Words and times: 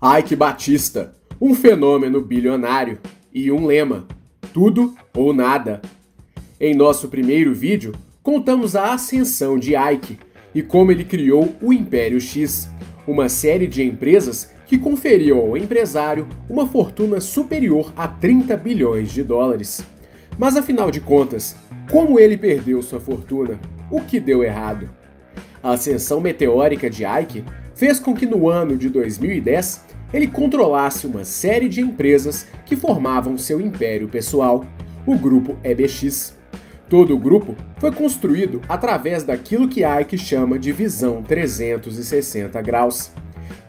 Ike 0.00 0.36
Batista, 0.36 1.12
um 1.40 1.56
fenômeno 1.56 2.20
bilionário 2.20 3.00
e 3.34 3.50
um 3.50 3.66
lema: 3.66 4.06
tudo 4.52 4.94
ou 5.12 5.32
nada. 5.32 5.82
Em 6.60 6.72
nosso 6.72 7.08
primeiro 7.08 7.52
vídeo, 7.52 7.92
contamos 8.22 8.76
a 8.76 8.92
ascensão 8.92 9.58
de 9.58 9.74
Ike 9.74 10.20
e 10.54 10.62
como 10.62 10.92
ele 10.92 11.04
criou 11.04 11.52
o 11.60 11.72
Império 11.72 12.20
X, 12.20 12.70
uma 13.08 13.28
série 13.28 13.66
de 13.66 13.82
empresas 13.82 14.52
que 14.68 14.78
conferiam 14.78 15.38
ao 15.38 15.56
empresário 15.56 16.28
uma 16.48 16.64
fortuna 16.64 17.20
superior 17.20 17.92
a 17.96 18.06
30 18.06 18.56
bilhões 18.56 19.10
de 19.10 19.24
dólares. 19.24 19.84
Mas 20.38 20.56
afinal 20.56 20.92
de 20.92 21.00
contas, 21.00 21.56
como 21.90 22.20
ele 22.20 22.36
perdeu 22.36 22.80
sua 22.82 23.00
fortuna? 23.00 23.58
O 23.90 24.00
que 24.00 24.20
deu 24.20 24.44
errado? 24.44 24.88
A 25.60 25.72
ascensão 25.72 26.20
meteórica 26.20 26.88
de 26.88 27.02
Ike 27.04 27.42
fez 27.78 28.00
com 28.00 28.12
que 28.12 28.26
no 28.26 28.48
ano 28.48 28.76
de 28.76 28.88
2010 28.90 29.84
ele 30.12 30.26
controlasse 30.26 31.06
uma 31.06 31.24
série 31.24 31.68
de 31.68 31.80
empresas 31.80 32.44
que 32.66 32.74
formavam 32.74 33.38
seu 33.38 33.60
império 33.60 34.08
pessoal, 34.08 34.66
o 35.06 35.16
grupo 35.16 35.56
EBX. 35.62 36.36
Todo 36.88 37.14
o 37.14 37.18
grupo 37.18 37.54
foi 37.78 37.92
construído 37.92 38.60
através 38.68 39.22
daquilo 39.22 39.68
que 39.68 39.84
Ike 39.84 40.18
chama 40.18 40.58
de 40.58 40.72
visão 40.72 41.22
360 41.22 42.60
graus. 42.62 43.12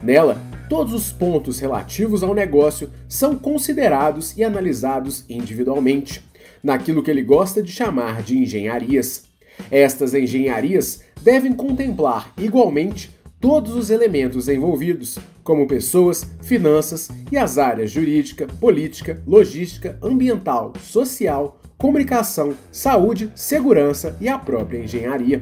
Nela, 0.02 0.42
todos 0.68 0.92
os 0.92 1.12
pontos 1.12 1.60
relativos 1.60 2.24
ao 2.24 2.34
negócio 2.34 2.90
são 3.08 3.36
considerados 3.36 4.36
e 4.36 4.44
analisados 4.44 5.24
individualmente, 5.30 6.24
naquilo 6.64 7.04
que 7.04 7.12
ele 7.12 7.22
gosta 7.22 7.62
de 7.62 7.72
chamar 7.72 8.24
de 8.24 8.40
engenharias. 8.40 9.26
Estas 9.70 10.16
engenharias 10.16 11.04
devem 11.22 11.54
contemplar 11.54 12.34
igualmente 12.40 13.19
todos 13.40 13.74
os 13.74 13.90
elementos 13.90 14.50
envolvidos, 14.50 15.18
como 15.44 15.68
pessoas, 15.68 16.30
finanças 16.42 17.10
e 17.32 17.38
as 17.38 17.58
áreas 17.58 17.90
jurídica, 17.90 18.48
política, 18.60 19.22
logística, 19.26 19.98
ambiental, 20.02 20.74
social, 20.82 21.60
comunicação, 21.78 22.54
saúde, 22.72 23.32
segurança 23.34 24.18
e 24.20 24.28
a 24.28 24.38
própria 24.38 24.80
engenharia. 24.80 25.42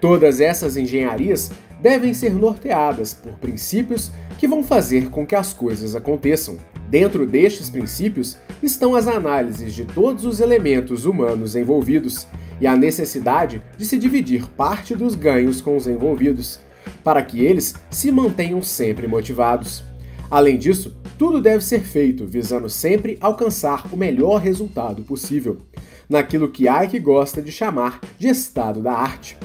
Todas 0.00 0.40
essas 0.40 0.76
engenharias 0.76 1.50
devem 1.80 2.14
ser 2.14 2.32
norteadas 2.32 3.12
por 3.14 3.32
princípios 3.32 4.12
que 4.38 4.46
vão 4.46 4.62
fazer 4.62 5.10
com 5.10 5.26
que 5.26 5.34
as 5.34 5.52
coisas 5.52 5.96
aconteçam. 5.96 6.56
Dentro 6.88 7.26
destes 7.26 7.68
princípios 7.68 8.38
estão 8.62 8.94
as 8.94 9.08
análises 9.08 9.74
de 9.74 9.84
todos 9.84 10.24
os 10.24 10.40
elementos 10.40 11.04
humanos 11.04 11.56
envolvidos 11.56 12.26
e 12.60 12.66
a 12.66 12.76
necessidade 12.76 13.60
de 13.76 13.84
se 13.84 13.98
dividir 13.98 14.46
parte 14.50 14.94
dos 14.94 15.14
ganhos 15.14 15.60
com 15.60 15.76
os 15.76 15.86
envolvidos, 15.86 16.60
para 17.02 17.22
que 17.22 17.44
eles 17.44 17.74
se 17.90 18.10
mantenham 18.10 18.62
sempre 18.62 19.06
motivados. 19.06 19.84
Além 20.30 20.58
disso, 20.58 20.96
tudo 21.16 21.40
deve 21.40 21.64
ser 21.64 21.80
feito 21.80 22.26
visando 22.26 22.68
sempre 22.68 23.16
alcançar 23.20 23.92
o 23.92 23.96
melhor 23.96 24.40
resultado 24.40 25.02
possível, 25.02 25.62
naquilo 26.08 26.50
que 26.50 26.68
Ike 26.68 26.98
gosta 26.98 27.42
de 27.42 27.50
chamar 27.50 28.00
de 28.18 28.28
estado 28.28 28.80
da 28.80 28.92
arte. 28.92 29.36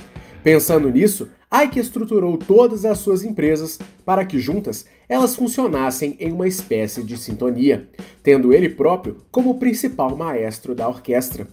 Pensando 0.44 0.90
nisso, 0.90 1.30
Ike 1.54 1.80
estruturou 1.80 2.38
todas 2.38 2.84
as 2.84 2.98
suas 2.98 3.24
empresas 3.24 3.80
para 4.04 4.26
que 4.26 4.40
juntas 4.40 4.86
elas 5.08 5.36
funcionassem 5.36 6.18
em 6.20 6.32
uma 6.32 6.48
espécie 6.48 7.04
de 7.04 7.16
sintonia, 7.16 7.88
tendo 8.22 8.52
ele 8.52 8.70
próprio 8.70 9.18
como 9.32 9.60
principal 9.60 10.18
maestro 10.18 10.74
da 10.74 10.88
orquestra. 10.88 11.48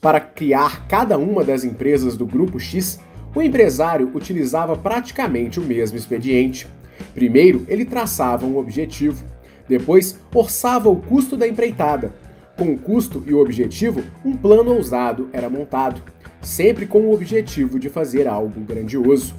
Para 0.00 0.20
criar 0.20 0.86
cada 0.88 1.16
uma 1.16 1.42
das 1.44 1.64
empresas 1.64 2.16
do 2.16 2.26
Grupo 2.26 2.58
X, 2.58 3.00
o 3.38 3.42
empresário 3.42 4.10
utilizava 4.14 4.76
praticamente 4.76 5.60
o 5.60 5.62
mesmo 5.62 5.96
expediente. 5.96 6.66
Primeiro, 7.14 7.64
ele 7.68 7.84
traçava 7.84 8.44
um 8.44 8.58
objetivo, 8.58 9.24
depois, 9.68 10.18
orçava 10.34 10.88
o 10.88 10.96
custo 10.96 11.36
da 11.36 11.46
empreitada. 11.46 12.12
Com 12.56 12.72
o 12.72 12.78
custo 12.78 13.22
e 13.26 13.32
o 13.32 13.40
objetivo, 13.40 14.02
um 14.24 14.36
plano 14.36 14.74
ousado 14.74 15.28
era 15.32 15.48
montado, 15.48 16.02
sempre 16.42 16.86
com 16.86 17.02
o 17.02 17.14
objetivo 17.14 17.78
de 17.78 17.88
fazer 17.88 18.26
algo 18.26 18.60
grandioso. 18.60 19.34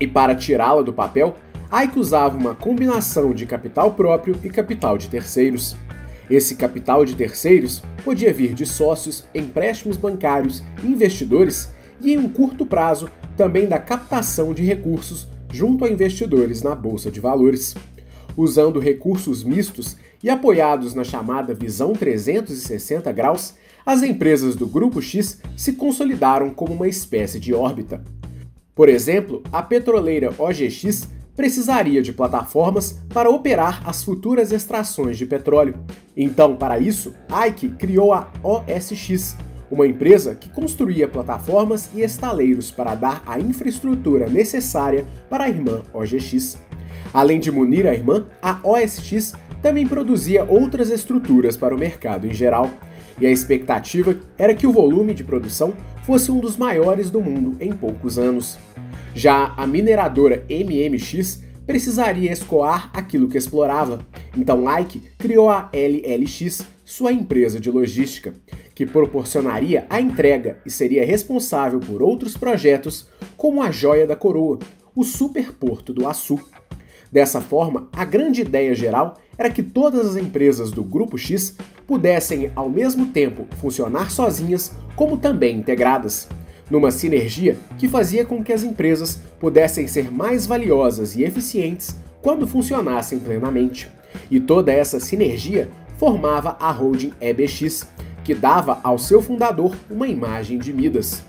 E 0.00 0.06
para 0.06 0.34
tirá-la 0.34 0.80
do 0.80 0.92
papel, 0.92 1.36
Ike 1.70 1.98
usava 1.98 2.38
uma 2.38 2.54
combinação 2.54 3.34
de 3.34 3.44
capital 3.44 3.92
próprio 3.92 4.38
e 4.42 4.48
capital 4.48 4.96
de 4.96 5.08
terceiros. 5.08 5.76
Esse 6.30 6.54
capital 6.54 7.04
de 7.04 7.14
terceiros 7.14 7.82
podia 8.02 8.32
vir 8.32 8.54
de 8.54 8.64
sócios, 8.64 9.26
empréstimos 9.34 9.98
bancários, 9.98 10.62
investidores 10.82 11.74
e, 12.00 12.14
em 12.14 12.18
um 12.18 12.28
curto 12.28 12.64
prazo, 12.64 13.10
também 13.36 13.66
da 13.66 13.78
captação 13.78 14.54
de 14.54 14.62
recursos 14.62 15.28
junto 15.52 15.84
a 15.84 15.88
investidores 15.88 16.62
na 16.62 16.74
bolsa 16.74 17.10
de 17.10 17.20
valores. 17.20 17.74
Usando 18.36 18.80
recursos 18.80 19.44
mistos 19.44 19.96
e 20.22 20.28
apoiados 20.28 20.94
na 20.94 21.04
chamada 21.04 21.54
visão 21.54 21.92
360 21.92 23.12
graus, 23.12 23.54
as 23.86 24.02
empresas 24.02 24.56
do 24.56 24.66
Grupo 24.66 25.00
X 25.00 25.40
se 25.56 25.74
consolidaram 25.74 26.50
como 26.50 26.72
uma 26.72 26.88
espécie 26.88 27.38
de 27.38 27.52
órbita. 27.52 28.02
Por 28.74 28.88
exemplo, 28.88 29.42
a 29.52 29.62
petroleira 29.62 30.34
OGX 30.36 31.08
precisaria 31.36 32.02
de 32.02 32.12
plataformas 32.12 33.00
para 33.08 33.30
operar 33.30 33.82
as 33.88 34.02
futuras 34.02 34.52
extrações 34.52 35.18
de 35.18 35.26
petróleo. 35.26 35.74
Então, 36.16 36.56
para 36.56 36.78
isso, 36.78 37.14
Ike 37.46 37.70
criou 37.70 38.12
a 38.12 38.30
OSX, 38.42 39.36
uma 39.70 39.86
empresa 39.86 40.34
que 40.34 40.48
construía 40.48 41.08
plataformas 41.08 41.90
e 41.94 42.02
estaleiros 42.02 42.70
para 42.70 42.94
dar 42.94 43.22
a 43.26 43.38
infraestrutura 43.38 44.28
necessária 44.28 45.04
para 45.28 45.44
a 45.44 45.48
irmã 45.48 45.82
OGX. 45.92 46.58
Além 47.12 47.38
de 47.38 47.50
munir 47.50 47.86
a 47.86 47.94
irmã, 47.94 48.26
a 48.42 48.58
OSX 48.62 49.34
também 49.62 49.86
produzia 49.86 50.44
outras 50.44 50.90
estruturas 50.90 51.56
para 51.56 51.74
o 51.74 51.78
mercado 51.78 52.26
em 52.26 52.34
geral, 52.34 52.70
e 53.20 53.26
a 53.26 53.30
expectativa 53.30 54.18
era 54.36 54.54
que 54.54 54.66
o 54.66 54.72
volume 54.72 55.14
de 55.14 55.22
produção 55.22 55.72
fosse 56.02 56.30
um 56.30 56.40
dos 56.40 56.56
maiores 56.56 57.10
do 57.10 57.20
mundo 57.20 57.56
em 57.60 57.72
poucos 57.72 58.18
anos. 58.18 58.58
Já 59.14 59.54
a 59.56 59.66
mineradora 59.66 60.44
MMX 60.50 61.42
precisaria 61.66 62.32
escoar 62.32 62.90
aquilo 62.92 63.28
que 63.28 63.38
explorava, 63.38 64.00
então 64.36 64.64
Ike 64.78 65.02
criou 65.16 65.48
a 65.48 65.70
LLX, 65.72 66.66
sua 66.84 67.12
empresa 67.12 67.58
de 67.58 67.70
logística, 67.70 68.34
que 68.74 68.84
proporcionaria 68.84 69.86
a 69.88 70.00
entrega 70.00 70.58
e 70.66 70.70
seria 70.70 71.06
responsável 71.06 71.78
por 71.78 72.02
outros 72.02 72.36
projetos, 72.36 73.06
como 73.36 73.62
a 73.62 73.70
Joia 73.70 74.06
da 74.06 74.16
Coroa, 74.16 74.58
o 74.94 75.04
Superporto 75.04 75.92
do 75.92 76.06
Açu. 76.06 76.40
Dessa 77.10 77.40
forma, 77.40 77.88
a 77.92 78.04
grande 78.04 78.40
ideia 78.40 78.74
geral 78.74 79.16
era 79.38 79.50
que 79.50 79.62
todas 79.62 80.06
as 80.06 80.16
empresas 80.16 80.72
do 80.72 80.82
Grupo 80.82 81.16
X 81.16 81.56
pudessem 81.86 82.50
ao 82.56 82.68
mesmo 82.68 83.06
tempo 83.06 83.46
funcionar 83.58 84.10
sozinhas 84.10 84.72
como 84.96 85.16
também 85.16 85.58
integradas, 85.58 86.28
numa 86.70 86.90
sinergia 86.90 87.56
que 87.78 87.88
fazia 87.88 88.24
com 88.24 88.42
que 88.42 88.52
as 88.52 88.62
empresas 88.62 89.20
pudessem 89.38 89.86
ser 89.86 90.10
mais 90.10 90.46
valiosas 90.46 91.14
e 91.14 91.22
eficientes 91.22 91.96
quando 92.22 92.46
funcionassem 92.46 93.18
plenamente. 93.18 93.88
E 94.30 94.40
toda 94.40 94.72
essa 94.72 94.98
sinergia 94.98 95.68
formava 95.98 96.56
a 96.58 96.70
holding 96.70 97.12
EBX, 97.20 97.86
que 98.24 98.34
dava 98.34 98.80
ao 98.82 98.98
seu 98.98 99.20
fundador 99.22 99.76
uma 99.90 100.08
imagem 100.08 100.58
de 100.58 100.72
Midas. 100.72 101.22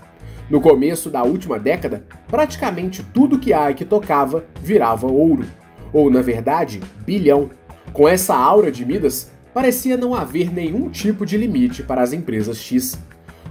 No 0.48 0.60
começo 0.60 1.10
da 1.10 1.22
última 1.22 1.58
década, 1.58 2.04
praticamente 2.26 3.04
tudo 3.12 3.38
que 3.38 3.52
Ike 3.52 3.84
tocava 3.84 4.44
virava 4.62 5.06
ouro, 5.06 5.44
ou 5.92 6.10
na 6.10 6.22
verdade, 6.22 6.80
bilhão. 7.04 7.50
Com 7.92 8.08
essa 8.08 8.34
aura 8.34 8.72
de 8.72 8.84
Midas, 8.84 9.30
parecia 9.52 9.96
não 9.96 10.14
haver 10.14 10.52
nenhum 10.52 10.88
tipo 10.88 11.26
de 11.26 11.36
limite 11.36 11.82
para 11.82 12.02
as 12.02 12.12
empresas 12.12 12.58
X. 12.58 12.98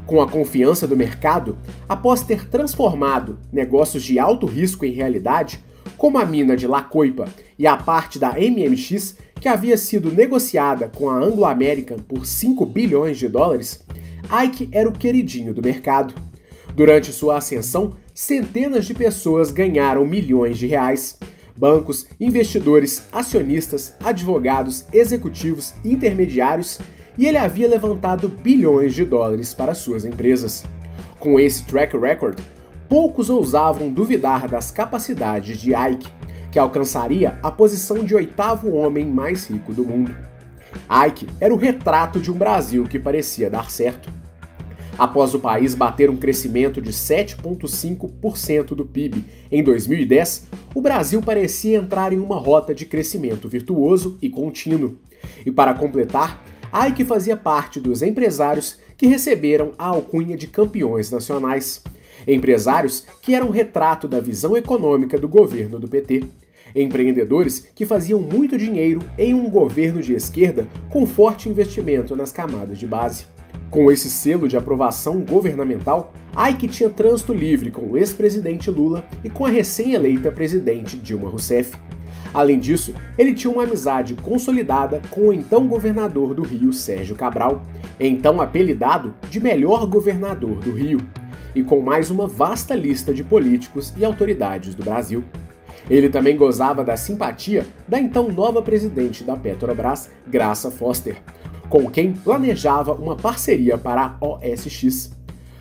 Com 0.06 0.22
a 0.22 0.30
confiança 0.30 0.88
do 0.88 0.96
mercado, 0.96 1.58
após 1.88 2.22
ter 2.22 2.48
transformado 2.48 3.40
negócios 3.52 4.04
de 4.04 4.20
alto 4.20 4.46
risco 4.46 4.86
em 4.86 4.92
realidade, 4.92 5.64
como 5.98 6.18
a 6.18 6.26
mina 6.26 6.56
de 6.56 6.68
La 6.68 6.82
Coipa 6.82 7.28
e 7.58 7.66
a 7.66 7.76
parte 7.76 8.20
da 8.20 8.34
MMX, 8.34 9.18
que 9.40 9.48
havia 9.48 9.78
sido 9.78 10.12
negociada 10.12 10.88
com 10.88 11.10
a 11.10 11.18
Anglo 11.18 11.46
American 11.46 11.98
por 11.98 12.26
5 12.26 12.66
bilhões 12.66 13.18
de 13.18 13.28
dólares, 13.28 13.84
Ike 14.44 14.70
era 14.72 14.90
o 14.90 14.92
queridinho 14.92 15.54
do 15.54 15.62
mercado. 15.62 16.14
Durante 16.74 17.14
sua 17.14 17.38
ascensão, 17.38 17.96
centenas 18.14 18.86
de 18.86 18.94
pessoas 18.94 19.52
ganharam 19.52 20.06
milhões 20.06 20.58
de 20.58 20.68
reais. 20.68 21.18
Bancos, 21.56 22.08
investidores, 22.20 23.04
acionistas, 23.12 23.94
advogados, 24.04 24.86
executivos, 24.92 25.74
intermediários 25.86 26.80
e 27.18 27.26
ele 27.26 27.38
havia 27.38 27.68
levantado 27.68 28.28
bilhões 28.28 28.94
de 28.94 29.06
dólares 29.06 29.54
para 29.54 29.74
suas 29.74 30.04
empresas. 30.04 30.66
Com 31.18 31.40
esse 31.40 31.64
track 31.64 31.98
record, 31.98 32.40
poucos 32.90 33.30
ousavam 33.30 33.90
duvidar 33.90 34.48
das 34.48 34.70
capacidades 34.70 35.60
de 35.60 35.74
Ike, 35.74 36.08
que 36.56 36.60
alcançaria 36.60 37.38
a 37.44 37.52
posição 37.52 38.02
de 38.06 38.16
oitavo 38.16 38.72
homem 38.72 39.06
mais 39.06 39.46
rico 39.46 39.74
do 39.74 39.84
mundo. 39.84 40.16
Ike 41.06 41.28
era 41.38 41.54
o 41.54 41.58
retrato 41.58 42.18
de 42.18 42.32
um 42.32 42.38
Brasil 42.38 42.86
que 42.86 42.98
parecia 42.98 43.50
dar 43.50 43.70
certo. 43.70 44.10
Após 44.98 45.34
o 45.34 45.40
país 45.40 45.76
bater 45.76 46.10
um 46.10 46.16
crescimento 46.16 46.82
de 46.82 46.94
7,5% 46.94 48.68
do 48.68 48.86
PIB 48.86 49.26
em 49.52 49.62
2010, 49.62 50.48
o 50.74 50.80
Brasil 50.80 51.22
parecia 51.22 51.78
entrar 51.78 52.14
em 52.14 52.20
uma 52.20 52.40
rota 52.40 52.74
de 52.74 52.86
crescimento 52.86 53.50
virtuoso 53.50 54.18
e 54.22 54.30
contínuo. 54.30 54.96
E 55.46 55.52
para 55.52 55.74
completar, 55.74 56.42
Ike 56.88 57.04
fazia 57.04 57.36
parte 57.36 57.82
dos 57.82 58.02
empresários 58.02 58.80
que 58.96 59.08
receberam 59.08 59.74
a 59.78 59.88
alcunha 59.88 60.38
de 60.38 60.48
campeões 60.48 61.12
nacionais. 61.12 61.84
Empresários 62.26 63.06
que 63.22 63.36
eram 63.36 63.50
retrato 63.50 64.08
da 64.08 64.22
visão 64.22 64.56
econômica 64.56 65.20
do 65.20 65.28
governo 65.28 65.78
do 65.78 65.90
PT. 65.90 66.24
Empreendedores 66.76 67.70
que 67.74 67.86
faziam 67.86 68.20
muito 68.20 68.58
dinheiro 68.58 69.02
em 69.18 69.34
um 69.34 69.50
governo 69.50 70.02
de 70.02 70.14
esquerda 70.14 70.68
com 70.90 71.08
forte 71.08 71.48
investimento 71.48 72.16
nas 72.18 72.34
camadas 72.34 72.78
de 72.78 72.86
base. 72.86 73.26
Com 73.70 73.90
esse 73.90 74.10
selo 74.10 74.48
de 74.48 74.58
aprovação 74.58 75.22
governamental, 75.22 76.14
Ike 76.50 76.68
tinha 76.68 76.90
trânsito 76.90 77.34
livre 77.34 77.72
com 77.72 77.82
o 77.82 77.98
ex-presidente 77.98 78.70
Lula 78.70 79.06
e 79.24 79.30
com 79.30 79.46
a 79.46 79.50
recém-eleita 79.50 80.32
presidente 80.32 80.98
Dilma 80.98 81.30
Rousseff. 81.30 81.78
Além 82.34 82.60
disso, 82.60 82.94
ele 83.18 83.34
tinha 83.34 83.52
uma 83.52 83.64
amizade 83.64 84.14
consolidada 84.16 85.02
com 85.10 85.30
o 85.30 85.34
então 85.34 85.68
governador 85.68 86.34
do 86.34 86.44
Rio, 86.44 86.74
Sérgio 86.74 87.16
Cabral, 87.16 87.66
então 87.98 88.42
apelidado 88.42 89.14
de 89.30 89.40
melhor 89.40 89.86
governador 89.88 90.60
do 90.60 90.72
Rio, 90.72 91.00
e 91.56 91.64
com 91.64 91.80
mais 91.80 92.12
uma 92.12 92.28
vasta 92.28 92.76
lista 92.76 93.14
de 93.14 93.24
políticos 93.24 93.94
e 93.98 94.04
autoridades 94.04 94.76
do 94.76 94.84
Brasil. 94.84 95.24
Ele 95.90 96.10
também 96.10 96.36
gozava 96.36 96.84
da 96.84 96.98
simpatia 96.98 97.66
da 97.88 98.00
então 98.00 98.32
nova 98.32 98.62
presidente 98.62 99.24
da 99.24 99.36
Petrobras, 99.36 100.10
Graça 100.28 100.72
Foster, 100.72 101.18
com 101.70 101.90
quem 101.90 102.14
planejava 102.14 102.94
uma 102.94 103.16
parceria 103.16 103.78
para 103.78 104.18
a 104.20 104.26
OSX. 104.26 105.12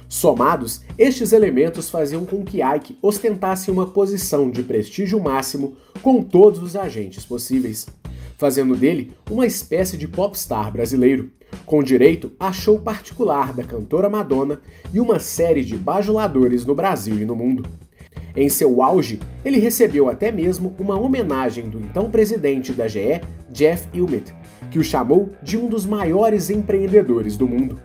Somados, 0.09 0.83
estes 0.97 1.33
elementos 1.33 1.91
faziam 1.91 2.25
com 2.25 2.45
que 2.45 2.63
Ike 2.63 2.97
ostentasse 3.03 3.71
uma 3.71 3.87
posição 3.87 4.51
de 4.51 4.63
prestígio 4.63 5.21
máximo 5.21 5.77
com 6.03 6.23
todos 6.23 6.63
os 6.63 6.77
agentes 6.77 7.25
possíveis, 7.25 7.87
fazendo 8.39 8.77
dele 8.77 9.13
uma 9.31 9.47
espécie 9.47 9.97
de 9.97 10.07
popstar 10.07 10.71
brasileiro, 10.71 11.31
com 11.67 11.83
direito 11.83 12.33
a 12.39 12.53
show 12.53 12.79
particular 12.79 13.53
da 13.53 13.65
cantora 13.65 14.09
Madonna 14.09 14.61
e 14.93 15.01
uma 15.01 15.19
série 15.19 15.65
de 15.65 15.77
bajuladores 15.77 16.65
no 16.65 16.75
Brasil 16.75 17.19
e 17.19 17.25
no 17.25 17.35
mundo. 17.35 17.65
Em 18.37 18.49
seu 18.49 18.83
auge, 18.83 19.21
ele 19.45 19.61
recebeu 19.61 20.09
até 20.09 20.33
mesmo 20.33 20.75
uma 20.79 20.99
homenagem 20.99 21.69
do 21.69 21.79
então 21.79 22.11
presidente 22.11 22.73
da 22.73 22.89
GE, 22.89 23.21
Jeff 23.49 23.87
Immelt, 23.93 24.33
que 24.71 24.79
o 24.79 24.85
chamou 24.85 25.31
de 25.41 25.57
um 25.57 25.69
dos 25.69 25.87
maiores 25.87 26.51
empreendedores 26.51 27.37
do 27.37 27.47
mundo. 27.47 27.81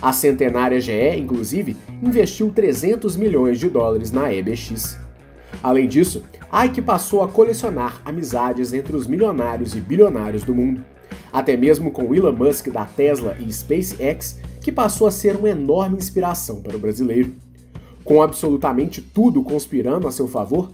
A 0.00 0.12
centenária 0.12 0.80
GE, 0.80 1.16
inclusive, 1.16 1.76
investiu 2.02 2.50
300 2.50 3.16
milhões 3.16 3.60
de 3.60 3.68
dólares 3.68 4.10
na 4.10 4.32
EBX. 4.34 4.98
Além 5.62 5.86
disso, 5.86 6.24
Ike 6.52 6.82
passou 6.82 7.22
a 7.22 7.28
colecionar 7.28 8.02
amizades 8.04 8.72
entre 8.72 8.96
os 8.96 9.06
milionários 9.06 9.76
e 9.76 9.80
bilionários 9.80 10.42
do 10.42 10.52
mundo, 10.52 10.84
até 11.32 11.56
mesmo 11.56 11.92
com 11.92 12.12
Elon 12.12 12.32
Musk 12.32 12.68
da 12.68 12.84
Tesla 12.84 13.36
e 13.38 13.52
SpaceX, 13.52 14.40
que 14.60 14.72
passou 14.72 15.06
a 15.06 15.12
ser 15.12 15.36
uma 15.36 15.50
enorme 15.50 15.96
inspiração 15.96 16.60
para 16.60 16.76
o 16.76 16.80
brasileiro. 16.80 17.34
Com 18.04 18.20
absolutamente 18.20 19.00
tudo 19.00 19.42
conspirando 19.42 20.08
a 20.08 20.12
seu 20.12 20.26
favor, 20.26 20.72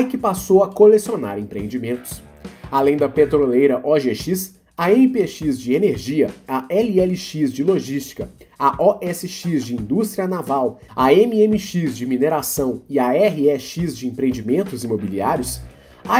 Ike 0.00 0.16
passou 0.16 0.64
a 0.64 0.68
colecionar 0.68 1.38
empreendimentos. 1.38 2.22
Além 2.70 2.96
da 2.96 3.08
petroleira 3.08 3.80
OGX, 3.84 4.54
a 4.76 4.88
MPX 4.90 5.60
de 5.60 5.74
energia, 5.74 6.30
a 6.48 6.66
LLX 6.70 7.52
de 7.52 7.62
logística, 7.62 8.30
a 8.58 8.82
OSX 8.82 9.66
de 9.66 9.74
indústria 9.74 10.26
naval, 10.26 10.80
a 10.96 11.12
MMX 11.12 11.96
de 11.96 12.06
mineração 12.06 12.80
e 12.88 12.98
a 12.98 13.10
REX 13.10 13.96
de 13.96 14.06
empreendimentos 14.06 14.82
imobiliários, 14.82 15.60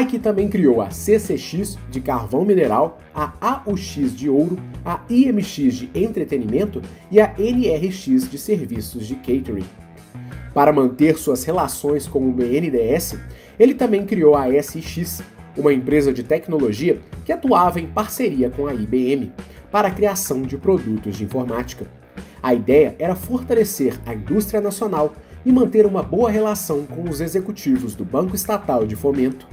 Ike 0.03 0.19
também 0.19 0.49
criou 0.49 0.83
a 0.83 0.91
CCX 0.91 1.79
de 1.91 2.03
carvão 2.03 2.45
mineral, 2.45 3.01
a 3.15 3.33
AUX 3.65 4.15
de 4.15 4.29
ouro, 4.29 4.59
a 4.85 5.01
IMX 5.09 5.55
de 5.75 5.91
entretenimento 5.95 6.83
e 7.11 7.19
a 7.19 7.35
NRX 7.39 8.31
de 8.31 8.39
serviços 8.39 9.07
de 9.07 9.17
catering. 9.17 9.65
Para 10.53 10.73
manter 10.73 11.17
suas 11.17 11.45
relações 11.45 12.09
com 12.09 12.29
o 12.29 12.33
BNDES, 12.33 13.17
ele 13.59 13.75
também 13.75 14.05
criou 14.05 14.35
a 14.35 14.49
SX, 14.49 15.23
uma 15.57 15.73
empresa 15.73 16.13
de 16.13 16.23
tecnologia 16.23 16.99
que 17.25 17.33
atuava 17.33 17.81
em 17.81 17.87
parceria 17.87 18.51
com 18.51 18.67
a 18.67 18.75
IBM 18.75 19.33
para 19.71 19.89
a 19.89 19.91
criação 19.91 20.43
de 20.43 20.57
produtos 20.57 21.17
de 21.17 21.25
informática. 21.25 21.87
A 22.43 22.55
ideia 22.55 22.97
era 22.99 23.15
fortalecer 23.15 23.99
a 24.07 24.15
indústria 24.15 24.61
nacional 24.61 25.15
e 25.45 25.53
manter 25.53 25.87
uma 25.87 26.03
boa 26.03 26.31
relação 26.31 26.85
com 26.85 27.09
os 27.09 27.21
executivos 27.21 27.95
do 27.95 28.05
Banco 28.05 28.35
Estatal 28.35 28.87
de 28.87 28.97
Fomento. 28.97 29.47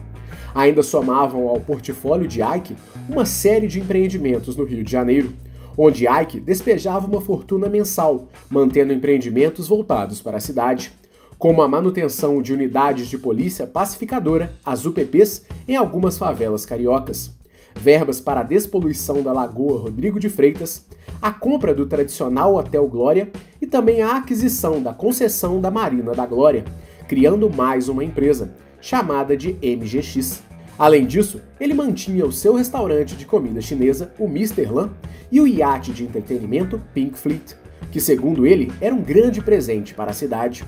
Ainda 0.55 0.81
somavam 0.81 1.47
ao 1.47 1.59
portfólio 1.59 2.27
de 2.27 2.41
Ike 2.41 2.75
uma 3.07 3.25
série 3.25 3.67
de 3.67 3.79
empreendimentos 3.79 4.55
no 4.55 4.63
Rio 4.63 4.83
de 4.83 4.91
Janeiro, 4.91 5.31
onde 5.77 6.07
Ike 6.07 6.39
despejava 6.39 7.05
uma 7.05 7.21
fortuna 7.21 7.69
mensal, 7.69 8.27
mantendo 8.49 8.91
empreendimentos 8.91 9.67
voltados 9.67 10.21
para 10.21 10.37
a 10.37 10.41
cidade 10.41 10.91
como 11.37 11.61
a 11.61 11.67
manutenção 11.67 12.41
de 12.41 12.51
unidades 12.51 13.07
de 13.07 13.17
polícia 13.17 13.67
pacificadora, 13.67 14.53
as 14.65 14.85
UPPs, 14.85 15.45
em 15.67 15.75
algumas 15.75 16.17
favelas 16.17 16.65
cariocas, 16.65 17.31
verbas 17.75 18.19
para 18.19 18.39
a 18.39 18.43
despoluição 18.43 19.21
da 19.21 19.31
Lagoa 19.31 19.79
Rodrigo 19.79 20.19
de 20.19 20.29
Freitas, 20.29 20.83
a 21.21 21.31
compra 21.31 21.75
do 21.75 21.85
tradicional 21.85 22.55
Hotel 22.55 22.87
Glória 22.87 23.31
e 23.61 23.67
também 23.67 24.01
a 24.01 24.17
aquisição 24.17 24.81
da 24.81 24.93
concessão 24.93 25.61
da 25.61 25.69
Marina 25.69 26.11
da 26.13 26.25
Glória, 26.25 26.65
criando 27.07 27.49
mais 27.49 27.87
uma 27.87 28.03
empresa, 28.03 28.55
chamada 28.81 29.37
de 29.37 29.53
MGX. 29.61 30.41
Além 30.77 31.07
disso, 31.07 31.41
ele 31.59 31.73
mantinha 31.73 32.25
o 32.25 32.31
seu 32.31 32.53
restaurante 32.53 33.15
de 33.15 33.25
comida 33.25 33.59
chinesa, 33.59 34.13
o 34.19 34.25
Mr. 34.25 34.65
Lan, 34.65 34.91
e 35.31 35.41
o 35.41 35.47
iate 35.47 35.91
de 35.91 36.03
entretenimento 36.03 36.81
Pink 36.93 37.17
Fleet, 37.17 37.55
que, 37.91 37.99
segundo 37.99 38.45
ele, 38.45 38.71
era 38.79 38.93
um 38.93 39.01
grande 39.01 39.41
presente 39.41 39.93
para 39.93 40.11
a 40.11 40.13
cidade. 40.13 40.63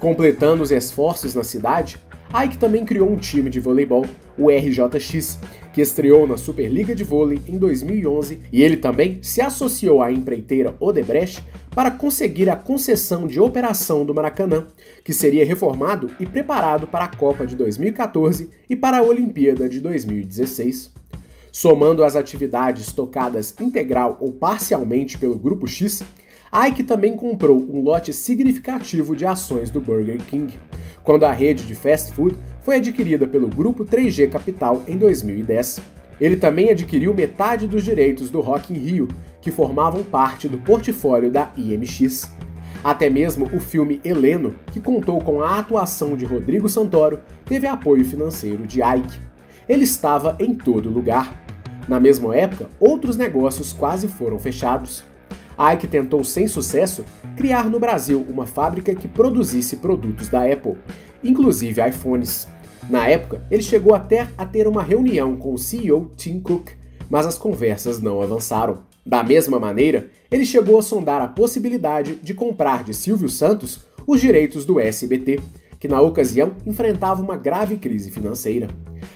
Completando 0.00 0.62
os 0.62 0.72
esforços 0.72 1.34
na 1.34 1.44
cidade, 1.44 1.98
Ike 2.44 2.58
também 2.58 2.84
criou 2.84 3.08
um 3.08 3.16
time 3.16 3.48
de 3.48 3.60
voleibol, 3.60 4.04
o 4.36 4.48
RJX, 4.48 5.38
que 5.74 5.80
estreou 5.80 6.24
na 6.24 6.36
Superliga 6.36 6.94
de 6.94 7.02
Vôlei 7.02 7.40
em 7.48 7.58
2011 7.58 8.40
e 8.52 8.62
ele 8.62 8.76
também 8.76 9.18
se 9.20 9.40
associou 9.40 10.00
à 10.00 10.12
empreiteira 10.12 10.72
Odebrecht 10.78 11.44
para 11.74 11.90
conseguir 11.90 12.48
a 12.48 12.54
concessão 12.54 13.26
de 13.26 13.40
operação 13.40 14.06
do 14.06 14.14
Maracanã, 14.14 14.68
que 15.02 15.12
seria 15.12 15.44
reformado 15.44 16.12
e 16.20 16.26
preparado 16.26 16.86
para 16.86 17.06
a 17.06 17.16
Copa 17.16 17.44
de 17.44 17.56
2014 17.56 18.48
e 18.70 18.76
para 18.76 18.98
a 18.98 19.02
Olimpíada 19.02 19.68
de 19.68 19.80
2016. 19.80 20.92
Somando 21.50 22.04
as 22.04 22.14
atividades 22.14 22.92
tocadas 22.92 23.52
integral 23.60 24.16
ou 24.20 24.32
parcialmente 24.32 25.18
pelo 25.18 25.36
Grupo 25.36 25.66
X, 25.66 26.04
Ike 26.68 26.84
também 26.84 27.16
comprou 27.16 27.58
um 27.58 27.80
lote 27.80 28.12
significativo 28.12 29.16
de 29.16 29.26
ações 29.26 29.70
do 29.70 29.80
Burger 29.80 30.18
King, 30.18 30.56
quando 31.02 31.24
a 31.24 31.32
rede 31.32 31.66
de 31.66 31.74
fast 31.74 32.12
food 32.12 32.36
foi 32.64 32.76
adquirida 32.76 33.28
pelo 33.28 33.46
grupo 33.46 33.84
3G 33.84 34.30
Capital 34.30 34.82
em 34.88 34.96
2010. 34.96 35.80
Ele 36.18 36.36
também 36.36 36.70
adquiriu 36.70 37.12
metade 37.12 37.68
dos 37.68 37.84
direitos 37.84 38.30
do 38.30 38.40
Rock 38.40 38.72
in 38.72 38.78
Rio, 38.78 39.08
que 39.40 39.50
formavam 39.50 40.02
parte 40.02 40.48
do 40.48 40.56
portfólio 40.56 41.30
da 41.30 41.52
IMX. 41.56 42.32
Até 42.82 43.10
mesmo 43.10 43.50
o 43.52 43.60
filme 43.60 44.00
Heleno, 44.02 44.54
que 44.72 44.80
contou 44.80 45.20
com 45.20 45.42
a 45.42 45.58
atuação 45.58 46.16
de 46.16 46.24
Rodrigo 46.24 46.68
Santoro, 46.68 47.20
teve 47.44 47.66
apoio 47.66 48.04
financeiro 48.04 48.66
de 48.66 48.80
Ike. 48.82 49.20
Ele 49.68 49.84
estava 49.84 50.34
em 50.40 50.54
todo 50.54 50.88
lugar. 50.88 51.44
Na 51.86 52.00
mesma 52.00 52.34
época, 52.34 52.70
outros 52.80 53.16
negócios 53.16 53.74
quase 53.74 54.08
foram 54.08 54.38
fechados. 54.38 55.04
Ike 55.74 55.86
tentou, 55.86 56.24
sem 56.24 56.48
sucesso, 56.48 57.04
criar 57.36 57.68
no 57.68 57.78
Brasil 57.78 58.24
uma 58.26 58.46
fábrica 58.46 58.94
que 58.94 59.06
produzisse 59.06 59.76
produtos 59.76 60.28
da 60.28 60.50
Apple, 60.50 60.76
inclusive 61.22 61.86
iPhones. 61.86 62.48
Na 62.88 63.08
época, 63.08 63.42
ele 63.50 63.62
chegou 63.62 63.94
até 63.94 64.28
a 64.36 64.44
ter 64.44 64.68
uma 64.68 64.82
reunião 64.82 65.36
com 65.36 65.54
o 65.54 65.58
CEO 65.58 66.10
Tim 66.16 66.38
Cook, 66.40 66.70
mas 67.08 67.26
as 67.26 67.38
conversas 67.38 68.00
não 68.00 68.20
avançaram. 68.20 68.78
Da 69.06 69.22
mesma 69.22 69.58
maneira, 69.58 70.10
ele 70.30 70.44
chegou 70.44 70.78
a 70.78 70.82
sondar 70.82 71.20
a 71.22 71.28
possibilidade 71.28 72.16
de 72.16 72.34
comprar 72.34 72.84
de 72.84 72.94
Silvio 72.94 73.28
Santos 73.28 73.80
os 74.06 74.20
direitos 74.20 74.64
do 74.66 74.78
SBT, 74.78 75.40
que 75.80 75.88
na 75.88 76.00
ocasião 76.00 76.52
enfrentava 76.66 77.22
uma 77.22 77.36
grave 77.36 77.76
crise 77.76 78.10
financeira. 78.10 78.68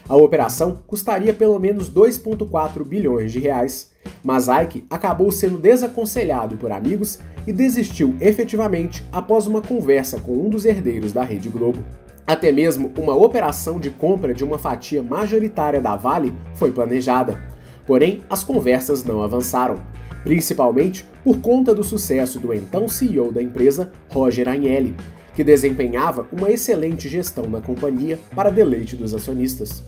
A 0.09 0.17
operação 0.17 0.79
custaria 0.87 1.33
pelo 1.33 1.59
menos 1.59 1.91
2,4 1.91 2.85
bilhões 2.85 3.33
de 3.33 3.39
reais, 3.39 3.91
mas 4.23 4.49
Ike 4.49 4.85
acabou 4.91 5.31
sendo 5.31 5.59
desaconselhado 5.59 6.57
por 6.57 6.71
amigos 6.71 7.19
e 7.47 7.53
desistiu 7.53 8.15
efetivamente 8.21 9.05
após 9.11 9.47
uma 9.47 9.63
conversa 9.63 10.21
com 10.21 10.33
um 10.33 10.51
dos 10.51 10.65
herdeiros 10.65 11.13
da 11.13 11.23
Rede 11.23 11.49
Globo. 11.49 11.83
Até 12.29 12.53
mesmo 12.53 12.93
uma 12.99 13.17
operação 13.17 13.81
de 13.81 13.89
compra 13.89 14.35
de 14.35 14.45
uma 14.45 14.59
fatia 14.59 15.03
majoritária 15.03 15.81
da 15.81 15.97
Vale 15.97 16.35
foi 16.57 16.71
planejada. 16.71 17.43
Porém, 17.87 18.23
as 18.29 18.45
conversas 18.45 19.03
não 19.03 19.23
avançaram, 19.23 19.81
principalmente 20.25 21.07
por 21.25 21.41
conta 21.41 21.75
do 21.75 21.83
sucesso 21.83 22.39
do 22.39 22.53
então 22.53 22.87
CEO 22.87 23.33
da 23.33 23.43
empresa, 23.43 23.91
Roger 24.11 24.47
Agnelli, 24.47 24.95
que 25.35 25.43
desempenhava 25.43 26.29
uma 26.31 26.51
excelente 26.51 27.09
gestão 27.09 27.49
na 27.49 27.63
companhia 27.63 28.19
para 28.37 28.51
deleite 28.51 28.95
dos 28.95 29.15
acionistas. 29.15 29.83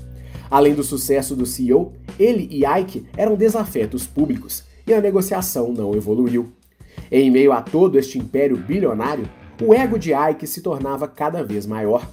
Além 0.50 0.72
do 0.72 0.82
sucesso 0.82 1.36
do 1.36 1.44
CEO, 1.44 1.92
ele 2.18 2.48
e 2.50 2.64
Ike 2.64 3.06
eram 3.18 3.36
desafetos 3.36 4.06
públicos 4.06 4.64
e 4.86 4.94
a 4.94 5.00
negociação 5.02 5.74
não 5.74 5.94
evoluiu. 5.94 6.50
Em 7.12 7.30
meio 7.30 7.52
a 7.52 7.60
todo 7.60 7.98
este 7.98 8.18
império 8.18 8.56
bilionário, 8.56 9.28
o 9.62 9.74
ego 9.74 9.98
de 9.98 10.12
Ike 10.14 10.46
se 10.46 10.62
tornava 10.62 11.06
cada 11.06 11.44
vez 11.44 11.66
maior. 11.66 12.08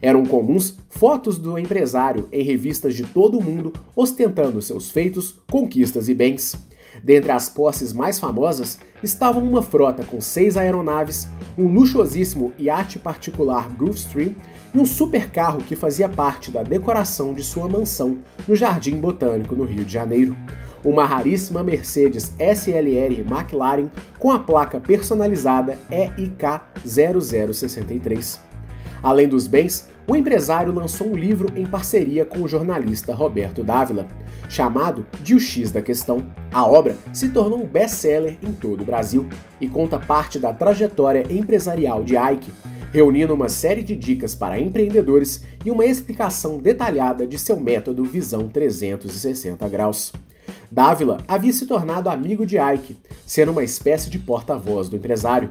Eram 0.00 0.24
comuns 0.24 0.76
fotos 0.88 1.38
do 1.38 1.58
empresário 1.58 2.28
em 2.30 2.42
revistas 2.42 2.94
de 2.94 3.04
todo 3.04 3.38
o 3.38 3.42
mundo 3.42 3.72
ostentando 3.94 4.60
seus 4.62 4.90
feitos, 4.90 5.34
conquistas 5.50 6.08
e 6.08 6.14
bens. 6.14 6.56
Dentre 7.02 7.30
as 7.30 7.48
posses 7.48 7.92
mais 7.92 8.18
famosas 8.18 8.78
estavam 9.02 9.42
uma 9.42 9.62
frota 9.62 10.04
com 10.04 10.20
seis 10.20 10.56
aeronaves, 10.56 11.28
um 11.56 11.68
luxuosíssimo 11.68 12.52
iate 12.58 12.98
particular 12.98 13.68
Gulfstream 13.70 14.34
e 14.74 14.78
um 14.78 14.86
supercarro 14.86 15.62
que 15.62 15.76
fazia 15.76 16.08
parte 16.08 16.50
da 16.50 16.62
decoração 16.62 17.34
de 17.34 17.42
sua 17.42 17.68
mansão 17.68 18.18
no 18.46 18.56
Jardim 18.56 18.96
Botânico, 18.96 19.54
no 19.54 19.64
Rio 19.64 19.84
de 19.84 19.92
Janeiro. 19.92 20.36
Uma 20.84 21.04
raríssima 21.04 21.64
Mercedes 21.64 22.32
SLR 22.38 23.20
McLaren 23.20 23.88
com 24.18 24.30
a 24.30 24.38
placa 24.38 24.78
personalizada 24.78 25.78
EIK 25.90 26.60
0063. 26.86 28.45
Além 29.06 29.28
dos 29.28 29.46
bens, 29.46 29.88
o 30.04 30.16
empresário 30.16 30.74
lançou 30.74 31.06
um 31.06 31.14
livro 31.14 31.52
em 31.54 31.64
parceria 31.64 32.24
com 32.24 32.40
o 32.40 32.48
jornalista 32.48 33.14
Roberto 33.14 33.62
Dávila, 33.62 34.08
chamado 34.48 35.06
De 35.22 35.32
O 35.32 35.38
X 35.38 35.70
da 35.70 35.80
Questão. 35.80 36.26
A 36.52 36.66
obra 36.66 36.96
se 37.12 37.28
tornou 37.28 37.62
um 37.62 37.66
best-seller 37.68 38.36
em 38.42 38.50
todo 38.50 38.80
o 38.80 38.84
Brasil 38.84 39.24
e 39.60 39.68
conta 39.68 39.96
parte 39.96 40.40
da 40.40 40.52
trajetória 40.52 41.24
empresarial 41.30 42.02
de 42.02 42.16
Ike, 42.16 42.50
reunindo 42.92 43.32
uma 43.32 43.48
série 43.48 43.84
de 43.84 43.94
dicas 43.94 44.34
para 44.34 44.58
empreendedores 44.58 45.44
e 45.64 45.70
uma 45.70 45.86
explicação 45.86 46.58
detalhada 46.58 47.28
de 47.28 47.38
seu 47.38 47.60
método 47.60 48.02
Visão 48.02 48.48
360 48.48 49.68
graus. 49.68 50.12
Dávila 50.76 51.16
havia 51.26 51.54
se 51.54 51.64
tornado 51.64 52.10
amigo 52.10 52.44
de 52.44 52.58
Ike, 52.58 52.98
sendo 53.24 53.50
uma 53.50 53.64
espécie 53.64 54.10
de 54.10 54.18
porta-voz 54.18 54.90
do 54.90 54.96
empresário. 54.96 55.48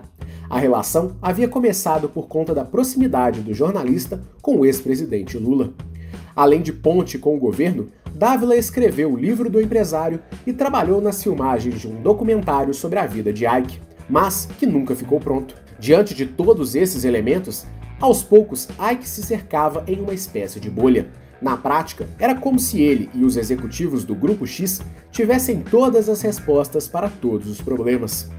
A 0.48 0.60
relação 0.60 1.15
havia 1.20 1.48
começado 1.48 2.08
por 2.08 2.27
conta 2.27 2.53
da 2.53 2.63
proximidade 2.63 3.41
do 3.41 3.51
jornalista 3.51 4.22
com 4.39 4.58
o 4.58 4.65
ex-presidente 4.67 5.36
Lula. 5.36 5.74
Além 6.36 6.62
de 6.62 6.72
ponte 6.72 7.17
com 7.17 7.36
o 7.36 7.39
governo, 7.39 7.89
Dávila 8.13 8.55
escreveu 8.55 9.13
o 9.13 9.17
livro 9.17 9.50
do 9.50 9.60
empresário 9.60 10.20
e 10.46 10.53
trabalhou 10.53 11.01
nas 11.01 11.24
filmagens 11.24 11.82
de 11.82 11.88
um 11.88 12.00
documentário 12.03 12.72
sobre 12.72 13.00
a 13.00 13.08
vida 13.08 13.34
de 13.34 13.48
Ike, 13.48 13.82
mas 14.08 14.48
que 14.60 14.67
nunca 14.67 14.96
ficou 14.96 15.20
pronto. 15.20 15.55
Diante 15.79 16.13
de 16.13 16.27
todos 16.27 16.75
esses 16.75 17.03
elementos, 17.03 17.65
aos 18.00 18.22
poucos 18.22 18.67
Ike 18.79 19.10
se 19.10 19.24
cercava 19.24 19.84
em 19.88 20.00
uma 20.01 20.13
espécie 20.13 20.60
de 20.60 20.70
bolha. 20.70 21.10
Na 21.42 21.58
prática, 21.58 22.08
era 22.18 22.36
como 22.36 22.60
se 22.60 22.82
ele 22.82 23.10
e 23.13 23.24
os 23.24 23.38
executivos 23.38 24.04
do 24.04 24.15
Grupo 24.15 24.48
X 24.48 24.82
tivessem 25.12 25.62
todas 25.62 26.10
as 26.10 26.22
respostas 26.22 26.88
para 26.88 27.10
todos 27.10 27.48
os 27.48 27.62
problemas. 27.62 28.30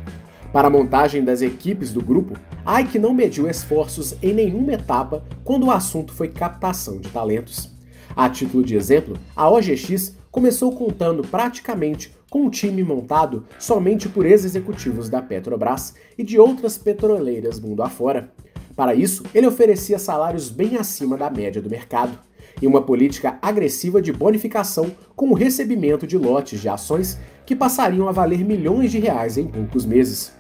Para 0.53 0.69
a 0.69 0.71
montagem 0.71 1.23
das 1.23 1.43
equipes 1.43 1.93
do 1.93 2.01
grupo, 2.01 2.35
Ike 2.67 2.99
não 2.99 3.13
mediu 3.13 3.49
esforços 3.49 4.15
em 4.23 4.33
nenhuma 4.33 4.73
etapa 4.73 5.23
quando 5.45 5.67
o 5.67 5.71
assunto 5.71 6.15
foi 6.15 6.29
captação 6.29 6.99
de 6.99 7.11
talentos. 7.11 7.71
A 8.15 8.31
título 8.31 8.65
de 8.65 8.75
exemplo, 8.75 9.19
a 9.35 9.51
OGX 9.51 10.17
começou 10.31 10.73
contando 10.73 11.23
praticamente 11.23 12.15
com 12.31 12.45
um 12.45 12.51
time 12.51 12.83
montado 12.83 13.45
somente 13.59 14.09
por 14.09 14.25
ex-executivos 14.25 15.11
da 15.11 15.21
Petrobras 15.21 15.95
e 16.17 16.25
de 16.25 16.39
outras 16.39 16.79
petroleiras 16.79 17.61
mundo 17.61 17.83
afora. 17.83 18.33
Para 18.75 18.95
isso, 18.95 19.25
ele 19.35 19.47
oferecia 19.47 19.99
salários 19.99 20.49
bem 20.49 20.77
acima 20.77 21.17
da 21.17 21.29
média 21.29 21.61
do 21.61 21.69
mercado 21.69 22.19
e 22.61 22.67
uma 22.67 22.83
política 22.83 23.39
agressiva 23.41 24.01
de 24.01 24.13
bonificação 24.13 24.91
com 25.15 25.31
o 25.31 25.35
recebimento 25.35 26.07
de 26.07 26.17
lotes 26.17 26.61
de 26.61 26.69
ações 26.69 27.19
que 27.45 27.55
passariam 27.55 28.09
a 28.09 28.13
valer 28.13 28.45
milhões 28.45 28.91
de 28.91 28.99
reais 28.99 29.39
em 29.39 29.47
poucos 29.47 29.85
meses. 29.85 30.33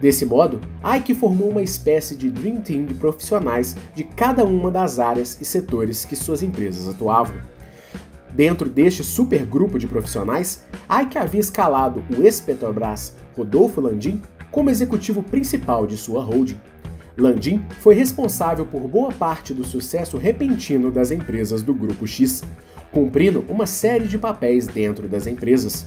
Desse 0.00 0.26
modo, 0.26 0.60
Ike 0.96 1.14
formou 1.14 1.50
uma 1.50 1.62
espécie 1.62 2.16
de 2.16 2.28
Dream 2.28 2.60
Team 2.60 2.86
de 2.86 2.94
profissionais 2.94 3.76
de 3.94 4.02
cada 4.02 4.44
uma 4.44 4.70
das 4.70 4.98
áreas 4.98 5.40
e 5.40 5.44
setores 5.44 6.04
que 6.04 6.16
suas 6.16 6.42
empresas 6.42 6.88
atuavam. 6.88 7.36
Dentro 8.32 8.68
deste 8.68 9.04
supergrupo 9.04 9.78
de 9.78 9.86
profissionais, 9.86 10.64
Ike 10.90 11.18
havia 11.18 11.40
escalado 11.40 12.02
o 12.10 12.22
ex-Petrobras 12.22 13.14
Rodolfo 13.36 13.80
Landim 13.80 14.20
como 14.50 14.70
executivo 14.70 15.22
principal 15.22 15.86
de 15.86 15.96
sua 15.96 16.22
holding. 16.22 16.58
Landim 17.16 17.62
foi 17.80 17.94
responsável 17.94 18.64
por 18.64 18.88
boa 18.88 19.12
parte 19.12 19.52
do 19.52 19.64
sucesso 19.64 20.16
repentino 20.16 20.90
das 20.90 21.10
empresas 21.10 21.62
do 21.62 21.74
Grupo 21.74 22.06
X, 22.06 22.42
cumprindo 22.90 23.44
uma 23.48 23.66
série 23.66 24.06
de 24.06 24.18
papéis 24.18 24.66
dentro 24.66 25.06
das 25.06 25.26
empresas. 25.26 25.86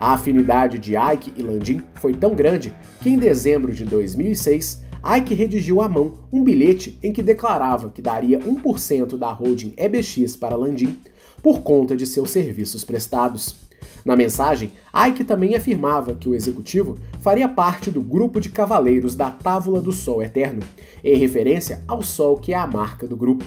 A 0.00 0.14
afinidade 0.14 0.78
de 0.78 0.94
Ike 0.96 1.32
e 1.36 1.42
Landim 1.42 1.82
foi 1.94 2.14
tão 2.14 2.34
grande 2.34 2.74
que 3.00 3.10
em 3.10 3.18
dezembro 3.18 3.72
de 3.72 3.84
2006, 3.84 4.82
Ike 5.16 5.34
redigiu 5.34 5.80
à 5.82 5.88
mão 5.88 6.14
um 6.32 6.42
bilhete 6.42 6.98
em 7.02 7.12
que 7.12 7.22
declarava 7.22 7.90
que 7.90 8.00
daria 8.00 8.38
1% 8.38 9.18
da 9.18 9.30
holding 9.30 9.74
EBX 9.76 10.36
para 10.36 10.56
Landim 10.56 10.98
por 11.42 11.62
conta 11.62 11.96
de 11.96 12.06
seus 12.06 12.30
serviços 12.30 12.84
prestados. 12.84 13.61
Na 14.04 14.16
mensagem, 14.16 14.72
Ike 15.08 15.24
também 15.24 15.54
afirmava 15.54 16.14
que 16.14 16.28
o 16.28 16.34
executivo 16.34 16.98
faria 17.20 17.48
parte 17.48 17.90
do 17.90 18.02
grupo 18.02 18.40
de 18.40 18.48
cavaleiros 18.48 19.14
da 19.14 19.30
Távola 19.30 19.80
do 19.80 19.92
Sol 19.92 20.22
Eterno, 20.22 20.62
em 21.02 21.16
referência 21.16 21.82
ao 21.86 22.02
Sol 22.02 22.36
que 22.36 22.52
é 22.52 22.56
a 22.56 22.66
marca 22.66 23.06
do 23.06 23.16
grupo. 23.16 23.44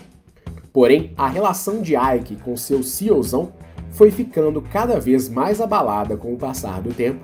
Porém, 0.71 1.13
a 1.17 1.27
relação 1.27 1.81
de 1.81 1.95
Ike 1.95 2.35
com 2.37 2.57
seu 2.57 2.83
CEOzão 2.83 3.53
foi 3.91 4.11
ficando 4.11 4.61
cada 4.61 4.99
vez 4.99 5.29
mais 5.29 5.61
abalada 5.61 6.17
com 6.17 6.33
o 6.33 6.37
passar 6.37 6.81
do 6.81 6.93
tempo. 6.93 7.23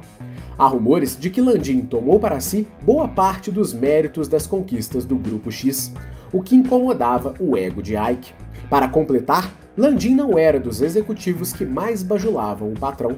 Há 0.57 0.67
rumores 0.67 1.17
de 1.19 1.29
que 1.29 1.41
Landim 1.41 1.81
tomou 1.81 2.19
para 2.19 2.39
si 2.39 2.65
boa 2.81 3.07
parte 3.07 3.51
dos 3.51 3.73
méritos 3.73 4.27
das 4.27 4.47
conquistas 4.47 5.03
do 5.03 5.17
Grupo 5.17 5.51
X, 5.51 5.91
o 6.31 6.41
que 6.41 6.55
incomodava 6.55 7.33
o 7.39 7.57
ego 7.57 7.81
de 7.81 7.95
Ike. 7.97 8.33
Para 8.69 8.87
completar, 8.87 9.51
Landim 9.77 10.13
não 10.13 10.37
era 10.37 10.59
dos 10.59 10.81
executivos 10.81 11.53
que 11.53 11.65
mais 11.65 12.03
bajulavam 12.03 12.73
o 12.73 12.79
patrão. 12.79 13.17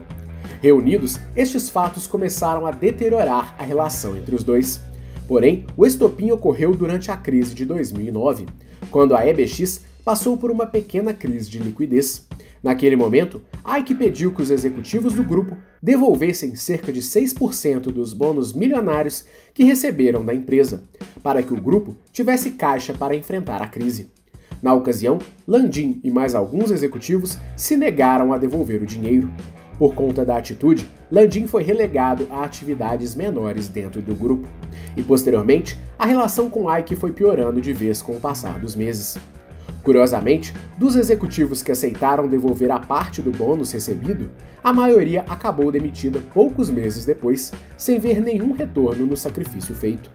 Reunidos, 0.62 1.19
estes 1.36 1.67
fatos 1.67 2.05
começaram 2.05 2.67
a 2.67 2.72
deteriorar 2.72 3.55
a 3.57 3.63
relação 3.63 4.15
entre 4.15 4.36
os 4.36 4.43
dois. 4.43 4.79
Porém, 5.27 5.65
o 5.75 5.86
estopim 5.86 6.29
ocorreu 6.29 6.75
durante 6.75 7.10
a 7.10 7.17
crise 7.17 7.55
de 7.55 7.65
2009, 7.65 8.45
quando 8.91 9.15
a 9.15 9.25
EBX 9.25 9.81
passou 10.05 10.38
por 10.38 10.51
uma 10.51 10.67
pequena 10.67 11.13
crise 11.13 11.50
de 11.50 11.57
liquidez. 11.57 12.27
Naquele 12.62 12.95
momento, 12.95 13.41
Ike 13.79 13.95
pediu 13.95 14.31
que 14.31 14.41
os 14.41 14.51
executivos 14.51 15.13
do 15.13 15.24
grupo 15.24 15.57
devolvessem 15.81 16.55
cerca 16.55 16.93
de 16.93 17.01
6% 17.01 17.91
dos 17.91 18.13
bônus 18.13 18.53
milionários 18.53 19.25
que 19.53 19.63
receberam 19.63 20.24
da 20.24 20.36
empresa, 20.36 20.83
para 21.22 21.41
que 21.41 21.53
o 21.53 21.60
grupo 21.60 21.98
tivesse 22.12 22.51
caixa 22.51 22.93
para 22.93 23.15
enfrentar 23.15 23.62
a 23.62 23.67
crise. 23.67 24.12
Na 24.63 24.74
ocasião, 24.74 25.20
Landim 25.46 26.00
e 26.05 26.10
mais 26.10 26.34
alguns 26.34 26.72
executivos 26.72 27.38
se 27.53 27.75
negaram 27.75 28.32
a 28.32 28.38
devolver 28.38 28.82
o 28.82 28.86
dinheiro. 28.86 29.29
Por 29.77 29.93
conta 29.93 30.24
da 30.24 30.38
atitude, 30.38 30.89
Landim 31.12 31.46
foi 31.48 31.63
relegado 31.63 32.25
a 32.32 32.46
atividades 32.46 33.13
menores 33.13 33.67
dentro 33.67 34.01
do 34.01 34.15
grupo. 34.15 34.48
E 34.96 35.03
posteriormente, 35.03 35.77
a 36.00 36.05
relação 36.05 36.50
com 36.50 36.74
Ike 36.74 36.96
foi 36.96 37.12
piorando 37.12 37.60
de 37.60 37.74
vez 37.74 38.01
com 38.01 38.13
o 38.13 38.22
passar 38.22 38.58
dos 38.58 38.74
meses. 38.74 39.17
Curiosamente, 39.84 40.53
dos 40.77 40.96
executivos 40.96 41.62
que 41.62 41.74
aceitaram 41.74 42.25
devolver 42.25 42.72
a 42.72 42.79
parte 42.79 43.22
do 43.22 43.32
bônus 43.32 43.74
recebido, 43.74 44.32
a 44.63 44.72
maioria 44.72 45.25
acabou 45.27 45.74
demitida 45.74 46.22
poucos 46.34 46.70
meses 46.70 47.03
depois, 47.03 47.51
sem 47.75 48.00
ver 48.00 48.22
nenhum 48.22 48.53
retorno 48.53 49.05
no 49.05 49.17
sacrifício 49.17 49.75
feito. 49.75 50.10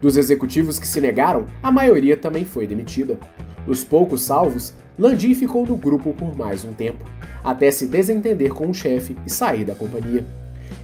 Dos 0.00 0.16
executivos 0.16 0.78
que 0.78 0.86
se 0.86 1.00
negaram, 1.00 1.46
a 1.62 1.70
maioria 1.70 2.16
também 2.16 2.44
foi 2.44 2.66
demitida. 2.66 3.18
Os 3.66 3.82
poucos 3.82 4.22
salvos, 4.22 4.74
Landim 4.98 5.34
ficou 5.34 5.66
no 5.66 5.76
grupo 5.76 6.12
por 6.12 6.36
mais 6.36 6.64
um 6.64 6.72
tempo, 6.72 7.04
até 7.42 7.70
se 7.70 7.86
desentender 7.86 8.52
com 8.52 8.68
o 8.68 8.74
chefe 8.74 9.16
e 9.26 9.30
sair 9.30 9.64
da 9.64 9.74
companhia. 9.74 10.24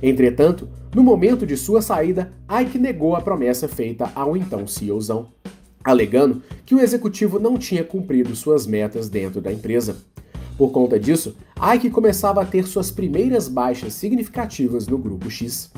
Entretanto, 0.02 0.68
no 0.94 1.02
momento 1.02 1.46
de 1.46 1.56
sua 1.56 1.80
saída, 1.80 2.32
Ike 2.50 2.78
negou 2.78 3.14
a 3.16 3.20
promessa 3.20 3.68
feita 3.68 4.10
ao 4.14 4.36
então 4.36 4.66
CEOzão 4.66 5.28
alegando 5.84 6.42
que 6.64 6.74
o 6.74 6.80
executivo 6.80 7.38
não 7.38 7.58
tinha 7.58 7.84
cumprido 7.84 8.34
suas 8.36 8.66
metas 8.66 9.08
dentro 9.08 9.40
da 9.40 9.52
empresa. 9.52 9.96
Por 10.56 10.70
conta 10.70 10.98
disso, 10.98 11.34
Ike 11.74 11.90
começava 11.90 12.42
a 12.42 12.44
ter 12.44 12.66
suas 12.66 12.90
primeiras 12.90 13.48
baixas 13.48 13.94
significativas 13.94 14.86
no 14.86 14.98
Grupo 14.98 15.30
X. 15.30 15.70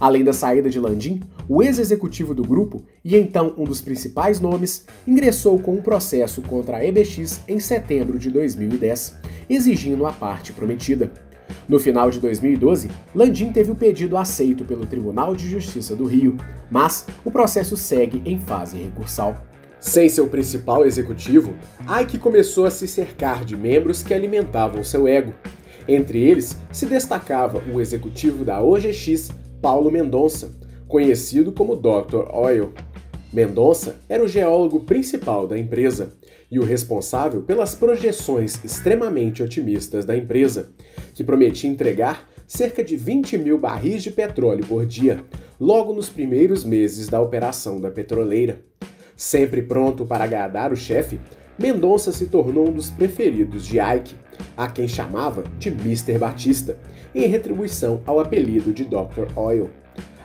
Além 0.00 0.24
da 0.24 0.32
saída 0.32 0.68
de 0.68 0.80
Landim, 0.80 1.20
o 1.48 1.62
ex-executivo 1.62 2.34
do 2.34 2.42
grupo, 2.42 2.82
e 3.04 3.16
então 3.16 3.54
um 3.56 3.64
dos 3.64 3.80
principais 3.80 4.40
nomes, 4.40 4.84
ingressou 5.06 5.58
com 5.58 5.74
um 5.74 5.82
processo 5.82 6.42
contra 6.42 6.78
a 6.78 6.84
EBX 6.84 7.40
em 7.46 7.60
setembro 7.60 8.18
de 8.18 8.30
2010, 8.30 9.16
exigindo 9.48 10.06
a 10.06 10.12
parte 10.12 10.52
prometida. 10.52 11.12
No 11.68 11.78
final 11.78 12.10
de 12.10 12.20
2012, 12.20 12.90
Landim 13.14 13.52
teve 13.52 13.70
o 13.70 13.74
pedido 13.74 14.16
aceito 14.16 14.64
pelo 14.64 14.86
Tribunal 14.86 15.34
de 15.34 15.48
Justiça 15.48 15.94
do 15.94 16.04
Rio, 16.04 16.36
mas 16.70 17.06
o 17.24 17.30
processo 17.30 17.76
segue 17.76 18.22
em 18.24 18.38
fase 18.38 18.78
recursal. 18.78 19.44
Sem 19.80 20.08
seu 20.08 20.26
principal 20.28 20.84
executivo, 20.86 21.54
Ike 22.00 22.18
começou 22.18 22.64
a 22.64 22.70
se 22.70 22.88
cercar 22.88 23.44
de 23.44 23.54
membros 23.54 24.02
que 24.02 24.14
alimentavam 24.14 24.82
seu 24.82 25.06
ego. 25.06 25.34
Entre 25.86 26.22
eles 26.22 26.56
se 26.72 26.86
destacava 26.86 27.62
o 27.70 27.78
executivo 27.80 28.44
da 28.44 28.62
OGX, 28.62 29.30
Paulo 29.64 29.90
Mendonça, 29.90 30.50
conhecido 30.86 31.50
como 31.50 31.74
Dr. 31.74 32.28
Oil. 32.34 32.74
Mendonça 33.32 33.96
era 34.10 34.22
o 34.22 34.28
geólogo 34.28 34.80
principal 34.80 35.48
da 35.48 35.58
empresa 35.58 36.12
e 36.50 36.58
o 36.58 36.62
responsável 36.62 37.40
pelas 37.40 37.74
projeções 37.74 38.62
extremamente 38.62 39.42
otimistas 39.42 40.04
da 40.04 40.14
empresa, 40.14 40.68
que 41.14 41.24
prometia 41.24 41.70
entregar 41.70 42.28
cerca 42.46 42.84
de 42.84 42.94
20 42.94 43.38
mil 43.38 43.56
barris 43.56 44.02
de 44.02 44.10
petróleo 44.10 44.66
por 44.66 44.84
dia, 44.84 45.24
logo 45.58 45.94
nos 45.94 46.10
primeiros 46.10 46.62
meses 46.62 47.08
da 47.08 47.22
operação 47.22 47.80
da 47.80 47.90
petroleira. 47.90 48.60
Sempre 49.16 49.62
pronto 49.62 50.04
para 50.04 50.24
agradar 50.24 50.74
o 50.74 50.76
chefe, 50.76 51.18
Mendonça 51.58 52.12
se 52.12 52.26
tornou 52.26 52.68
um 52.68 52.72
dos 52.72 52.90
preferidos 52.90 53.64
de 53.64 53.78
Ike, 53.80 54.14
a 54.54 54.68
quem 54.68 54.86
chamava 54.86 55.42
de 55.58 55.70
Mr. 55.70 56.18
Batista, 56.18 56.76
em 57.14 57.26
retribuição 57.26 58.02
ao 58.06 58.18
apelido 58.18 58.72
de 58.72 58.84
Dr. 58.84 59.36
Oil. 59.36 59.70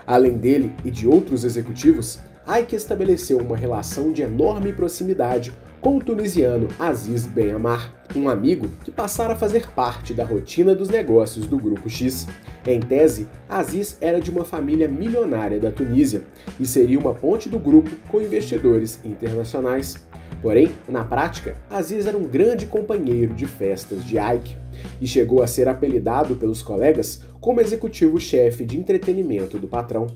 Além 0.05 0.37
dele 0.37 0.73
e 0.83 0.89
de 0.89 1.07
outros 1.07 1.43
executivos, 1.43 2.19
Ike 2.47 2.75
estabeleceu 2.75 3.37
uma 3.37 3.55
relação 3.55 4.11
de 4.11 4.23
enorme 4.23 4.73
proximidade 4.73 5.53
com 5.79 5.97
o 5.97 6.03
tunisiano 6.03 6.67
Aziz 6.77 7.25
Ben 7.25 7.51
Amar, 7.51 7.93
um 8.15 8.27
amigo 8.27 8.69
que 8.83 8.91
passara 8.91 9.33
a 9.33 9.37
fazer 9.37 9.69
parte 9.71 10.13
da 10.13 10.25
rotina 10.25 10.75
dos 10.75 10.89
negócios 10.89 11.45
do 11.45 11.57
Grupo 11.57 11.89
X. 11.89 12.27
Em 12.65 12.79
tese, 12.79 13.27
Aziz 13.47 13.97
era 14.01 14.19
de 14.19 14.29
uma 14.29 14.43
família 14.43 14.87
milionária 14.87 15.59
da 15.59 15.71
Tunísia 15.71 16.23
e 16.59 16.65
seria 16.65 16.99
uma 16.99 17.13
ponte 17.13 17.47
do 17.47 17.59
grupo 17.59 17.91
com 18.09 18.21
investidores 18.21 18.99
internacionais. 19.05 19.95
Porém, 20.41 20.71
na 20.87 21.03
prática, 21.03 21.57
Aziz 21.69 22.05
era 22.05 22.17
um 22.17 22.23
grande 22.23 22.65
companheiro 22.65 23.33
de 23.33 23.45
festas 23.45 24.05
de 24.05 24.17
Ike 24.17 24.55
e 25.01 25.07
chegou 25.07 25.43
a 25.43 25.47
ser 25.47 25.67
apelidado 25.67 26.35
pelos 26.35 26.61
colegas 26.61 27.21
como 27.41 27.59
executivo-chefe 27.59 28.65
de 28.65 28.77
entretenimento 28.77 29.59
do 29.59 29.67
patrão. 29.67 30.07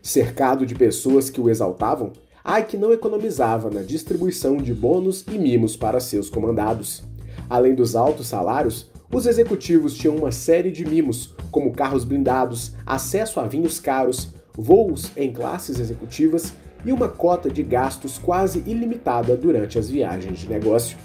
Cercado 0.00 0.64
de 0.64 0.74
pessoas 0.74 1.30
que 1.30 1.40
o 1.40 1.50
exaltavam, 1.50 2.12
Ike 2.46 2.76
não 2.76 2.92
economizava 2.92 3.68
na 3.68 3.82
distribuição 3.82 4.58
de 4.58 4.72
bônus 4.72 5.24
e 5.32 5.36
mimos 5.36 5.76
para 5.76 5.98
seus 5.98 6.30
comandados. 6.30 7.02
Além 7.50 7.74
dos 7.74 7.96
altos 7.96 8.28
salários, 8.28 8.88
os 9.12 9.26
executivos 9.26 9.94
tinham 9.94 10.16
uma 10.16 10.30
série 10.30 10.70
de 10.70 10.84
mimos, 10.84 11.34
como 11.50 11.72
carros 11.72 12.04
blindados, 12.04 12.72
acesso 12.84 13.40
a 13.40 13.48
vinhos 13.48 13.80
caros, 13.80 14.28
voos 14.54 15.10
em 15.16 15.32
classes 15.32 15.80
executivas 15.80 16.52
e 16.86 16.92
uma 16.92 17.08
cota 17.08 17.50
de 17.50 17.64
gastos 17.64 18.16
quase 18.16 18.62
ilimitada 18.64 19.36
durante 19.36 19.78
as 19.78 19.90
viagens 19.90 20.38
de 20.38 20.48
negócio. 20.48 20.96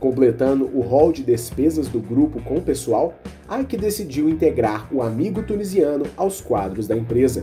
Completando 0.00 0.64
o 0.74 0.80
rol 0.80 1.12
de 1.12 1.22
despesas 1.22 1.86
do 1.86 2.00
grupo 2.00 2.42
com 2.42 2.56
o 2.56 2.62
pessoal, 2.62 3.14
Ike 3.60 3.76
decidiu 3.76 4.28
integrar 4.28 4.88
o 4.92 5.02
amigo 5.02 5.42
tunisiano 5.42 6.04
aos 6.16 6.40
quadros 6.40 6.88
da 6.88 6.96
empresa, 6.96 7.42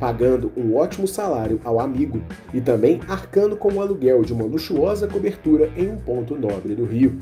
pagando 0.00 0.50
um 0.56 0.74
ótimo 0.74 1.06
salário 1.06 1.60
ao 1.64 1.78
amigo 1.78 2.20
e 2.52 2.60
também 2.60 3.00
arcando 3.06 3.56
com 3.56 3.72
o 3.72 3.80
aluguel 3.80 4.22
de 4.22 4.32
uma 4.32 4.44
luxuosa 4.44 5.06
cobertura 5.06 5.70
em 5.76 5.88
um 5.90 5.96
ponto 5.96 6.34
nobre 6.34 6.74
do 6.74 6.84
Rio. 6.84 7.18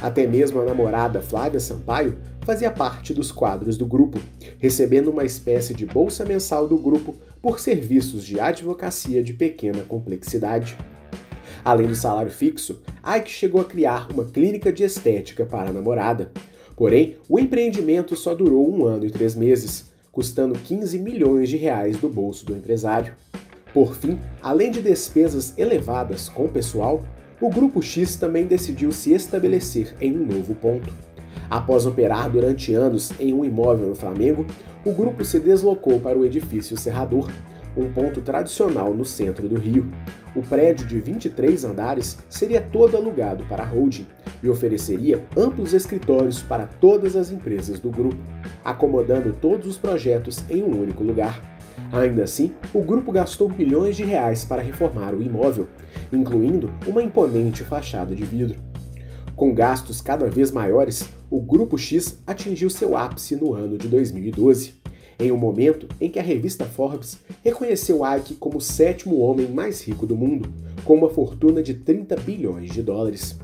Até 0.00 0.26
mesmo 0.26 0.60
a 0.60 0.64
namorada 0.64 1.20
Flávia 1.20 1.60
Sampaio 1.60 2.16
fazia 2.42 2.70
parte 2.70 3.12
dos 3.12 3.32
quadros 3.32 3.76
do 3.76 3.86
grupo, 3.86 4.18
recebendo 4.58 5.10
uma 5.10 5.24
espécie 5.24 5.74
de 5.74 5.84
bolsa 5.84 6.24
mensal 6.24 6.68
do 6.68 6.76
grupo 6.76 7.14
por 7.46 7.60
serviços 7.60 8.24
de 8.24 8.40
advocacia 8.40 9.22
de 9.22 9.32
pequena 9.32 9.84
complexidade. 9.84 10.76
Além 11.64 11.86
do 11.86 11.94
salário 11.94 12.32
fixo, 12.32 12.82
Ike 13.06 13.30
chegou 13.30 13.60
a 13.60 13.64
criar 13.64 14.10
uma 14.10 14.24
clínica 14.24 14.72
de 14.72 14.82
estética 14.82 15.46
para 15.46 15.70
a 15.70 15.72
namorada. 15.72 16.32
Porém, 16.74 17.18
o 17.28 17.38
empreendimento 17.38 18.16
só 18.16 18.34
durou 18.34 18.68
um 18.68 18.84
ano 18.84 19.06
e 19.06 19.12
três 19.12 19.36
meses, 19.36 19.92
custando 20.10 20.58
15 20.58 20.98
milhões 20.98 21.48
de 21.48 21.56
reais 21.56 21.96
do 21.98 22.08
bolso 22.08 22.44
do 22.44 22.52
empresário. 22.52 23.14
Por 23.72 23.94
fim, 23.94 24.18
além 24.42 24.72
de 24.72 24.82
despesas 24.82 25.56
elevadas 25.56 26.28
com 26.28 26.46
o 26.46 26.52
pessoal, 26.52 27.04
o 27.40 27.48
Grupo 27.48 27.80
X 27.80 28.16
também 28.16 28.44
decidiu 28.44 28.90
se 28.90 29.12
estabelecer 29.12 29.94
em 30.00 30.18
um 30.18 30.26
novo 30.26 30.52
ponto. 30.52 30.92
Após 31.48 31.86
operar 31.86 32.30
durante 32.30 32.74
anos 32.74 33.12
em 33.20 33.32
um 33.32 33.44
imóvel 33.44 33.88
no 33.88 33.94
Flamengo, 33.94 34.46
o 34.84 34.92
grupo 34.92 35.24
se 35.24 35.38
deslocou 35.38 36.00
para 36.00 36.18
o 36.18 36.24
edifício 36.24 36.76
Serrador, 36.76 37.30
um 37.76 37.92
ponto 37.92 38.20
tradicional 38.20 38.94
no 38.94 39.04
centro 39.04 39.48
do 39.48 39.56
Rio. 39.56 39.90
O 40.34 40.42
prédio 40.42 40.86
de 40.86 41.00
23 41.00 41.64
andares 41.64 42.18
seria 42.28 42.60
todo 42.60 42.96
alugado 42.96 43.44
para 43.44 43.62
a 43.62 43.66
holding 43.66 44.06
e 44.42 44.48
ofereceria 44.48 45.24
amplos 45.36 45.72
escritórios 45.72 46.42
para 46.42 46.66
todas 46.66 47.16
as 47.16 47.30
empresas 47.30 47.78
do 47.78 47.90
grupo, 47.90 48.18
acomodando 48.64 49.32
todos 49.32 49.66
os 49.66 49.78
projetos 49.78 50.44
em 50.50 50.62
um 50.62 50.82
único 50.82 51.02
lugar. 51.02 51.40
Ainda 51.92 52.24
assim, 52.24 52.52
o 52.72 52.82
grupo 52.82 53.12
gastou 53.12 53.48
milhões 53.48 53.96
de 53.96 54.04
reais 54.04 54.44
para 54.44 54.62
reformar 54.62 55.14
o 55.14 55.22
imóvel, 55.22 55.68
incluindo 56.12 56.72
uma 56.86 57.02
imponente 57.02 57.62
fachada 57.62 58.14
de 58.14 58.24
vidro. 58.24 58.58
Com 59.34 59.54
gastos 59.54 60.00
cada 60.00 60.28
vez 60.30 60.50
maiores, 60.50 61.08
o 61.30 61.40
Grupo 61.40 61.76
X 61.76 62.18
atingiu 62.26 62.70
seu 62.70 62.96
ápice 62.96 63.34
no 63.34 63.52
ano 63.54 63.76
de 63.76 63.88
2012, 63.88 64.74
em 65.18 65.32
um 65.32 65.36
momento 65.36 65.88
em 66.00 66.08
que 66.08 66.18
a 66.18 66.22
revista 66.22 66.64
Forbes 66.64 67.18
reconheceu 67.42 68.02
Ike 68.04 68.34
como 68.34 68.58
o 68.58 68.60
sétimo 68.60 69.18
homem 69.18 69.48
mais 69.48 69.82
rico 69.82 70.06
do 70.06 70.16
mundo, 70.16 70.48
com 70.84 70.94
uma 70.94 71.08
fortuna 71.08 71.62
de 71.62 71.74
30 71.74 72.16
bilhões 72.16 72.70
de 72.70 72.82
dólares. 72.82 73.36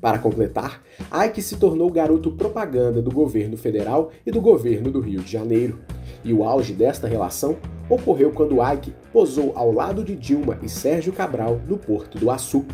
Para 0.00 0.18
completar, 0.18 0.82
Ike 1.26 1.42
se 1.42 1.56
tornou 1.56 1.90
garoto 1.90 2.32
propaganda 2.32 3.02
do 3.02 3.10
governo 3.10 3.56
federal 3.56 4.10
e 4.24 4.30
do 4.30 4.40
governo 4.40 4.90
do 4.90 5.00
Rio 5.00 5.20
de 5.20 5.30
Janeiro. 5.30 5.78
E 6.24 6.32
o 6.32 6.42
auge 6.42 6.72
desta 6.72 7.06
relação 7.06 7.58
ocorreu 7.88 8.32
quando 8.32 8.62
Ike 8.62 8.94
posou 9.12 9.52
ao 9.54 9.70
lado 9.70 10.02
de 10.02 10.16
Dilma 10.16 10.58
e 10.62 10.68
Sérgio 10.68 11.12
Cabral 11.12 11.60
no 11.68 11.76
Porto 11.76 12.18
do 12.18 12.30
Açu. 12.30 12.64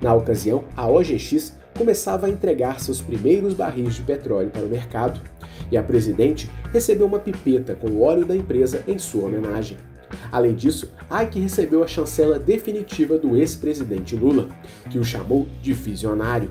Na 0.00 0.14
ocasião, 0.14 0.64
a 0.74 0.88
OGX 0.88 1.59
começava 1.80 2.26
a 2.26 2.30
entregar 2.30 2.78
seus 2.78 3.00
primeiros 3.00 3.54
barris 3.54 3.94
de 3.94 4.02
petróleo 4.02 4.50
para 4.50 4.66
o 4.66 4.68
mercado, 4.68 5.18
e 5.72 5.78
a 5.78 5.82
presidente 5.82 6.50
recebeu 6.70 7.06
uma 7.06 7.18
pipeta 7.18 7.74
com 7.74 8.02
óleo 8.02 8.26
da 8.26 8.36
empresa 8.36 8.84
em 8.86 8.98
sua 8.98 9.24
homenagem. 9.24 9.78
Além 10.30 10.54
disso, 10.54 10.92
Ike 11.10 11.40
recebeu 11.40 11.82
a 11.82 11.86
chancela 11.86 12.38
definitiva 12.38 13.16
do 13.16 13.34
ex-presidente 13.34 14.14
Lula, 14.14 14.50
que 14.90 14.98
o 14.98 15.04
chamou 15.04 15.48
de 15.62 15.72
visionário. 15.72 16.50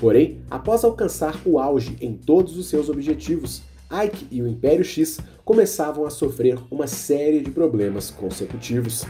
Porém, 0.00 0.38
após 0.50 0.82
alcançar 0.82 1.38
o 1.44 1.58
auge 1.58 1.98
em 2.00 2.14
todos 2.14 2.56
os 2.56 2.66
seus 2.66 2.88
objetivos, 2.88 3.60
Ike 3.92 4.26
e 4.30 4.40
o 4.40 4.48
Império 4.48 4.82
X 4.82 5.20
começavam 5.44 6.06
a 6.06 6.10
sofrer 6.10 6.58
uma 6.70 6.86
série 6.86 7.42
de 7.42 7.50
problemas 7.50 8.10
consecutivos. 8.10 9.04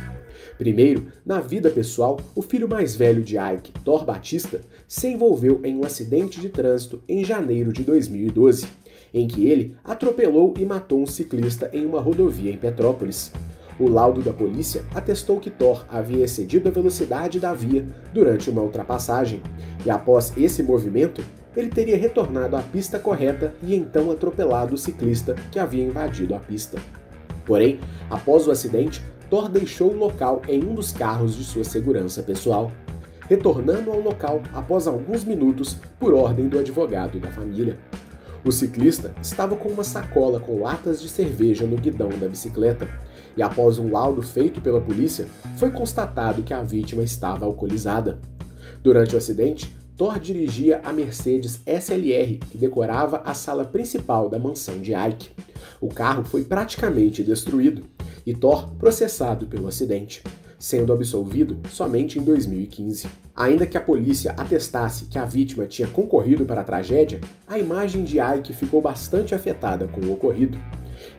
Primeiro, 0.57 1.09
na 1.27 1.41
vida 1.41 1.69
pessoal, 1.69 2.21
o 2.35 2.41
filho 2.41 2.69
mais 2.69 2.95
velho 2.95 3.23
de 3.23 3.37
Ike, 3.37 3.73
Thor 3.85 4.05
Batista, 4.05 4.61
se 4.87 5.09
envolveu 5.09 5.61
em 5.65 5.77
um 5.77 5.85
acidente 5.85 6.41
de 6.41 6.49
trânsito 6.49 7.03
em 7.09 7.25
janeiro 7.25 7.73
de 7.73 7.83
2012, 7.83 8.67
em 9.13 9.27
que 9.27 9.47
ele 9.47 9.77
atropelou 9.83 10.55
e 10.57 10.65
matou 10.65 11.03
um 11.03 11.07
ciclista 11.07 11.69
em 11.73 11.85
uma 11.85 12.01
rodovia 12.01 12.53
em 12.53 12.57
Petrópolis. 12.57 13.33
O 13.79 13.89
laudo 13.89 14.23
da 14.23 14.33
polícia 14.33 14.85
atestou 14.95 15.41
que 15.41 15.51
Thor 15.51 15.85
havia 15.89 16.25
excedido 16.25 16.69
a 16.69 16.73
velocidade 16.73 17.41
da 17.41 17.53
via 17.53 17.85
durante 18.13 18.49
uma 18.49 18.63
ultrapassagem, 18.63 19.43
e 19.85 19.91
após 19.91 20.33
esse 20.37 20.63
movimento, 20.63 21.25
ele 21.57 21.69
teria 21.69 21.97
retornado 21.97 22.57
à 22.57 22.63
pista 22.63 22.99
correta 22.99 23.55
e 23.63 23.75
então 23.75 24.11
atropelado 24.11 24.75
o 24.75 24.79
ciclista 24.79 25.35
que 25.51 25.59
havia 25.59 25.85
invadido 25.85 26.35
a 26.35 26.39
pista. 26.39 26.79
Porém, 27.45 27.81
após 28.09 28.47
o 28.47 28.51
acidente, 28.51 29.03
Thor 29.31 29.49
deixou 29.49 29.93
o 29.93 29.97
local 29.97 30.43
em 30.49 30.63
um 30.63 30.75
dos 30.75 30.93
carros 30.93 31.35
de 31.35 31.45
sua 31.45 31.65
segurança 31.65 32.23
pessoal, 32.23 32.71
retornando 33.29 33.91
ao 33.91 34.01
local 34.01 34.43
após 34.53 34.87
alguns 34.87 35.25
minutos 35.25 35.77
por 35.99 36.13
ordem 36.13 36.49
do 36.49 36.59
advogado 36.59 37.19
da 37.19 37.31
família. 37.31 37.79
O 38.45 38.53
ciclista 38.53 39.15
estava 39.23 39.57
com 39.57 39.71
uma 39.71 39.85
sacola 39.85 40.39
com 40.39 40.61
latas 40.61 41.01
de 41.01 41.09
cerveja 41.09 41.67
no 41.67 41.77
guidão 41.77 42.11
da 42.11 42.29
bicicleta, 42.29 42.89
e 43.37 43.43
após 43.43 43.79
um 43.79 43.91
laudo 43.91 44.21
feito 44.21 44.61
pela 44.61 44.81
polícia, 44.81 45.27
foi 45.57 45.71
constatado 45.71 46.43
que 46.43 46.53
a 46.53 46.63
vítima 46.63 47.03
estava 47.03 47.47
alcoolizada. 47.47 48.21
Durante 48.83 49.15
o 49.15 49.19
acidente, 49.19 49.75
Thor 49.97 50.19
dirigia 50.19 50.81
a 50.85 50.93
Mercedes 50.93 51.61
SLR 51.65 52.39
que 52.51 52.59
decorava 52.59 53.23
a 53.25 53.33
sala 53.33 53.65
principal 53.65 54.29
da 54.29 54.39
mansão 54.39 54.79
de 54.79 54.93
Ike. 54.93 55.31
O 55.81 55.89
carro 55.89 56.25
foi 56.25 56.45
praticamente 56.45 57.23
destruído 57.23 57.85
e 58.27 58.35
Thor 58.35 58.69
processado 58.77 59.47
pelo 59.47 59.69
acidente. 59.69 60.23
sendo 60.57 60.95
absolvido 60.95 61.59
somente 61.69 62.19
em 62.19 62.23
2015. 62.23 63.07
Ainda 63.37 63.67
que 63.67 63.77
a 63.77 63.81
polícia 63.83 64.33
atestasse 64.37 65.05
que 65.07 65.19
a 65.19 65.25
vítima 65.27 65.67
tinha 65.67 65.87
concorrido 65.87 66.47
para 66.47 66.63
a 66.63 66.65
tragédia, 66.65 67.21
a 67.47 67.59
imagem 67.59 68.03
de 68.03 68.19
Ike 68.19 68.55
ficou 68.55 68.81
bastante 68.81 69.35
afetada 69.35 69.87
com 69.87 70.01
o 70.01 70.13
ocorrido. 70.13 70.59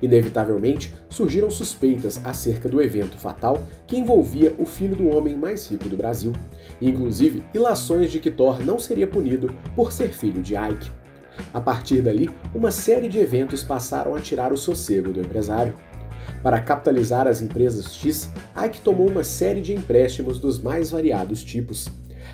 Inevitavelmente, 0.02 0.94
surgiram 1.10 1.52
suspeitas 1.52 2.20
acerca 2.24 2.68
do 2.68 2.82
evento 2.82 3.18
fatal 3.18 3.64
que 3.86 3.98
envolvia 3.98 4.56
o 4.58 4.66
filho 4.66 4.96
do 4.96 5.10
homem 5.10 5.36
mais 5.36 5.70
rico 5.70 5.88
do 5.88 5.98
Brasil, 5.98 6.34
inclusive 6.82 7.44
ilações 7.54 8.12
de 8.12 8.20
que 8.20 8.32
Thor 8.32 8.66
não 8.66 8.80
seria 8.80 9.06
punido 9.06 9.54
por 9.76 9.92
ser 9.92 10.10
filho 10.10 10.42
de 10.42 10.56
Ike. 10.56 10.90
A 11.54 11.62
partir 11.62 12.02
dali, 12.02 12.30
uma 12.54 12.72
série 12.72 13.10
de 13.10 13.20
eventos 13.20 13.64
passaram 13.64 14.16
a 14.16 14.22
tirar 14.22 14.52
o 14.54 14.58
sossego 14.58 15.12
do 15.12 15.20
empresário. 15.20 15.76
Para 16.46 16.62
capitalizar 16.62 17.28
as 17.28 17.42
empresas 17.42 17.96
X, 17.96 18.30
Ike 18.56 18.80
tomou 18.82 19.10
uma 19.10 19.24
série 19.24 19.62
de 19.62 19.74
empréstimos 19.74 20.40
dos 20.40 20.62
mais 20.62 20.92
variados 20.92 21.44
tipos. 21.44 21.88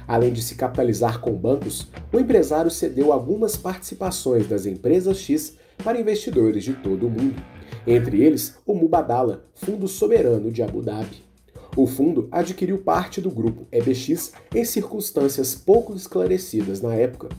Além 0.06 0.34
de 0.34 0.42
se 0.42 0.56
capitalizar 0.56 1.22
com 1.22 1.32
bancos, 1.32 1.88
o 2.12 2.20
empresário 2.20 2.70
cedeu 2.70 3.14
algumas 3.14 3.56
participações 3.56 4.48
das 4.48 4.66
empresas 4.66 5.18
X 5.18 5.56
para 5.82 5.98
investidores 5.98 6.66
de 6.66 6.74
todo 6.74 7.08
o 7.08 7.10
mundo, 7.10 7.42
entre 7.88 8.22
eles 8.22 8.58
o 8.66 8.76
Mubadala, 8.76 9.46
fundo 9.54 9.88
soberano 9.88 10.52
de 10.52 10.62
Abu 10.62 10.82
Dhabi. 10.82 11.24
O 11.78 11.88
fundo 11.88 12.28
adquiriu 12.34 12.80
parte 12.80 13.22
do 13.22 13.32
grupo 13.32 13.66
EBX 13.72 14.34
em 14.54 14.66
circunstâncias 14.66 15.56
pouco 15.56 15.96
esclarecidas 15.96 16.82
na 16.82 16.94
época. 16.94 17.30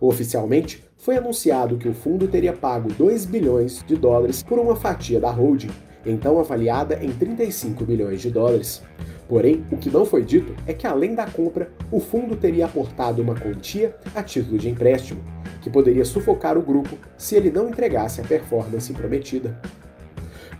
Oficialmente, 0.00 0.84
foi 0.96 1.16
anunciado 1.16 1.78
que 1.78 1.88
o 1.88 1.92
fundo 1.92 2.28
teria 2.28 2.52
pago 2.52 2.92
2 2.92 3.24
bilhões 3.24 3.82
de 3.84 3.96
dólares 3.96 4.40
por 4.40 4.60
uma 4.60 4.76
fatia 4.76 5.18
da 5.18 5.32
holding, 5.32 5.70
então 6.04 6.38
avaliada 6.38 6.98
em 7.02 7.10
35 7.10 7.84
bilhões 7.84 8.20
de 8.20 8.30
dólares. 8.30 8.82
Porém, 9.28 9.64
o 9.70 9.76
que 9.76 9.90
não 9.90 10.04
foi 10.04 10.24
dito 10.24 10.54
é 10.66 10.72
que, 10.72 10.86
além 10.86 11.14
da 11.14 11.26
compra, 11.26 11.70
o 11.90 12.00
fundo 12.00 12.36
teria 12.36 12.66
aportado 12.66 13.22
uma 13.22 13.34
quantia 13.34 13.96
a 14.14 14.22
título 14.22 14.58
de 14.58 14.68
empréstimo, 14.68 15.22
que 15.60 15.70
poderia 15.70 16.04
sufocar 16.04 16.58
o 16.58 16.62
grupo 16.62 16.96
se 17.16 17.36
ele 17.36 17.50
não 17.50 17.68
entregasse 17.68 18.20
a 18.20 18.24
performance 18.24 18.92
prometida. 18.92 19.58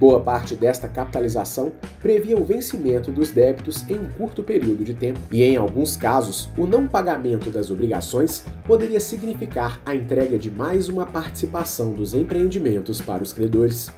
Boa 0.03 0.19
parte 0.19 0.57
desta 0.57 0.89
capitalização 0.89 1.71
previa 2.01 2.37
o 2.37 2.45
vencimento 2.45 3.13
dos 3.13 3.31
débitos 3.31 3.89
em 3.89 3.95
um 3.95 4.09
curto 4.09 4.43
período 4.43 4.83
de 4.83 4.95
tempo, 4.95 5.21
e 5.31 5.45
em 5.45 5.57
alguns 5.57 5.97
casos, 5.97 6.51
o 6.59 6.67
não 6.67 6.89
pagamento 6.89 7.51
das 7.51 7.71
obrigações 7.71 8.45
poderia 8.65 8.99
significar 8.99 9.81
a 9.87 9.95
entrega 9.95 10.37
de 10.37 10.51
mais 10.51 10.89
uma 10.89 11.07
participação 11.07 11.93
dos 11.93 12.15
empreendimentos 12.15 13.01
para 13.01 13.23
os 13.23 13.33
credores. 13.33 13.93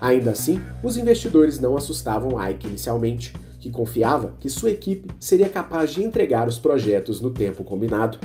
Ainda 0.00 0.30
assim, 0.30 0.60
os 0.82 0.96
investidores 0.96 1.58
não 1.58 1.76
assustavam 1.76 2.42
Ike 2.48 2.66
inicialmente, 2.66 3.32
que 3.58 3.70
confiava 3.70 4.34
que 4.38 4.48
sua 4.48 4.70
equipe 4.70 5.12
seria 5.18 5.48
capaz 5.48 5.92
de 5.92 6.02
entregar 6.02 6.48
os 6.48 6.58
projetos 6.58 7.20
no 7.20 7.30
tempo 7.30 7.64
combinado. 7.64 8.18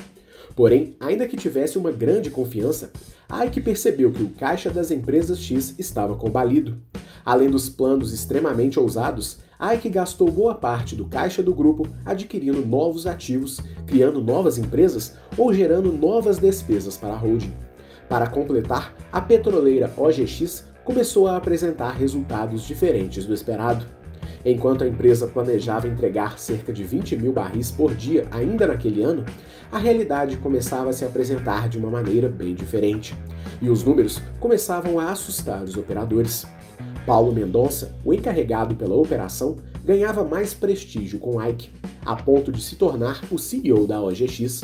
Porém, 0.55 0.95
ainda 0.99 1.27
que 1.27 1.35
tivesse 1.35 1.77
uma 1.77 1.91
grande 1.91 2.29
confiança, 2.29 2.91
Ike 3.45 3.61
percebeu 3.61 4.11
que 4.11 4.21
o 4.21 4.29
caixa 4.29 4.69
das 4.69 4.91
empresas 4.91 5.39
X 5.39 5.73
estava 5.79 6.15
combalido. 6.15 6.77
Além 7.25 7.49
dos 7.49 7.69
planos 7.69 8.13
extremamente 8.13 8.79
ousados, 8.79 9.39
Ike 9.59 9.89
gastou 9.89 10.29
boa 10.29 10.53
parte 10.53 10.95
do 10.95 11.05
caixa 11.05 11.41
do 11.41 11.53
grupo 11.53 11.87
adquirindo 12.05 12.65
novos 12.65 13.07
ativos, 13.07 13.59
criando 13.87 14.21
novas 14.21 14.57
empresas 14.57 15.13
ou 15.37 15.53
gerando 15.53 15.91
novas 15.91 16.37
despesas 16.37 16.97
para 16.97 17.13
a 17.13 17.17
holding. 17.17 17.53
Para 18.09 18.27
completar, 18.27 18.93
a 19.11 19.21
petroleira 19.21 19.91
OGX 19.95 20.65
começou 20.83 21.27
a 21.27 21.37
apresentar 21.37 21.91
resultados 21.91 22.63
diferentes 22.63 23.25
do 23.25 23.33
esperado. 23.33 23.85
Enquanto 24.45 24.83
a 24.83 24.87
empresa 24.87 25.27
planejava 25.27 25.87
entregar 25.87 26.37
cerca 26.37 26.73
de 26.73 26.83
20 26.83 27.15
mil 27.15 27.31
barris 27.31 27.71
por 27.71 27.95
dia 27.95 28.27
ainda 28.29 28.67
naquele 28.67 29.01
ano, 29.01 29.25
a 29.71 29.77
realidade 29.77 30.37
começava 30.37 30.89
a 30.89 30.93
se 30.93 31.05
apresentar 31.05 31.69
de 31.69 31.77
uma 31.77 31.89
maneira 31.89 32.27
bem 32.27 32.53
diferente. 32.53 33.15
E 33.61 33.69
os 33.69 33.83
números 33.83 34.21
começavam 34.39 34.99
a 34.99 35.11
assustar 35.11 35.63
os 35.63 35.77
operadores. 35.77 36.45
Paulo 37.05 37.33
Mendonça, 37.33 37.95
o 38.03 38.13
encarregado 38.13 38.75
pela 38.75 38.95
operação, 38.95 39.57
ganhava 39.83 40.23
mais 40.23 40.53
prestígio 40.53 41.19
com 41.19 41.41
Ike, 41.41 41.69
a 42.05 42.15
ponto 42.15 42.51
de 42.51 42.61
se 42.61 42.75
tornar 42.75 43.21
o 43.31 43.37
CEO 43.37 43.87
da 43.87 44.01
OGX. 44.01 44.63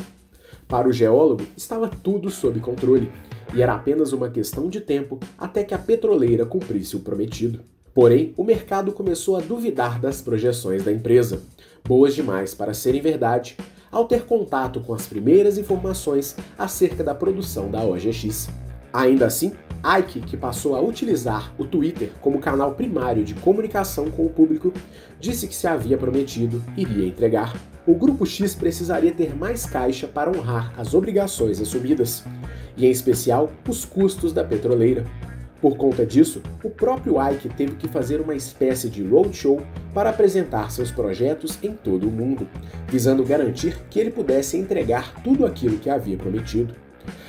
Para 0.68 0.88
o 0.88 0.92
geólogo, 0.92 1.44
estava 1.56 1.88
tudo 1.88 2.30
sob 2.30 2.60
controle, 2.60 3.10
e 3.54 3.62
era 3.62 3.74
apenas 3.74 4.12
uma 4.12 4.30
questão 4.30 4.68
de 4.68 4.80
tempo 4.80 5.18
até 5.38 5.64
que 5.64 5.74
a 5.74 5.78
petroleira 5.78 6.46
cumprisse 6.46 6.96
o 6.96 7.00
prometido. 7.00 7.60
Porém, 7.94 8.32
o 8.36 8.44
mercado 8.44 8.92
começou 8.92 9.36
a 9.36 9.40
duvidar 9.40 10.00
das 10.00 10.22
projeções 10.22 10.84
da 10.84 10.92
empresa, 10.92 11.42
boas 11.84 12.14
demais 12.14 12.54
para 12.54 12.74
serem 12.74 13.00
verdade, 13.00 13.56
ao 13.90 14.04
ter 14.04 14.24
contato 14.24 14.80
com 14.80 14.94
as 14.94 15.06
primeiras 15.06 15.58
informações 15.58 16.36
acerca 16.56 17.02
da 17.02 17.14
produção 17.14 17.70
da 17.70 17.82
OGX. 17.82 18.48
Ainda 18.92 19.26
assim, 19.26 19.52
Ike, 19.98 20.20
que 20.20 20.36
passou 20.36 20.76
a 20.76 20.80
utilizar 20.80 21.52
o 21.58 21.64
Twitter 21.64 22.10
como 22.20 22.38
canal 22.38 22.74
primário 22.74 23.24
de 23.24 23.34
comunicação 23.34 24.10
com 24.10 24.26
o 24.26 24.30
público, 24.30 24.72
disse 25.18 25.46
que 25.48 25.54
se 25.54 25.66
havia 25.66 25.98
prometido 25.98 26.62
iria 26.76 27.06
entregar. 27.06 27.54
O 27.86 27.94
Grupo 27.94 28.26
X 28.26 28.54
precisaria 28.54 29.10
ter 29.10 29.34
mais 29.34 29.64
caixa 29.64 30.06
para 30.06 30.30
honrar 30.30 30.72
as 30.76 30.92
obrigações 30.92 31.60
assumidas, 31.60 32.22
e 32.76 32.86
em 32.86 32.90
especial 32.90 33.50
os 33.66 33.86
custos 33.86 34.32
da 34.34 34.44
petroleira. 34.44 35.04
Por 35.62 35.76
conta 35.76 36.04
disso, 36.04 36.42
o 36.62 36.70
próprio 36.70 37.16
Ike 37.20 37.48
teve 37.48 37.76
que 37.76 37.88
fazer 37.88 38.20
uma 38.20 38.34
espécie 38.34 38.88
de 38.88 39.02
roadshow 39.02 39.62
para 39.94 40.10
apresentar 40.10 40.70
seus 40.70 40.90
projetos 40.90 41.58
em 41.62 41.72
todo 41.72 42.06
o 42.06 42.10
mundo, 42.10 42.46
visando 42.86 43.24
garantir 43.24 43.78
que 43.90 43.98
ele 43.98 44.10
pudesse 44.10 44.56
entregar 44.56 45.22
tudo 45.22 45.46
aquilo 45.46 45.78
que 45.78 45.90
havia 45.90 46.16
prometido. 46.16 46.74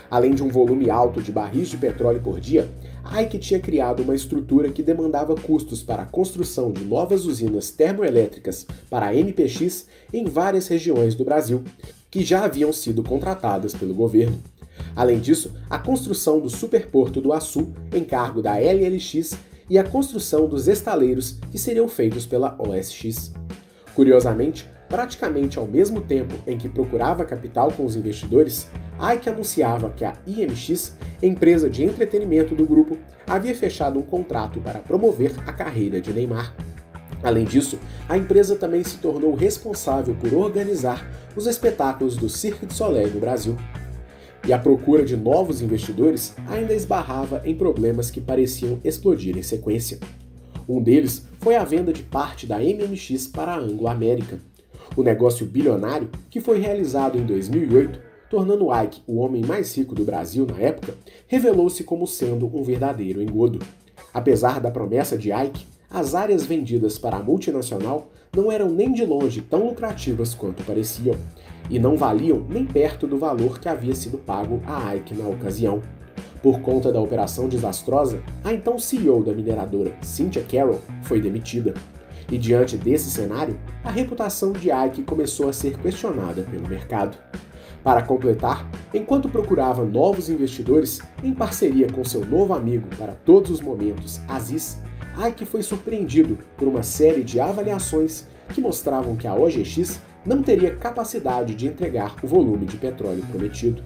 Além 0.09 0.33
de 0.33 0.43
um 0.43 0.49
volume 0.49 0.89
alto 0.89 1.21
de 1.21 1.31
barris 1.31 1.69
de 1.69 1.77
petróleo 1.77 2.21
por 2.21 2.39
dia, 2.39 2.69
Ike 3.09 3.39
tinha 3.39 3.59
criado 3.59 4.03
uma 4.03 4.15
estrutura 4.15 4.71
que 4.71 4.83
demandava 4.83 5.35
custos 5.35 5.81
para 5.81 6.03
a 6.03 6.05
construção 6.05 6.71
de 6.71 6.83
novas 6.83 7.25
usinas 7.25 7.71
termoelétricas 7.71 8.65
para 8.89 9.07
a 9.07 9.13
MPX 9.13 9.87
em 10.13 10.25
várias 10.25 10.67
regiões 10.67 11.15
do 11.15 11.25
Brasil, 11.25 11.63
que 12.09 12.23
já 12.23 12.43
haviam 12.43 12.71
sido 12.71 13.03
contratadas 13.03 13.73
pelo 13.73 13.93
governo. 13.93 14.41
Além 14.95 15.19
disso, 15.19 15.51
a 15.69 15.79
construção 15.79 16.39
do 16.39 16.49
Superporto 16.49 17.21
do 17.21 17.33
Açu, 17.33 17.73
em 17.93 18.03
cargo 18.03 18.41
da 18.41 18.55
LLX, 18.55 19.37
e 19.69 19.77
a 19.77 19.83
construção 19.83 20.47
dos 20.47 20.67
estaleiros 20.67 21.37
que 21.49 21.57
seriam 21.57 21.87
feitos 21.87 22.25
pela 22.25 22.57
OSX. 22.59 23.31
Curiosamente, 23.95 24.69
praticamente 24.91 25.57
ao 25.57 25.65
mesmo 25.65 26.01
tempo 26.01 26.35
em 26.45 26.57
que 26.57 26.67
procurava 26.67 27.23
capital 27.23 27.71
com 27.71 27.85
os 27.85 27.95
investidores, 27.95 28.67
Ike 29.01 29.29
anunciava 29.29 29.89
que 29.89 30.03
a 30.03 30.13
IMX, 30.27 30.97
empresa 31.23 31.69
de 31.69 31.85
entretenimento 31.85 32.53
do 32.53 32.65
grupo, 32.65 32.97
havia 33.25 33.55
fechado 33.55 33.97
um 33.97 34.01
contrato 34.01 34.59
para 34.59 34.79
promover 34.79 35.33
a 35.47 35.53
carreira 35.53 36.01
de 36.01 36.11
Neymar. 36.11 36.53
Além 37.23 37.45
disso, 37.45 37.79
a 38.09 38.17
empresa 38.17 38.57
também 38.57 38.83
se 38.83 38.97
tornou 38.97 39.33
responsável 39.33 40.13
por 40.13 40.33
organizar 40.33 41.09
os 41.37 41.47
espetáculos 41.47 42.17
do 42.17 42.27
Cirque 42.27 42.65
du 42.65 42.73
Soleil 42.73 43.11
no 43.11 43.19
Brasil 43.21 43.55
e 44.45 44.51
a 44.51 44.59
procura 44.59 45.05
de 45.05 45.15
novos 45.15 45.61
investidores 45.61 46.35
ainda 46.47 46.73
esbarrava 46.73 47.41
em 47.45 47.55
problemas 47.55 48.11
que 48.11 48.19
pareciam 48.19 48.81
explodir 48.83 49.37
em 49.37 49.43
sequência. 49.43 49.99
Um 50.67 50.81
deles 50.81 51.25
foi 51.39 51.55
a 51.55 51.63
venda 51.63 51.93
de 51.93 52.03
parte 52.03 52.45
da 52.45 52.57
MMX 52.59 53.27
para 53.27 53.53
a 53.53 53.57
Anglo 53.59 53.87
América. 53.87 54.39
O 54.95 55.03
negócio 55.03 55.45
bilionário, 55.45 56.09
que 56.29 56.41
foi 56.41 56.59
realizado 56.59 57.17
em 57.17 57.25
2008, 57.25 57.99
tornando 58.29 58.67
Ike 58.73 59.01
o 59.07 59.19
homem 59.19 59.43
mais 59.45 59.75
rico 59.77 59.95
do 59.95 60.03
Brasil 60.03 60.45
na 60.45 60.57
época, 60.57 60.95
revelou-se 61.27 61.83
como 61.83 62.05
sendo 62.05 62.45
um 62.53 62.61
verdadeiro 62.61 63.21
engodo. 63.21 63.59
Apesar 64.13 64.59
da 64.59 64.69
promessa 64.69 65.17
de 65.17 65.31
Ike, 65.31 65.65
as 65.89 66.15
áreas 66.15 66.45
vendidas 66.45 66.97
para 66.97 67.17
a 67.17 67.23
multinacional 67.23 68.09
não 68.35 68.51
eram 68.51 68.69
nem 68.69 68.93
de 68.93 69.05
longe 69.05 69.41
tão 69.41 69.67
lucrativas 69.67 70.33
quanto 70.33 70.63
pareciam, 70.63 71.15
e 71.69 71.79
não 71.79 71.95
valiam 71.97 72.45
nem 72.49 72.65
perto 72.65 73.07
do 73.07 73.17
valor 73.17 73.59
que 73.59 73.69
havia 73.69 73.95
sido 73.95 74.17
pago 74.17 74.61
a 74.65 74.95
Ike 74.95 75.13
na 75.13 75.27
ocasião. 75.27 75.81
Por 76.41 76.59
conta 76.61 76.91
da 76.91 76.99
operação 76.99 77.47
desastrosa, 77.47 78.21
a 78.43 78.51
então 78.51 78.79
CEO 78.79 79.23
da 79.23 79.33
mineradora, 79.33 79.93
Cynthia 80.01 80.43
Carroll, 80.43 80.81
foi 81.03 81.21
demitida. 81.21 81.73
E 82.31 82.37
diante 82.37 82.77
desse 82.77 83.11
cenário, 83.11 83.59
a 83.83 83.91
reputação 83.91 84.53
de 84.53 84.69
Ike 84.71 85.03
começou 85.03 85.49
a 85.49 85.53
ser 85.53 85.77
questionada 85.77 86.43
pelo 86.43 86.65
mercado. 86.65 87.17
Para 87.83 88.01
completar, 88.01 88.65
enquanto 88.93 89.27
procurava 89.27 89.83
novos 89.83 90.29
investidores, 90.29 91.01
em 91.21 91.33
parceria 91.33 91.91
com 91.91 92.05
seu 92.05 92.25
novo 92.25 92.53
amigo 92.53 92.87
para 92.97 93.11
todos 93.11 93.51
os 93.51 93.59
momentos, 93.59 94.21
Aziz, 94.29 94.79
Ike 95.27 95.45
foi 95.45 95.61
surpreendido 95.61 96.37
por 96.55 96.69
uma 96.69 96.83
série 96.83 97.21
de 97.21 97.37
avaliações 97.37 98.25
que 98.53 98.61
mostravam 98.61 99.17
que 99.17 99.27
a 99.27 99.35
OGX 99.35 99.99
não 100.25 100.41
teria 100.41 100.75
capacidade 100.75 101.53
de 101.53 101.67
entregar 101.67 102.15
o 102.23 102.27
volume 102.27 102.65
de 102.65 102.77
petróleo 102.77 103.25
prometido. 103.29 103.83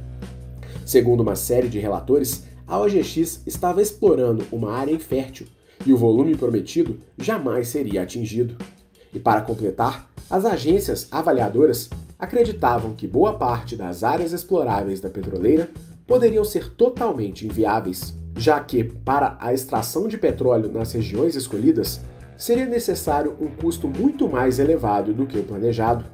Segundo 0.85 1.21
uma 1.21 1.35
série 1.35 1.67
de 1.67 1.79
relatores, 1.79 2.45
a 2.67 2.77
OGX 2.79 3.41
estava 3.47 3.81
explorando 3.81 4.45
uma 4.51 4.73
área 4.73 4.91
infértil 4.91 5.47
e 5.85 5.93
o 5.93 5.97
volume 5.97 6.35
prometido 6.35 6.99
jamais 7.17 7.67
seria 7.67 8.01
atingido. 8.01 8.57
E 9.13 9.19
para 9.19 9.41
completar, 9.41 10.09
as 10.29 10.43
agências 10.43 11.07
avaliadoras 11.11 11.89
acreditavam 12.17 12.93
que 12.93 13.07
boa 13.07 13.33
parte 13.33 13.75
das 13.75 14.03
áreas 14.03 14.31
exploráveis 14.31 14.99
da 14.99 15.09
petroleira 15.09 15.69
poderiam 16.07 16.43
ser 16.43 16.69
totalmente 16.71 17.45
inviáveis, 17.45 18.15
já 18.37 18.59
que, 18.59 18.83
para 18.83 19.37
a 19.39 19.53
extração 19.53 20.07
de 20.07 20.17
petróleo 20.17 20.71
nas 20.71 20.91
regiões 20.91 21.35
escolhidas, 21.35 22.01
seria 22.37 22.65
necessário 22.65 23.35
um 23.39 23.47
custo 23.47 23.87
muito 23.87 24.27
mais 24.27 24.59
elevado 24.59 25.13
do 25.13 25.25
que 25.25 25.37
o 25.37 25.43
planejado. 25.43 26.05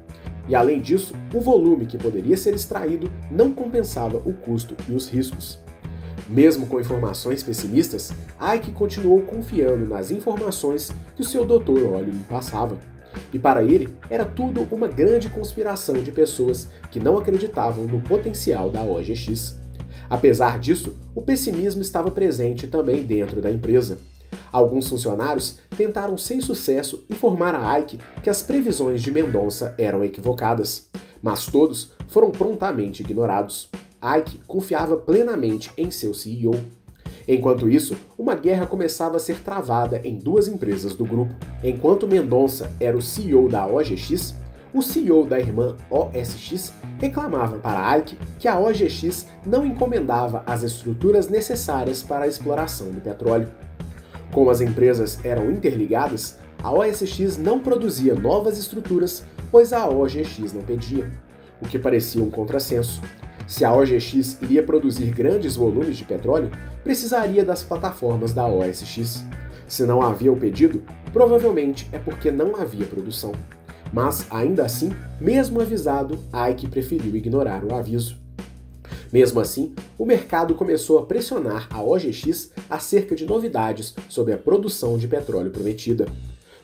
E 0.48 0.54
além 0.54 0.80
disso, 0.80 1.14
o 1.32 1.40
volume 1.40 1.86
que 1.86 1.98
poderia 1.98 2.36
ser 2.36 2.54
extraído 2.54 3.10
não 3.30 3.52
compensava 3.52 4.18
o 4.18 4.32
custo 4.32 4.76
e 4.88 4.92
os 4.92 5.08
riscos. 5.08 5.61
Mesmo 6.28 6.66
com 6.66 6.80
informações 6.80 7.42
pessimistas, 7.42 8.12
Ike 8.40 8.72
continuou 8.72 9.22
confiando 9.22 9.86
nas 9.86 10.10
informações 10.10 10.90
que 11.14 11.22
o 11.22 11.24
seu 11.24 11.44
doutor 11.44 11.82
Olho 11.82 12.12
lhe 12.12 12.24
passava. 12.24 12.78
E 13.32 13.38
para 13.38 13.62
ele, 13.62 13.88
era 14.08 14.24
tudo 14.24 14.66
uma 14.70 14.88
grande 14.88 15.28
conspiração 15.28 16.02
de 16.02 16.10
pessoas 16.12 16.68
que 16.90 17.00
não 17.00 17.18
acreditavam 17.18 17.84
no 17.84 18.00
potencial 18.00 18.70
da 18.70 18.82
OGX. 18.82 19.56
Apesar 20.08 20.58
disso, 20.58 20.96
o 21.14 21.22
pessimismo 21.22 21.82
estava 21.82 22.10
presente 22.10 22.66
também 22.66 23.02
dentro 23.02 23.40
da 23.40 23.50
empresa. 23.50 23.98
Alguns 24.50 24.88
funcionários 24.88 25.58
tentaram 25.76 26.18
sem 26.18 26.40
sucesso 26.40 27.04
informar 27.08 27.54
a 27.54 27.78
Ike 27.78 27.98
que 28.22 28.28
as 28.28 28.42
previsões 28.42 29.02
de 29.02 29.10
Mendonça 29.10 29.74
eram 29.78 30.04
equivocadas, 30.04 30.88
mas 31.22 31.46
todos 31.46 31.92
foram 32.08 32.30
prontamente 32.30 33.02
ignorados. 33.02 33.70
Ike 34.02 34.40
confiava 34.46 34.96
plenamente 34.96 35.70
em 35.78 35.90
seu 35.90 36.12
CEO. 36.12 36.54
Enquanto 37.26 37.68
isso, 37.68 37.96
uma 38.18 38.34
guerra 38.34 38.66
começava 38.66 39.16
a 39.16 39.20
ser 39.20 39.40
travada 39.40 40.00
em 40.02 40.16
duas 40.16 40.48
empresas 40.48 40.94
do 40.94 41.04
grupo. 41.04 41.32
Enquanto 41.62 42.08
Mendonça 42.08 42.72
era 42.80 42.96
o 42.96 43.02
CEO 43.02 43.48
da 43.48 43.64
OGX, 43.64 44.34
o 44.74 44.82
CEO 44.82 45.24
da 45.24 45.38
irmã 45.38 45.76
OSX 45.88 46.72
reclamava 46.98 47.58
para 47.58 47.96
Ike 47.98 48.18
que 48.38 48.48
a 48.48 48.58
OGX 48.58 49.28
não 49.46 49.64
encomendava 49.64 50.42
as 50.46 50.62
estruturas 50.62 51.28
necessárias 51.28 52.02
para 52.02 52.24
a 52.24 52.28
exploração 52.28 52.90
do 52.90 53.00
petróleo. 53.00 53.48
Como 54.32 54.50
as 54.50 54.60
empresas 54.60 55.22
eram 55.24 55.50
interligadas, 55.50 56.38
a 56.62 56.72
OSX 56.72 57.36
não 57.36 57.60
produzia 57.60 58.14
novas 58.14 58.58
estruturas, 58.58 59.24
pois 59.50 59.72
a 59.72 59.86
OGX 59.86 60.52
não 60.54 60.62
pedia, 60.62 61.10
o 61.60 61.68
que 61.68 61.78
parecia 61.78 62.22
um 62.22 62.30
contrassenso. 62.30 63.00
Se 63.52 63.66
a 63.66 63.74
OGX 63.74 64.38
iria 64.40 64.62
produzir 64.62 65.12
grandes 65.12 65.56
volumes 65.56 65.98
de 65.98 66.06
petróleo, 66.06 66.50
precisaria 66.82 67.44
das 67.44 67.62
plataformas 67.62 68.32
da 68.32 68.46
OSX. 68.46 69.22
Se 69.68 69.84
não 69.84 70.00
havia 70.00 70.32
o 70.32 70.36
pedido, 70.38 70.82
provavelmente 71.12 71.86
é 71.92 71.98
porque 71.98 72.30
não 72.30 72.56
havia 72.56 72.86
produção. 72.86 73.32
Mas, 73.92 74.26
ainda 74.30 74.64
assim, 74.64 74.90
mesmo 75.20 75.60
avisado, 75.60 76.18
Ike 76.50 76.66
preferiu 76.66 77.14
ignorar 77.14 77.62
o 77.62 77.74
aviso. 77.74 78.16
Mesmo 79.12 79.38
assim, 79.38 79.74
o 79.98 80.06
mercado 80.06 80.54
começou 80.54 80.98
a 80.98 81.04
pressionar 81.04 81.68
a 81.70 81.82
OGX 81.82 82.52
acerca 82.70 83.14
de 83.14 83.26
novidades 83.26 83.94
sobre 84.08 84.32
a 84.32 84.38
produção 84.38 84.96
de 84.96 85.06
petróleo 85.06 85.50
prometida. 85.50 86.06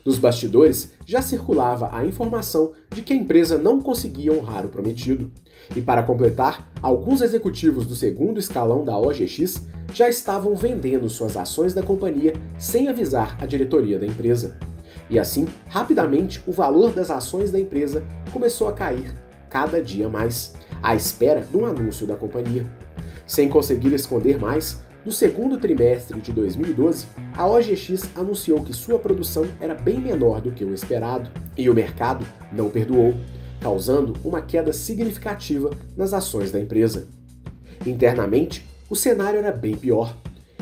Nos 0.09 0.17
bastidores 0.17 0.93
já 1.05 1.21
circulava 1.21 1.95
a 1.95 2.03
informação 2.03 2.71
de 2.89 3.03
que 3.03 3.13
a 3.13 3.15
empresa 3.15 3.59
não 3.59 3.79
conseguia 3.79 4.33
honrar 4.33 4.65
o 4.65 4.69
prometido. 4.69 5.31
E 5.75 5.83
para 5.83 6.01
completar, 6.01 6.67
alguns 6.81 7.21
executivos 7.21 7.85
do 7.85 7.93
segundo 7.93 8.39
escalão 8.39 8.83
da 8.83 8.97
OGX 8.97 9.67
já 9.93 10.09
estavam 10.09 10.55
vendendo 10.55 11.07
suas 11.11 11.37
ações 11.37 11.75
da 11.75 11.83
companhia 11.83 12.33
sem 12.57 12.87
avisar 12.87 13.37
a 13.39 13.45
diretoria 13.45 13.99
da 13.99 14.07
empresa. 14.07 14.57
E 15.11 15.19
assim, 15.19 15.47
rapidamente, 15.67 16.41
o 16.47 16.51
valor 16.51 16.91
das 16.91 17.11
ações 17.11 17.51
da 17.51 17.59
empresa 17.59 18.03
começou 18.33 18.67
a 18.67 18.73
cair 18.73 19.13
cada 19.47 19.79
dia 19.79 20.09
mais, 20.09 20.55
à 20.81 20.95
espera 20.95 21.41
de 21.41 21.55
um 21.55 21.67
anúncio 21.67 22.07
da 22.07 22.15
companhia. 22.15 22.65
Sem 23.27 23.47
conseguir 23.47 23.93
esconder 23.93 24.39
mais, 24.39 24.83
no 25.09 25.13
segundo 25.13 25.57
trimestre 25.57 26.21
de 26.21 26.31
2012, 26.31 27.07
a 27.35 27.47
OGX 27.47 28.11
anunciou 28.15 28.63
que 28.63 28.71
sua 28.71 28.99
produção 28.99 29.47
era 29.59 29.73
bem 29.73 29.99
menor 29.99 30.39
do 30.39 30.51
que 30.51 30.63
o 30.63 30.71
esperado, 30.71 31.31
e 31.57 31.67
o 31.67 31.73
mercado 31.73 32.23
não 32.51 32.69
perdoou, 32.69 33.15
causando 33.59 34.13
uma 34.23 34.39
queda 34.39 34.71
significativa 34.71 35.71
nas 35.97 36.13
ações 36.13 36.51
da 36.51 36.59
empresa. 36.59 37.07
Internamente, 37.87 38.63
o 38.87 38.95
cenário 38.95 39.39
era 39.39 39.51
bem 39.51 39.75
pior. 39.75 40.15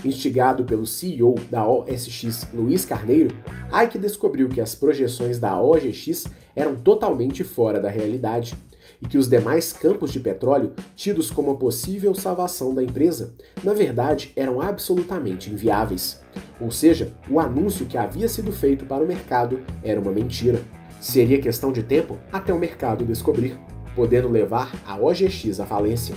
Instigado 0.05 0.63
pelo 0.63 0.87
CEO 0.87 1.35
da 1.51 1.67
OSX, 1.67 2.47
Luiz 2.53 2.85
Carneiro, 2.85 3.35
Ike 3.83 3.99
descobriu 3.99 4.47
que 4.47 4.61
as 4.61 4.73
projeções 4.73 5.39
da 5.39 5.61
OGX 5.61 6.23
eram 6.55 6.73
totalmente 6.77 7.43
fora 7.43 7.81
da 7.81 7.89
realidade 7.89 8.55
e 9.01 9.07
que 9.07 9.17
os 9.17 9.27
demais 9.27 9.71
campos 9.71 10.11
de 10.11 10.19
petróleo, 10.19 10.73
tidos 10.95 11.29
como 11.29 11.51
a 11.51 11.55
possível 11.55 12.13
salvação 12.15 12.73
da 12.73 12.83
empresa, 12.83 13.33
na 13.63 13.73
verdade 13.73 14.31
eram 14.35 14.61
absolutamente 14.61 15.51
inviáveis. 15.51 16.21
Ou 16.59 16.71
seja, 16.71 17.13
o 17.29 17.39
anúncio 17.39 17.85
que 17.85 17.97
havia 17.97 18.27
sido 18.27 18.51
feito 18.51 18.85
para 18.85 19.03
o 19.03 19.07
mercado 19.07 19.59
era 19.83 19.99
uma 19.99 20.11
mentira. 20.11 20.61
Seria 20.99 21.41
questão 21.41 21.71
de 21.71 21.83
tempo 21.83 22.17
até 22.31 22.53
o 22.53 22.59
mercado 22.59 23.05
descobrir, 23.05 23.57
podendo 23.95 24.29
levar 24.29 24.71
a 24.85 24.97
OGX 24.97 25.59
à 25.59 25.65
falência. 25.65 26.15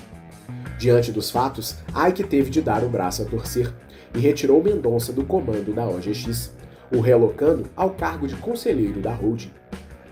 Diante 0.78 1.12
dos 1.12 1.30
fatos, 1.30 1.76
Ike 2.08 2.24
teve 2.24 2.48
de 2.48 2.62
dar 2.62 2.82
o 2.82 2.88
braço 2.88 3.22
a 3.22 3.26
torcer 3.26 3.72
e 4.14 4.18
retirou 4.18 4.62
Mendonça 4.62 5.12
do 5.12 5.24
comando 5.24 5.74
da 5.74 5.86
OGX, 5.86 6.52
o 6.90 7.00
relocando 7.00 7.68
ao 7.76 7.90
cargo 7.90 8.26
de 8.26 8.34
conselheiro 8.36 9.00
da 9.00 9.12
holding. 9.12 9.50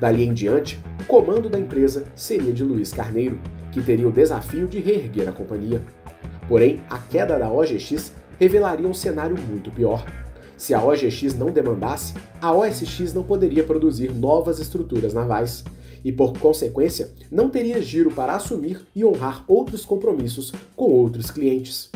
Dali 0.01 0.25
em 0.25 0.33
diante, 0.33 0.79
o 1.01 1.05
comando 1.05 1.49
da 1.49 1.59
empresa 1.59 2.05
seria 2.15 2.53
de 2.53 2.63
Luiz 2.63 2.93
Carneiro, 2.93 3.41
que 3.73 3.83
teria 3.83 4.09
o 4.09 4.13
desafio 4.13 4.69
de 4.69 4.79
reerguer 4.79 5.29
a 5.29 5.33
companhia. 5.33 5.83
Porém, 6.49 6.81
a 6.89 6.99
queda 6.99 7.39
da 7.39 7.51
OGX 7.51 8.13
revelaria 8.39 8.87
um 8.87 8.95
cenário 8.95 9.37
muito 9.37 9.71
pior. 9.71 10.07
Se 10.57 10.73
a 10.73 10.83
OGX 10.83 11.35
não 11.35 11.51
demandasse, 11.51 12.15
a 12.41 12.53
OSX 12.53 13.13
não 13.13 13.23
poderia 13.23 13.65
produzir 13.65 14.13
novas 14.15 14.59
estruturas 14.59 15.13
navais 15.13 15.65
e, 16.05 16.13
por 16.13 16.39
consequência, 16.39 17.11
não 17.31 17.51
teria 17.51 17.83
giro 17.83 18.11
para 18.11 18.35
assumir 18.35 18.81
e 18.95 19.05
honrar 19.05 19.45
outros 19.49 19.85
compromissos 19.85 20.53
com 20.77 20.87
outros 20.87 21.31
clientes. 21.31 21.91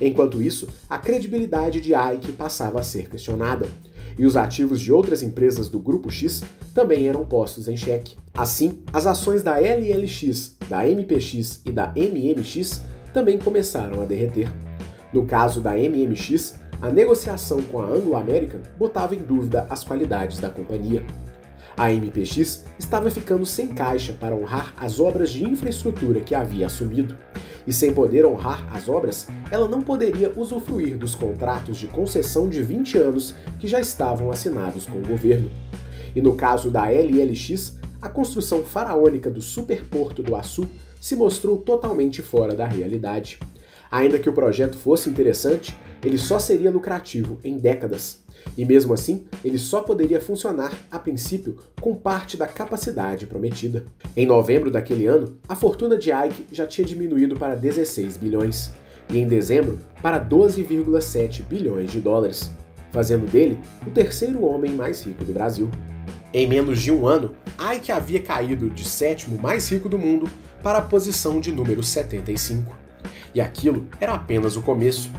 Enquanto 0.00 0.40
isso, 0.40 0.68
a 0.88 0.98
credibilidade 0.98 1.80
de 1.80 1.92
Ike 1.94 2.32
passava 2.32 2.80
a 2.80 2.82
ser 2.82 3.08
questionada 3.08 3.68
e 4.18 4.26
os 4.26 4.36
ativos 4.36 4.80
de 4.80 4.92
outras 4.92 5.22
empresas 5.22 5.68
do 5.68 5.78
Grupo 5.78 6.10
X 6.10 6.42
também 6.74 7.08
eram 7.08 7.24
postos 7.24 7.68
em 7.68 7.76
xeque. 7.76 8.16
Assim, 8.34 8.82
as 8.92 9.06
ações 9.06 9.42
da 9.42 9.58
LLX, 9.58 10.56
da 10.68 10.86
MPX 10.86 11.60
e 11.64 11.72
da 11.72 11.92
MMX 11.96 12.82
também 13.12 13.38
começaram 13.38 14.00
a 14.02 14.04
derreter. 14.04 14.50
No 15.12 15.26
caso 15.26 15.60
da 15.60 15.72
MMX, 15.72 16.54
a 16.80 16.88
negociação 16.88 17.60
com 17.62 17.80
a 17.80 17.86
Anglo 17.86 18.16
American 18.16 18.60
botava 18.78 19.14
em 19.14 19.18
dúvida 19.18 19.66
as 19.68 19.84
qualidades 19.84 20.38
da 20.38 20.48
companhia. 20.48 21.04
A 21.80 21.90
MPX 21.90 22.62
estava 22.78 23.10
ficando 23.10 23.46
sem 23.46 23.68
caixa 23.68 24.12
para 24.12 24.36
honrar 24.36 24.74
as 24.76 25.00
obras 25.00 25.30
de 25.30 25.42
infraestrutura 25.42 26.20
que 26.20 26.34
havia 26.34 26.66
assumido. 26.66 27.16
E 27.66 27.72
sem 27.72 27.94
poder 27.94 28.26
honrar 28.26 28.68
as 28.70 28.86
obras, 28.86 29.26
ela 29.50 29.66
não 29.66 29.80
poderia 29.80 30.30
usufruir 30.36 30.98
dos 30.98 31.14
contratos 31.14 31.78
de 31.78 31.86
concessão 31.86 32.50
de 32.50 32.62
20 32.62 32.98
anos 32.98 33.34
que 33.58 33.66
já 33.66 33.80
estavam 33.80 34.30
assinados 34.30 34.84
com 34.84 34.98
o 34.98 35.06
governo. 35.06 35.50
E 36.14 36.20
no 36.20 36.36
caso 36.36 36.70
da 36.70 36.84
LLX, 36.90 37.78
a 38.02 38.10
construção 38.10 38.62
faraônica 38.62 39.30
do 39.30 39.40
superporto 39.40 40.22
do 40.22 40.36
Açu 40.36 40.68
se 41.00 41.16
mostrou 41.16 41.56
totalmente 41.56 42.20
fora 42.20 42.54
da 42.54 42.66
realidade. 42.66 43.38
Ainda 43.90 44.18
que 44.18 44.28
o 44.28 44.34
projeto 44.34 44.76
fosse 44.76 45.08
interessante, 45.08 45.74
ele 46.04 46.18
só 46.18 46.38
seria 46.38 46.70
lucrativo 46.70 47.38
em 47.42 47.56
décadas. 47.56 48.19
E 48.56 48.64
mesmo 48.64 48.92
assim, 48.92 49.24
ele 49.44 49.58
só 49.58 49.80
poderia 49.80 50.20
funcionar, 50.20 50.72
a 50.90 50.98
princípio, 50.98 51.58
com 51.80 51.94
parte 51.94 52.36
da 52.36 52.46
capacidade 52.46 53.26
prometida. 53.26 53.86
Em 54.16 54.26
novembro 54.26 54.70
daquele 54.70 55.06
ano, 55.06 55.36
a 55.48 55.54
fortuna 55.54 55.96
de 55.96 56.10
Ike 56.10 56.46
já 56.52 56.66
tinha 56.66 56.86
diminuído 56.86 57.36
para 57.36 57.54
16 57.54 58.16
bilhões, 58.16 58.72
e 59.08 59.18
em 59.18 59.26
dezembro 59.26 59.78
para 60.02 60.24
12,7 60.24 61.42
bilhões 61.42 61.90
de 61.90 62.00
dólares, 62.00 62.50
fazendo 62.92 63.26
dele 63.30 63.58
o 63.86 63.90
terceiro 63.90 64.44
homem 64.44 64.72
mais 64.72 65.02
rico 65.02 65.24
do 65.24 65.32
Brasil. 65.32 65.70
Em 66.32 66.46
menos 66.46 66.80
de 66.80 66.92
um 66.92 67.06
ano, 67.06 67.34
Ike 67.74 67.90
havia 67.90 68.22
caído 68.22 68.70
de 68.70 68.84
sétimo 68.84 69.40
mais 69.40 69.68
rico 69.68 69.88
do 69.88 69.98
mundo 69.98 70.28
para 70.62 70.78
a 70.78 70.82
posição 70.82 71.40
de 71.40 71.50
número 71.50 71.82
75. 71.82 72.76
E 73.34 73.40
aquilo 73.40 73.86
era 74.00 74.14
apenas 74.14 74.56
o 74.56 74.62
começo. 74.62 75.10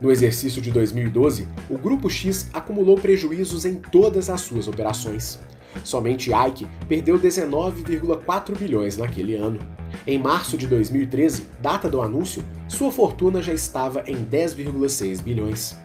No 0.00 0.10
exercício 0.10 0.60
de 0.60 0.70
2012, 0.70 1.48
o 1.70 1.78
Grupo 1.78 2.10
X 2.10 2.48
acumulou 2.52 2.98
prejuízos 2.98 3.64
em 3.64 3.76
todas 3.76 4.28
as 4.28 4.40
suas 4.40 4.66
operações. 4.66 5.38
Somente 5.82 6.30
Ike 6.30 6.66
perdeu 6.88 7.18
19,4 7.18 8.56
bilhões 8.56 8.96
naquele 8.96 9.34
ano. 9.34 9.58
Em 10.06 10.18
março 10.18 10.56
de 10.56 10.66
2013, 10.66 11.46
data 11.60 11.88
do 11.88 12.02
anúncio, 12.02 12.44
sua 12.68 12.92
fortuna 12.92 13.42
já 13.42 13.52
estava 13.52 14.04
em 14.06 14.24
10,6 14.24 15.22
bilhões. 15.22 15.76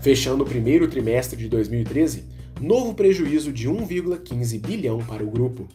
Fechando 0.00 0.44
o 0.44 0.46
primeiro 0.46 0.86
trimestre 0.88 1.36
de 1.36 1.48
2013, 1.48 2.24
novo 2.60 2.94
prejuízo 2.94 3.52
de 3.52 3.68
1,15 3.68 4.60
bilhão 4.60 4.98
para 4.98 5.24
o 5.24 5.30
grupo. 5.30 5.66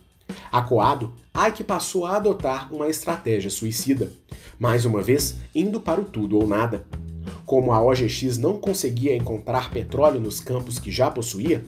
Acoado, 0.51 1.13
Ike 1.47 1.63
passou 1.63 2.05
a 2.05 2.15
adotar 2.15 2.73
uma 2.73 2.88
estratégia 2.88 3.49
suicida, 3.49 4.12
mais 4.57 4.86
uma 4.86 5.01
vez 5.01 5.36
indo 5.53 5.81
para 5.81 5.99
o 5.99 6.05
tudo 6.05 6.39
ou 6.39 6.47
nada. 6.47 6.86
Como 7.45 7.73
a 7.73 7.82
OGX 7.82 8.38
não 8.38 8.58
conseguia 8.58 9.15
encontrar 9.15 9.69
petróleo 9.69 10.19
nos 10.19 10.39
campos 10.39 10.79
que 10.79 10.91
já 10.91 11.12
possuía, 11.12 11.63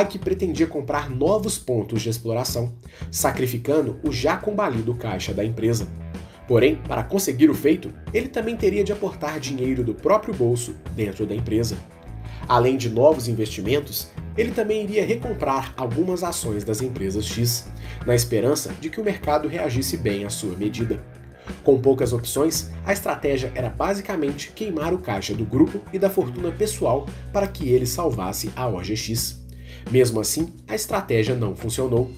Ike 0.00 0.18
pretendia 0.18 0.66
comprar 0.66 1.08
novos 1.08 1.56
pontos 1.56 2.02
de 2.02 2.08
exploração, 2.08 2.72
sacrificando 3.10 3.98
o 4.02 4.10
já 4.10 4.36
combalido 4.36 4.94
caixa 4.94 5.32
da 5.32 5.44
empresa. 5.44 5.86
Porém, 6.48 6.76
para 6.76 7.04
conseguir 7.04 7.48
o 7.48 7.54
feito, 7.54 7.92
ele 8.12 8.28
também 8.28 8.56
teria 8.56 8.84
de 8.84 8.92
aportar 8.92 9.40
dinheiro 9.40 9.82
do 9.82 9.94
próprio 9.94 10.34
bolso 10.34 10.74
dentro 10.94 11.24
da 11.24 11.34
empresa. 11.34 11.78
Além 12.46 12.76
de 12.76 12.90
novos 12.90 13.28
investimentos, 13.28 14.08
ele 14.36 14.50
também 14.50 14.82
iria 14.82 15.06
recomprar 15.06 15.72
algumas 15.76 16.22
ações 16.22 16.64
das 16.64 16.82
empresas 16.82 17.24
X, 17.24 17.66
na 18.04 18.14
esperança 18.14 18.74
de 18.80 18.90
que 18.90 19.00
o 19.00 19.04
mercado 19.04 19.48
reagisse 19.48 19.96
bem 19.96 20.24
à 20.24 20.30
sua 20.30 20.56
medida. 20.56 21.00
Com 21.62 21.80
poucas 21.80 22.12
opções, 22.12 22.70
a 22.84 22.92
estratégia 22.92 23.52
era 23.54 23.68
basicamente 23.68 24.52
queimar 24.52 24.92
o 24.92 24.98
caixa 24.98 25.34
do 25.34 25.44
grupo 25.44 25.80
e 25.92 25.98
da 25.98 26.10
fortuna 26.10 26.50
pessoal 26.50 27.06
para 27.32 27.46
que 27.46 27.68
ele 27.68 27.86
salvasse 27.86 28.50
a 28.54 28.66
OGX. 28.66 29.42
Mesmo 29.90 30.20
assim, 30.20 30.52
a 30.66 30.74
estratégia 30.74 31.34
não 31.34 31.54
funcionou. 31.54 32.10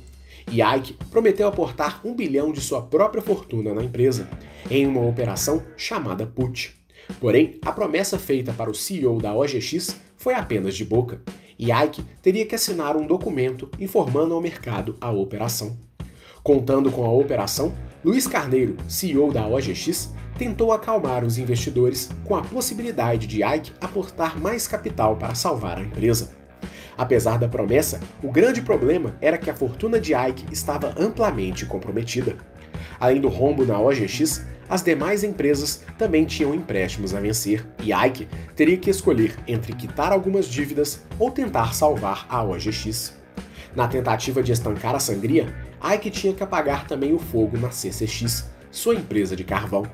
E 0.50 0.62
Ike 0.62 0.96
prometeu 1.10 1.48
aportar 1.48 2.00
um 2.04 2.14
bilhão 2.14 2.52
de 2.52 2.60
sua 2.60 2.80
própria 2.82 3.22
fortuna 3.22 3.74
na 3.74 3.82
empresa, 3.82 4.28
em 4.70 4.86
uma 4.86 5.04
operação 5.04 5.62
chamada 5.76 6.26
put. 6.26 6.76
Porém, 7.20 7.58
a 7.64 7.72
promessa 7.72 8.18
feita 8.18 8.52
para 8.52 8.70
o 8.70 8.74
CEO 8.74 9.20
da 9.20 9.34
OGX 9.34 9.96
foi 10.16 10.34
apenas 10.34 10.76
de 10.76 10.84
boca, 10.84 11.20
e 11.58 11.72
Ike 11.72 12.04
teria 12.22 12.46
que 12.46 12.54
assinar 12.54 12.96
um 12.96 13.06
documento 13.06 13.70
informando 13.78 14.34
ao 14.34 14.40
mercado 14.40 14.96
a 15.00 15.10
operação. 15.10 15.76
Contando 16.42 16.92
com 16.92 17.04
a 17.04 17.10
operação, 17.10 17.74
Luiz 18.06 18.28
Carneiro, 18.28 18.76
CEO 18.86 19.32
da 19.32 19.44
OGX, 19.48 20.14
tentou 20.38 20.70
acalmar 20.70 21.24
os 21.24 21.38
investidores 21.38 22.08
com 22.24 22.36
a 22.36 22.40
possibilidade 22.40 23.26
de 23.26 23.42
Ike 23.42 23.72
aportar 23.80 24.38
mais 24.40 24.68
capital 24.68 25.16
para 25.16 25.34
salvar 25.34 25.78
a 25.78 25.80
empresa. 25.80 26.30
Apesar 26.96 27.36
da 27.36 27.48
promessa, 27.48 27.98
o 28.22 28.30
grande 28.30 28.62
problema 28.62 29.16
era 29.20 29.36
que 29.36 29.50
a 29.50 29.56
fortuna 29.56 29.98
de 29.98 30.14
Ike 30.14 30.46
estava 30.52 30.94
amplamente 30.96 31.66
comprometida. 31.66 32.36
Além 33.00 33.20
do 33.20 33.26
rombo 33.26 33.66
na 33.66 33.76
OGX, 33.80 34.46
as 34.68 34.84
demais 34.84 35.24
empresas 35.24 35.82
também 35.98 36.24
tinham 36.24 36.54
empréstimos 36.54 37.12
a 37.12 37.18
vencer, 37.18 37.66
e 37.82 37.92
Ike 37.92 38.28
teria 38.54 38.76
que 38.76 38.88
escolher 38.88 39.34
entre 39.48 39.72
quitar 39.72 40.12
algumas 40.12 40.46
dívidas 40.46 41.02
ou 41.18 41.32
tentar 41.32 41.74
salvar 41.74 42.24
a 42.28 42.40
OGX. 42.44 43.16
Na 43.74 43.88
tentativa 43.88 44.42
de 44.42 44.52
estancar 44.52 44.94
a 44.94 45.00
sangria, 45.00 45.52
Ike 45.82 46.10
tinha 46.10 46.32
que 46.32 46.42
apagar 46.42 46.86
também 46.86 47.12
o 47.12 47.18
fogo 47.18 47.56
na 47.56 47.70
CCX, 47.70 48.48
sua 48.70 48.94
empresa 48.94 49.36
de 49.36 49.44
carvão. 49.44 49.84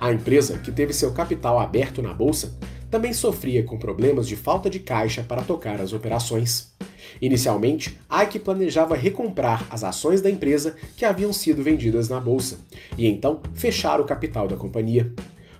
A 0.00 0.12
empresa, 0.12 0.58
que 0.58 0.72
teve 0.72 0.92
seu 0.92 1.12
capital 1.12 1.58
aberto 1.58 2.02
na 2.02 2.12
bolsa, 2.12 2.56
também 2.90 3.12
sofria 3.12 3.62
com 3.64 3.76
problemas 3.76 4.28
de 4.28 4.36
falta 4.36 4.70
de 4.70 4.78
caixa 4.78 5.22
para 5.22 5.42
tocar 5.42 5.80
as 5.80 5.92
operações. 5.92 6.72
Inicialmente, 7.20 7.98
Ike 8.22 8.38
planejava 8.38 8.94
recomprar 8.94 9.66
as 9.70 9.82
ações 9.82 10.20
da 10.20 10.30
empresa 10.30 10.76
que 10.96 11.04
haviam 11.04 11.32
sido 11.32 11.62
vendidas 11.62 12.08
na 12.08 12.20
bolsa 12.20 12.58
e 12.96 13.06
então 13.06 13.40
fechar 13.54 14.00
o 14.00 14.04
capital 14.04 14.46
da 14.46 14.56
companhia. 14.56 15.12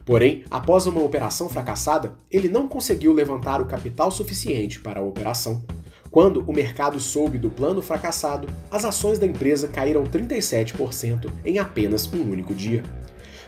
Porém, 0.05 0.45
após 0.51 0.87
uma 0.87 1.03
operação 1.03 1.49
fracassada, 1.49 2.15
ele 2.31 2.49
não 2.49 2.69
conseguiu 2.69 3.13
levantar 3.13 3.61
o 3.61 3.67
capital 3.67 4.11
suficiente 4.11 4.79
para 4.79 5.01
a 5.01 5.05
operação. 5.05 5.65
Quando 6.15 6.45
o 6.47 6.53
mercado 6.53 7.01
soube 7.01 7.39
do 7.39 7.51
plano 7.51 7.83
fracassado, 7.83 8.47
as 8.71 8.85
ações 8.85 9.19
da 9.19 9.27
empresa 9.27 9.67
caíram 9.67 10.05
37% 10.05 11.29
em 11.45 11.59
apenas 11.59 12.07
um 12.13 12.31
único 12.31 12.55
dia. 12.55 12.85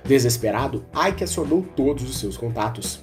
Desesperado, 0.05 0.85
Ike 0.93 1.23
acionou 1.23 1.65
todos 1.77 2.03
os 2.03 2.19
seus 2.19 2.37
contatos. 2.37 2.99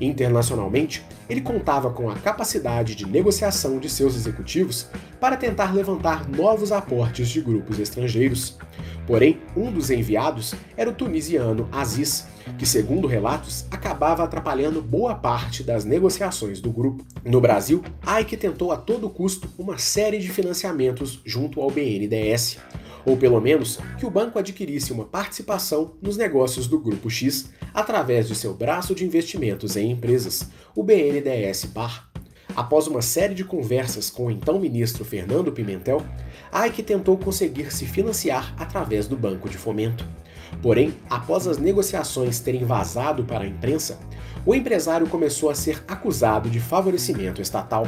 Internacionalmente, 0.00 1.04
ele 1.28 1.40
contava 1.40 1.90
com 1.90 2.08
a 2.10 2.16
capacidade 2.16 2.94
de 2.94 3.06
negociação 3.06 3.78
de 3.78 3.88
seus 3.88 4.14
executivos 4.14 4.88
para 5.20 5.36
tentar 5.36 5.74
levantar 5.74 6.28
novos 6.28 6.72
aportes 6.72 7.28
de 7.28 7.40
grupos 7.40 7.78
estrangeiros. 7.78 8.56
Porém, 9.06 9.40
um 9.56 9.70
dos 9.72 9.90
enviados 9.90 10.54
era 10.76 10.90
o 10.90 10.94
tunisiano 10.94 11.68
Aziz, 11.72 12.26
que, 12.58 12.66
segundo 12.66 13.06
relatos, 13.06 13.66
acabava 13.70 14.22
atrapalhando 14.24 14.82
boa 14.82 15.14
parte 15.14 15.62
das 15.62 15.84
negociações 15.84 16.60
do 16.60 16.70
grupo. 16.70 17.04
No 17.24 17.40
Brasil, 17.40 17.82
Ike 18.20 18.36
tentou 18.36 18.72
a 18.72 18.76
todo 18.76 19.10
custo 19.10 19.48
uma 19.58 19.78
série 19.78 20.18
de 20.18 20.28
financiamentos 20.28 21.20
junto 21.24 21.60
ao 21.60 21.70
BNDES, 21.70 22.58
ou 23.04 23.16
pelo 23.16 23.40
menos 23.40 23.78
que 23.98 24.06
o 24.06 24.10
banco 24.10 24.38
adquirisse 24.38 24.92
uma 24.92 25.04
participação 25.04 25.94
nos 26.02 26.16
negócios 26.16 26.66
do 26.66 26.78
Grupo 26.78 27.08
X 27.08 27.50
através 27.72 28.28
de 28.28 28.34
seu 28.34 28.54
braço 28.54 28.94
de 28.94 29.04
investimentos 29.04 29.76
em 29.76 29.90
empresas, 29.90 30.50
o 30.74 30.82
BNDES 30.82 31.17
Par. 31.74 32.08
Após 32.56 32.86
uma 32.86 33.02
série 33.02 33.34
de 33.34 33.44
conversas 33.44 34.10
com 34.10 34.26
o 34.26 34.30
então 34.30 34.58
ministro 34.58 35.04
Fernando 35.04 35.52
Pimentel, 35.52 36.02
Ike 36.66 36.82
tentou 36.82 37.16
conseguir 37.16 37.72
se 37.72 37.86
financiar 37.86 38.54
através 38.58 39.06
do 39.06 39.16
Banco 39.16 39.48
de 39.48 39.56
Fomento. 39.56 40.04
Porém, 40.62 40.94
após 41.08 41.46
as 41.46 41.58
negociações 41.58 42.40
terem 42.40 42.64
vazado 42.64 43.24
para 43.24 43.44
a 43.44 43.46
imprensa, 43.46 43.98
o 44.44 44.54
empresário 44.54 45.06
começou 45.06 45.50
a 45.50 45.54
ser 45.54 45.84
acusado 45.86 46.48
de 46.48 46.58
favorecimento 46.58 47.42
estatal, 47.42 47.86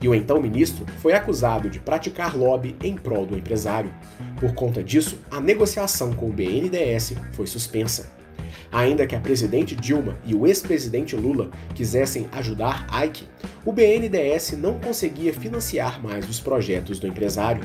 e 0.00 0.08
o 0.08 0.14
então 0.14 0.40
ministro 0.40 0.84
foi 0.98 1.14
acusado 1.14 1.70
de 1.70 1.80
praticar 1.80 2.36
lobby 2.36 2.76
em 2.82 2.94
prol 2.94 3.24
do 3.24 3.36
empresário. 3.36 3.92
Por 4.38 4.54
conta 4.54 4.82
disso, 4.84 5.18
a 5.30 5.40
negociação 5.40 6.12
com 6.12 6.28
o 6.28 6.32
BNDES 6.32 7.14
foi 7.32 7.46
suspensa. 7.46 8.21
Ainda 8.72 9.06
que 9.06 9.14
a 9.14 9.20
presidente 9.20 9.76
Dilma 9.76 10.18
e 10.24 10.34
o 10.34 10.46
ex-presidente 10.46 11.14
Lula 11.14 11.50
quisessem 11.74 12.26
ajudar 12.32 12.86
Ike, 13.04 13.28
o 13.66 13.72
BNDES 13.72 14.52
não 14.52 14.80
conseguia 14.80 15.34
financiar 15.34 16.02
mais 16.02 16.26
os 16.28 16.40
projetos 16.40 16.98
do 16.98 17.06
empresário 17.06 17.62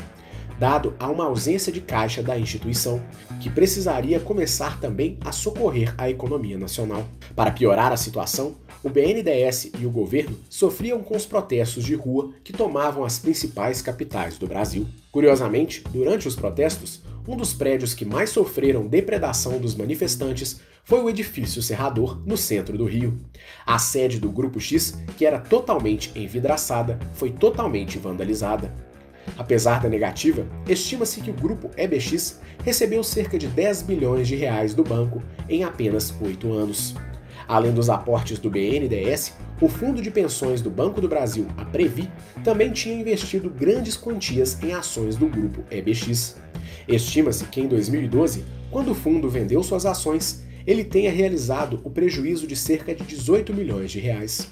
dado 0.59 0.95
a 0.99 1.09
uma 1.09 1.25
ausência 1.25 1.71
de 1.71 1.79
caixa 1.79 2.23
da 2.23 2.37
instituição, 2.37 3.01
que 3.39 3.49
precisaria 3.49 4.19
começar 4.19 4.79
também 4.79 5.17
a 5.23 5.31
socorrer 5.31 5.93
a 5.97 6.09
economia 6.09 6.57
nacional. 6.57 7.07
Para 7.35 7.51
piorar 7.51 7.91
a 7.91 7.97
situação, 7.97 8.55
o 8.83 8.89
BNDES 8.89 9.71
e 9.79 9.85
o 9.85 9.91
governo 9.91 10.37
sofriam 10.49 11.01
com 11.01 11.15
os 11.15 11.25
protestos 11.25 11.83
de 11.83 11.95
rua 11.95 12.31
que 12.43 12.53
tomavam 12.53 13.03
as 13.03 13.19
principais 13.19 13.81
capitais 13.81 14.37
do 14.37 14.47
Brasil. 14.47 14.87
Curiosamente, 15.11 15.83
durante 15.91 16.27
os 16.27 16.35
protestos, 16.35 17.01
um 17.27 17.35
dos 17.35 17.53
prédios 17.53 17.93
que 17.93 18.05
mais 18.05 18.29
sofreram 18.29 18.87
depredação 18.87 19.59
dos 19.59 19.75
manifestantes 19.75 20.59
foi 20.87 21.01
o 21.01 21.09
edifício 21.09 21.61
Serrador, 21.61 22.17
no 22.25 22.37
centro 22.37 22.77
do 22.77 22.85
Rio. 22.85 23.19
A 23.65 23.77
sede 23.77 24.21
do 24.21 24.31
Grupo 24.31 24.57
X, 24.57 24.97
que 25.17 25.25
era 25.25 25.37
totalmente 25.37 26.17
envidraçada, 26.17 26.97
foi 27.11 27.29
totalmente 27.29 27.97
vandalizada. 27.97 28.73
Apesar 29.37 29.81
da 29.81 29.89
negativa, 29.89 30.47
estima-se 30.65 31.19
que 31.19 31.29
o 31.29 31.33
grupo 31.33 31.69
EBX 31.75 32.39
recebeu 32.63 33.03
cerca 33.03 33.37
de 33.37 33.47
10 33.47 33.81
bilhões 33.81 34.29
de 34.29 34.37
reais 34.37 34.73
do 34.73 34.81
banco 34.81 35.21
em 35.49 35.65
apenas 35.65 36.13
oito 36.21 36.53
anos. 36.53 36.95
Além 37.49 37.73
dos 37.73 37.89
aportes 37.89 38.39
do 38.39 38.49
BNDES, 38.49 39.33
o 39.59 39.67
Fundo 39.67 40.01
de 40.01 40.09
Pensões 40.09 40.61
do 40.61 40.69
Banco 40.69 41.01
do 41.01 41.09
Brasil, 41.09 41.47
a 41.57 41.65
Previ, 41.65 42.09
também 42.45 42.71
tinha 42.71 42.95
investido 42.95 43.49
grandes 43.49 43.97
quantias 43.97 44.63
em 44.63 44.71
ações 44.71 45.17
do 45.17 45.27
grupo 45.27 45.65
EBX. 45.69 46.37
Estima-se 46.87 47.43
que 47.47 47.59
em 47.59 47.67
2012, 47.67 48.45
quando 48.71 48.91
o 48.91 48.95
fundo 48.95 49.29
vendeu 49.29 49.61
suas 49.61 49.85
ações, 49.85 50.46
ele 50.67 50.83
tenha 50.83 51.09
realizado 51.09 51.79
o 51.85 51.89
prejuízo 51.89 52.45
de 52.45 52.55
cerca 52.57 52.93
de 52.93 53.05
18 53.05 53.53
milhões 53.53 53.89
de 53.89 53.99
reais. 53.99 54.51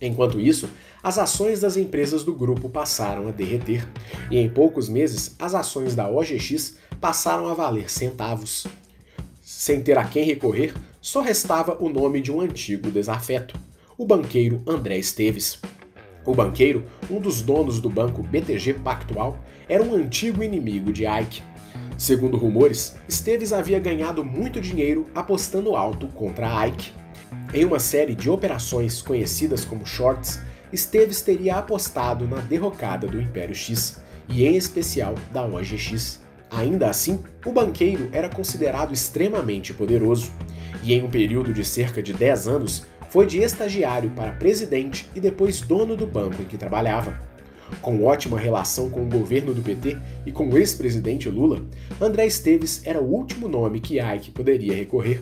Enquanto 0.00 0.40
isso, 0.40 0.68
as 1.02 1.18
ações 1.18 1.60
das 1.60 1.76
empresas 1.76 2.24
do 2.24 2.34
grupo 2.34 2.70
passaram 2.70 3.28
a 3.28 3.30
derreter, 3.30 3.86
e 4.30 4.38
em 4.38 4.48
poucos 4.48 4.88
meses 4.88 5.36
as 5.38 5.54
ações 5.54 5.94
da 5.94 6.08
OGX 6.08 6.76
passaram 6.98 7.48
a 7.48 7.54
valer 7.54 7.90
centavos. 7.90 8.66
Sem 9.42 9.82
ter 9.82 9.98
a 9.98 10.04
quem 10.04 10.24
recorrer, 10.24 10.74
só 11.02 11.20
restava 11.20 11.76
o 11.78 11.88
nome 11.88 12.22
de 12.22 12.32
um 12.32 12.40
antigo 12.40 12.90
desafeto, 12.90 13.58
o 13.98 14.06
banqueiro 14.06 14.62
André 14.66 14.98
Esteves. 14.98 15.60
O 16.24 16.34
banqueiro, 16.34 16.86
um 17.10 17.20
dos 17.20 17.42
donos 17.42 17.80
do 17.80 17.90
banco 17.90 18.22
BTG 18.22 18.74
Pactual, 18.74 19.38
era 19.68 19.82
um 19.82 19.94
antigo 19.94 20.42
inimigo 20.42 20.92
de 20.92 21.04
Ike. 21.04 21.42
Segundo 22.02 22.36
rumores, 22.36 22.96
Esteves 23.08 23.52
havia 23.52 23.78
ganhado 23.78 24.24
muito 24.24 24.60
dinheiro 24.60 25.06
apostando 25.14 25.76
alto 25.76 26.08
contra 26.08 26.66
Ike. 26.66 26.90
Em 27.54 27.64
uma 27.64 27.78
série 27.78 28.16
de 28.16 28.28
operações 28.28 29.00
conhecidas 29.00 29.64
como 29.64 29.86
shorts, 29.86 30.40
Esteves 30.72 31.22
teria 31.22 31.58
apostado 31.58 32.26
na 32.26 32.38
derrocada 32.38 33.06
do 33.06 33.20
Império 33.20 33.54
X, 33.54 34.02
e 34.28 34.44
em 34.44 34.56
especial 34.56 35.14
da 35.30 35.44
OGX. 35.44 36.20
Ainda 36.50 36.90
assim, 36.90 37.20
o 37.46 37.52
banqueiro 37.52 38.08
era 38.10 38.28
considerado 38.28 38.92
extremamente 38.92 39.72
poderoso, 39.72 40.32
e 40.82 40.94
em 40.94 41.04
um 41.04 41.08
período 41.08 41.52
de 41.52 41.64
cerca 41.64 42.02
de 42.02 42.12
10 42.12 42.48
anos, 42.48 42.84
foi 43.10 43.26
de 43.26 43.38
estagiário 43.38 44.10
para 44.10 44.32
presidente 44.32 45.08
e 45.14 45.20
depois 45.20 45.60
dono 45.60 45.96
do 45.96 46.08
banco 46.08 46.42
em 46.42 46.46
que 46.46 46.58
trabalhava. 46.58 47.31
Com 47.80 48.04
ótima 48.04 48.38
relação 48.38 48.90
com 48.90 49.02
o 49.02 49.08
governo 49.08 49.54
do 49.54 49.62
PT 49.62 49.96
e 50.26 50.32
com 50.32 50.48
o 50.48 50.58
ex-presidente 50.58 51.28
Lula, 51.28 51.64
André 52.00 52.26
Esteves 52.26 52.82
era 52.84 53.00
o 53.00 53.12
último 53.12 53.48
nome 53.48 53.80
que 53.80 54.00
Ike 54.00 54.30
poderia 54.30 54.74
recorrer, 54.74 55.20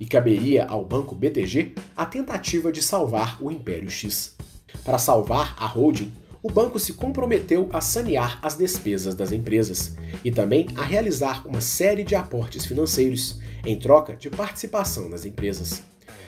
e 0.00 0.06
caberia 0.06 0.64
ao 0.64 0.84
banco 0.84 1.14
BTG 1.14 1.74
a 1.94 2.06
tentativa 2.06 2.72
de 2.72 2.82
salvar 2.82 3.36
o 3.40 3.50
Império 3.50 3.90
X. 3.90 4.34
Para 4.82 4.96
salvar 4.96 5.54
a 5.58 5.66
holding, 5.66 6.10
o 6.42 6.50
banco 6.50 6.78
se 6.78 6.94
comprometeu 6.94 7.68
a 7.70 7.82
sanear 7.82 8.38
as 8.40 8.56
despesas 8.56 9.14
das 9.14 9.30
empresas 9.30 9.94
e 10.24 10.30
também 10.30 10.68
a 10.74 10.82
realizar 10.82 11.46
uma 11.46 11.60
série 11.60 12.02
de 12.02 12.14
aportes 12.14 12.64
financeiros 12.64 13.38
em 13.66 13.78
troca 13.78 14.16
de 14.16 14.30
participação 14.30 15.06
nas 15.10 15.26
empresas. 15.26 15.82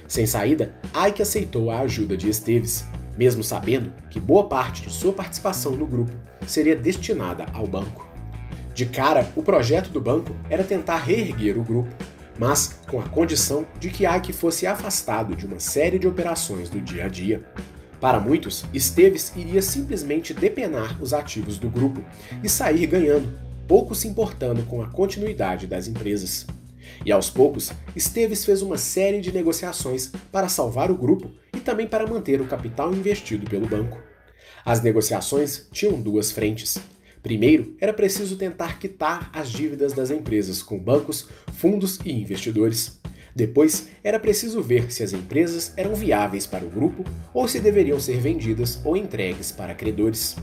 Sem 0.06 0.26
saída, 0.26 0.74
Ike 1.08 1.22
aceitou 1.22 1.70
a 1.70 1.80
ajuda 1.80 2.14
de 2.14 2.28
Esteves, 2.28 2.84
mesmo 3.16 3.42
sabendo 3.42 3.92
que 4.10 4.20
boa 4.20 4.48
parte 4.48 4.82
de 4.82 4.90
sua 4.90 5.12
participação 5.12 5.72
no 5.72 5.86
grupo 5.86 6.12
seria 6.46 6.76
destinada 6.76 7.46
ao 7.52 7.66
banco. 7.66 8.08
De 8.74 8.86
cara, 8.86 9.30
o 9.36 9.42
projeto 9.42 9.90
do 9.90 10.00
banco 10.00 10.34
era 10.48 10.64
tentar 10.64 10.98
reerguer 10.98 11.58
o 11.58 11.64
grupo, 11.64 11.90
mas 12.38 12.80
com 12.88 12.98
a 12.98 13.08
condição 13.08 13.66
de 13.78 13.90
que 13.90 14.06
Ike 14.06 14.32
fosse 14.32 14.66
afastado 14.66 15.36
de 15.36 15.46
uma 15.46 15.60
série 15.60 15.98
de 15.98 16.08
operações 16.08 16.70
do 16.70 16.80
dia 16.80 17.04
a 17.04 17.08
dia. 17.08 17.44
Para 18.00 18.18
muitos, 18.18 18.64
Esteves 18.72 19.32
iria 19.36 19.62
simplesmente 19.62 20.32
depenar 20.32 21.00
os 21.00 21.12
ativos 21.12 21.58
do 21.58 21.68
grupo 21.68 22.02
e 22.42 22.48
sair 22.48 22.86
ganhando, 22.86 23.38
pouco 23.68 23.94
se 23.94 24.08
importando 24.08 24.62
com 24.64 24.82
a 24.82 24.88
continuidade 24.88 25.66
das 25.66 25.86
empresas. 25.86 26.46
E 27.04 27.12
aos 27.12 27.30
poucos, 27.30 27.72
Esteves 27.94 28.44
fez 28.44 28.62
uma 28.62 28.78
série 28.78 29.20
de 29.20 29.30
negociações 29.30 30.10
para 30.32 30.48
salvar 30.48 30.90
o 30.90 30.96
grupo 30.96 31.30
também 31.62 31.86
para 31.86 32.06
manter 32.06 32.40
o 32.40 32.46
capital 32.46 32.92
investido 32.92 33.48
pelo 33.48 33.66
banco. 33.66 33.98
As 34.64 34.82
negociações 34.82 35.68
tinham 35.72 36.00
duas 36.00 36.30
frentes. 36.30 36.78
Primeiro, 37.22 37.76
era 37.80 37.92
preciso 37.92 38.36
tentar 38.36 38.78
quitar 38.78 39.30
as 39.32 39.50
dívidas 39.50 39.92
das 39.92 40.10
empresas 40.10 40.62
com 40.62 40.78
bancos, 40.78 41.28
fundos 41.54 41.98
e 42.04 42.12
investidores. 42.12 43.00
Depois, 43.34 43.88
era 44.04 44.20
preciso 44.20 44.60
ver 44.60 44.92
se 44.92 45.02
as 45.02 45.12
empresas 45.12 45.72
eram 45.76 45.94
viáveis 45.94 46.46
para 46.46 46.64
o 46.64 46.70
grupo 46.70 47.04
ou 47.32 47.48
se 47.48 47.60
deveriam 47.60 47.98
ser 47.98 48.20
vendidas 48.20 48.80
ou 48.84 48.96
entregues 48.96 49.50
para 49.50 49.74
credores. 49.74 50.36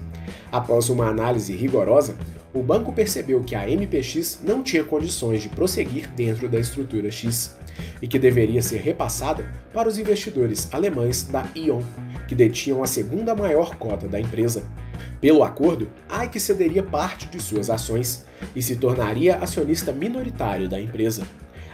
Após 0.51 0.89
uma 0.89 1.07
análise 1.07 1.55
rigorosa, 1.55 2.17
o 2.53 2.63
banco 2.63 2.91
percebeu 2.91 3.43
que 3.43 3.53
a 3.53 3.67
MPX 3.67 4.39
não 4.43 4.63
tinha 4.63 4.83
condições 4.83 5.43
de 5.43 5.49
prosseguir 5.49 6.09
dentro 6.11 6.49
da 6.49 6.59
estrutura 6.59 7.11
X 7.11 7.55
e 8.01 8.07
que 8.07 8.19
deveria 8.19 8.61
ser 8.61 8.81
repassada 8.81 9.45
para 9.73 9.87
os 9.87 9.97
investidores 9.97 10.67
alemães 10.71 11.23
da 11.23 11.45
Ion, 11.55 11.81
que 12.27 12.35
detinham 12.35 12.83
a 12.83 12.87
segunda 12.87 13.35
maior 13.35 13.75
cota 13.75 14.07
da 14.07 14.19
empresa. 14.19 14.63
Pelo 15.21 15.43
acordo, 15.43 15.89
Ike 16.23 16.39
cederia 16.39 16.83
parte 16.83 17.27
de 17.27 17.41
suas 17.41 17.69
ações 17.69 18.25
e 18.55 18.61
se 18.61 18.75
tornaria 18.75 19.37
acionista 19.37 19.91
minoritário 19.91 20.69
da 20.69 20.79
empresa. 20.79 21.23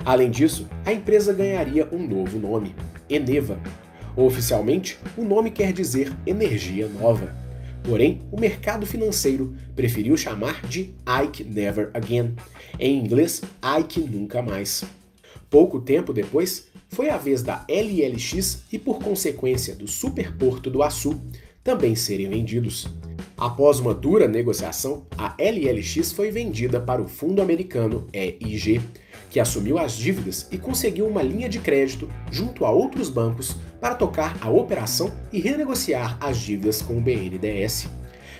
Além 0.03 0.29
disso, 0.29 0.67
a 0.85 0.91
empresa 0.91 1.33
ganharia 1.33 1.87
um 1.91 2.07
novo 2.07 2.37
nome, 2.39 2.75
Eneva. 3.09 3.59
Oficialmente, 4.15 4.97
o 5.17 5.23
nome 5.23 5.51
quer 5.51 5.73
dizer 5.73 6.11
energia 6.25 6.87
nova. 6.87 7.35
Porém, 7.83 8.23
o 8.31 8.39
mercado 8.39 8.85
financeiro 8.85 9.55
preferiu 9.75 10.17
chamar 10.17 10.65
de 10.65 10.93
Ike 11.23 11.43
Never 11.43 11.91
Again, 11.93 12.35
em 12.79 12.97
inglês 12.97 13.41
Ike 13.79 13.99
Nunca 13.99 14.41
Mais. 14.41 14.83
Pouco 15.55 15.79
tempo 15.79 16.11
depois, 16.11 16.67
foi 16.89 17.09
a 17.09 17.15
vez 17.15 17.41
da 17.41 17.65
LLX 17.69 18.63
e, 18.73 18.77
por 18.77 18.99
consequência, 18.99 19.73
do 19.73 19.87
Superporto 19.87 20.69
do 20.69 20.83
Açu 20.83 21.17
também 21.63 21.95
serem 21.95 22.27
vendidos. 22.27 22.89
Após 23.37 23.79
uma 23.79 23.93
dura 23.93 24.27
negociação, 24.27 25.07
a 25.17 25.33
LLX 25.39 26.11
foi 26.11 26.29
vendida 26.29 26.77
para 26.81 27.01
o 27.01 27.07
fundo 27.07 27.41
americano 27.41 28.05
EIG, 28.11 28.81
que 29.29 29.39
assumiu 29.39 29.79
as 29.79 29.93
dívidas 29.93 30.45
e 30.51 30.57
conseguiu 30.57 31.07
uma 31.07 31.23
linha 31.23 31.47
de 31.47 31.59
crédito 31.59 32.09
junto 32.29 32.65
a 32.65 32.71
outros 32.71 33.09
bancos 33.09 33.55
para 33.79 33.95
tocar 33.95 34.37
a 34.41 34.49
operação 34.49 35.09
e 35.31 35.39
renegociar 35.39 36.17
as 36.19 36.37
dívidas 36.37 36.81
com 36.81 36.97
o 36.97 37.01
BNDES. 37.01 37.87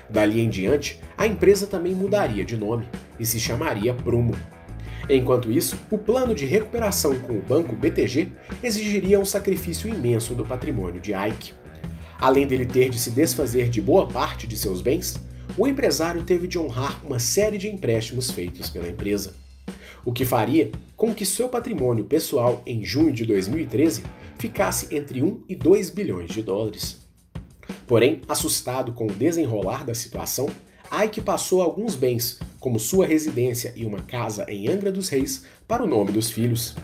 Dali 0.09 0.41
em 0.41 0.49
diante, 0.49 0.99
a 1.17 1.25
empresa 1.25 1.65
também 1.65 1.95
mudaria 1.95 2.43
de 2.43 2.57
nome 2.57 2.85
e 3.17 3.25
se 3.25 3.39
chamaria 3.39 3.93
Prumo. 3.93 4.35
Enquanto 5.09 5.51
isso, 5.51 5.77
o 5.91 5.97
plano 5.97 6.33
de 6.33 6.45
recuperação 6.45 7.19
com 7.19 7.33
o 7.33 7.41
banco 7.41 7.75
BTG 7.75 8.31
exigiria 8.63 9.19
um 9.19 9.25
sacrifício 9.25 9.87
imenso 9.87 10.33
do 10.33 10.45
patrimônio 10.45 10.99
de 10.99 11.13
Ike. 11.13 11.53
Além 12.19 12.47
dele 12.47 12.65
ter 12.65 12.89
de 12.89 12.97
se 12.97 13.11
desfazer 13.11 13.69
de 13.69 13.81
boa 13.81 14.07
parte 14.07 14.47
de 14.47 14.57
seus 14.57 14.81
bens, 14.81 15.15
o 15.57 15.67
empresário 15.67 16.23
teve 16.23 16.47
de 16.47 16.57
honrar 16.57 17.05
uma 17.05 17.19
série 17.19 17.57
de 17.57 17.69
empréstimos 17.69 18.31
feitos 18.31 18.69
pela 18.69 18.87
empresa. 18.87 19.35
O 20.03 20.11
que 20.11 20.25
faria 20.25 20.71
com 20.95 21.13
que 21.13 21.25
seu 21.25 21.49
patrimônio 21.49 22.05
pessoal 22.05 22.63
em 22.65 22.83
junho 22.83 23.11
de 23.11 23.25
2013 23.25 24.03
ficasse 24.37 24.95
entre 24.95 25.21
1 25.21 25.43
e 25.47 25.55
2 25.55 25.89
bilhões 25.91 26.29
de 26.29 26.41
dólares. 26.41 26.97
Porém, 27.87 28.21
assustado 28.27 28.93
com 28.93 29.05
o 29.05 29.13
desenrolar 29.13 29.85
da 29.85 29.93
situação, 29.93 30.49
Ike 30.91 31.21
passou 31.21 31.61
alguns 31.61 31.95
bens, 31.95 32.39
como 32.65 32.79
sua 32.79 33.05
residência 33.05 33.71
e 33.75 33.85
uma 33.85 34.01
casa 34.01 34.43
em 34.49 34.67
Angra 34.67 34.91
dos 34.91 35.07
Reis, 35.07 35.43
para 35.67 35.83
o 35.83 35.87
nome 35.87 36.11
dos 36.11 36.31
filhos. 36.31 36.75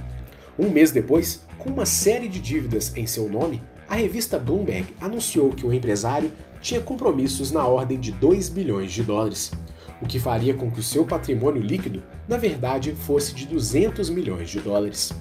Um 0.57 0.69
mês 0.69 0.91
depois, 0.91 1.43
com 1.57 1.71
uma 1.71 1.87
série 1.87 2.27
de 2.27 2.39
dívidas 2.39 2.95
em 2.95 3.07
seu 3.07 3.27
nome, 3.27 3.63
a 3.89 3.95
revista 3.95 4.37
Bloomberg 4.37 4.93
anunciou 5.01 5.49
que 5.49 5.65
o 5.65 5.73
empresário 5.73 6.31
tinha 6.61 6.79
compromissos 6.79 7.51
na 7.51 7.65
ordem 7.65 7.99
de 7.99 8.11
2 8.11 8.47
bilhões 8.49 8.91
de 8.91 9.01
dólares, 9.01 9.51
o 9.99 10.05
que 10.05 10.19
faria 10.19 10.53
com 10.53 10.69
que 10.69 10.79
o 10.79 10.83
seu 10.83 11.03
patrimônio 11.03 11.63
líquido, 11.63 12.03
na 12.27 12.37
verdade, 12.37 12.93
fosse 12.93 13.33
de 13.33 13.47
200 13.47 14.07
milhões 14.11 14.51
de 14.51 14.59
dólares. 14.59 15.11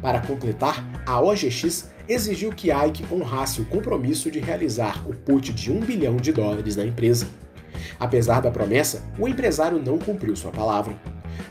Para 0.00 0.22
completar, 0.22 0.82
a 1.04 1.20
OGX 1.20 1.90
exigiu 2.08 2.50
que 2.50 2.70
Ike 2.72 3.04
honrasse 3.12 3.60
o 3.60 3.66
compromisso 3.66 4.30
de 4.30 4.40
realizar 4.40 5.06
o 5.06 5.12
put 5.12 5.52
de 5.52 5.70
1 5.70 5.80
bilhão 5.80 6.16
de 6.16 6.32
dólares 6.32 6.76
na 6.76 6.86
empresa. 6.86 7.28
Apesar 7.98 8.40
da 8.40 8.50
promessa, 8.50 9.02
o 9.18 9.28
empresário 9.28 9.82
não 9.82 9.98
cumpriu 9.98 10.34
sua 10.36 10.50
palavra. 10.50 10.96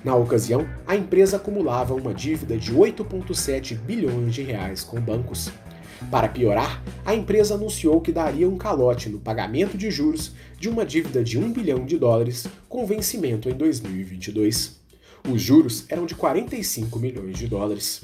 Na 0.04 0.16
ocasião, 0.16 0.68
a 0.86 0.96
empresa 0.96 1.38
acumulava 1.38 1.94
uma 1.94 2.14
dívida 2.14 2.58
de 2.58 2.74
8,7 2.74 3.76
bilhões 3.76 4.34
de 4.34 4.42
reais 4.42 4.84
com 4.84 5.00
bancos. 5.00 5.52
Para 6.12 6.28
piorar, 6.28 6.84
a 7.04 7.16
empresa 7.16 7.56
anunciou 7.56 8.00
que 8.00 8.12
daria 8.12 8.48
um 8.48 8.58
calote 8.58 9.10
no 9.10 9.20
pagamento 9.20 9.78
de 9.78 9.90
juros 9.90 10.32
de 10.60 10.70
uma 10.70 10.86
dívida 10.86 11.24
de 11.24 11.40
1 11.40 11.52
bilhão 11.52 11.86
de 11.86 11.98
dólares 11.98 12.48
com 12.70 12.86
vencimento 12.86 13.50
em 13.50 13.54
2022. 13.54 14.80
Os 15.28 15.42
juros 15.42 15.86
eram 15.90 16.06
de 16.06 16.16
45 16.16 17.00
milhões 17.00 17.38
de 17.38 17.48
dólares. 17.48 18.02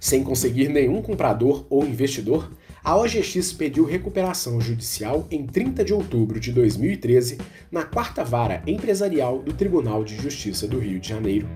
Sem 0.00 0.24
conseguir 0.24 0.68
nenhum 0.68 1.02
comprador 1.02 1.66
ou 1.68 1.84
investidor, 1.84 2.50
a 2.86 2.94
OGX 2.94 3.52
pediu 3.52 3.84
recuperação 3.84 4.60
judicial 4.60 5.26
em 5.28 5.44
30 5.44 5.84
de 5.84 5.92
outubro 5.92 6.38
de 6.38 6.52
2013 6.52 7.36
na 7.68 7.82
quarta 7.82 8.22
vara 8.22 8.62
empresarial 8.64 9.40
do 9.40 9.52
Tribunal 9.52 10.04
de 10.04 10.14
Justiça 10.14 10.68
do 10.68 10.78
Rio 10.78 11.00
de 11.00 11.08
Janeiro. 11.08 11.48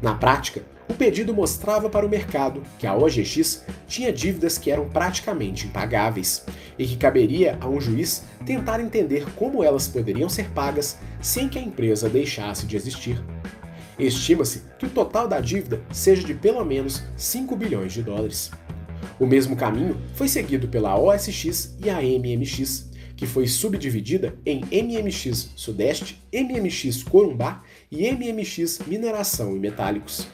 Na 0.00 0.14
prática, 0.14 0.62
o 0.88 0.94
pedido 0.94 1.34
mostrava 1.34 1.90
para 1.90 2.06
o 2.06 2.08
mercado 2.08 2.62
que 2.78 2.86
a 2.86 2.94
OGX 2.94 3.64
tinha 3.88 4.12
dívidas 4.12 4.56
que 4.56 4.70
eram 4.70 4.88
praticamente 4.88 5.66
impagáveis 5.66 6.44
e 6.78 6.86
que 6.86 6.96
caberia 6.96 7.58
a 7.60 7.68
um 7.68 7.80
juiz 7.80 8.22
tentar 8.46 8.78
entender 8.78 9.26
como 9.34 9.64
elas 9.64 9.88
poderiam 9.88 10.28
ser 10.28 10.48
pagas 10.50 10.96
sem 11.20 11.48
que 11.48 11.58
a 11.58 11.62
empresa 11.62 12.08
deixasse 12.08 12.66
de 12.66 12.76
existir. 12.76 13.20
Estima-se 13.98 14.62
que 14.78 14.86
o 14.86 14.90
total 14.90 15.26
da 15.26 15.40
dívida 15.40 15.82
seja 15.90 16.22
de 16.22 16.34
pelo 16.34 16.64
menos 16.64 17.02
5 17.16 17.56
bilhões 17.56 17.92
de 17.92 18.00
dólares. 18.00 18.52
O 19.20 19.26
mesmo 19.26 19.56
caminho 19.56 20.00
foi 20.14 20.28
seguido 20.28 20.68
pela 20.68 20.96
OSX 20.96 21.76
e 21.82 21.90
a 21.90 22.00
MMX, 22.00 22.88
que 23.16 23.26
foi 23.26 23.48
subdividida 23.48 24.38
em 24.46 24.60
MMX 24.70 25.50
Sudeste, 25.56 26.22
MMX 26.32 27.02
Corumbá 27.02 27.62
e 27.90 28.08
MMX 28.12 28.80
Mineração 28.86 29.56
e 29.56 29.58
Metálicos. 29.58 30.28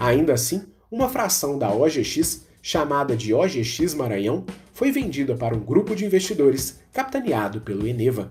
Ainda 0.00 0.32
assim, 0.32 0.62
uma 0.90 1.08
fração 1.08 1.58
da 1.58 1.70
OGX, 1.70 2.46
chamada 2.62 3.14
de 3.14 3.34
OGX 3.34 3.94
Maranhão, 3.94 4.46
foi 4.72 4.90
vendida 4.90 5.36
para 5.36 5.54
um 5.54 5.60
grupo 5.60 5.94
de 5.94 6.06
investidores 6.06 6.80
capitaneado 6.92 7.60
pelo 7.60 7.86
Eneva. 7.86 8.30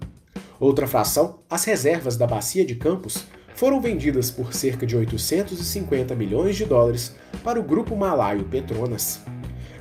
Outra 0.60 0.88
fração, 0.88 1.40
as 1.48 1.66
reservas 1.66 2.18
da 2.18 2.26
Bacia 2.26 2.66
de 2.66 2.76
Campos, 2.76 3.26
foram 3.54 3.80
vendidas 3.80 4.32
por 4.32 4.54
cerca 4.54 4.88
de 4.88 4.98
850 4.98 6.16
milhões 6.16 6.56
de 6.56 6.66
dólares 6.66 7.16
para 7.44 7.60
o 7.60 7.64
grupo 7.64 7.96
malaio 7.96 8.44
Petronas. 8.46 9.22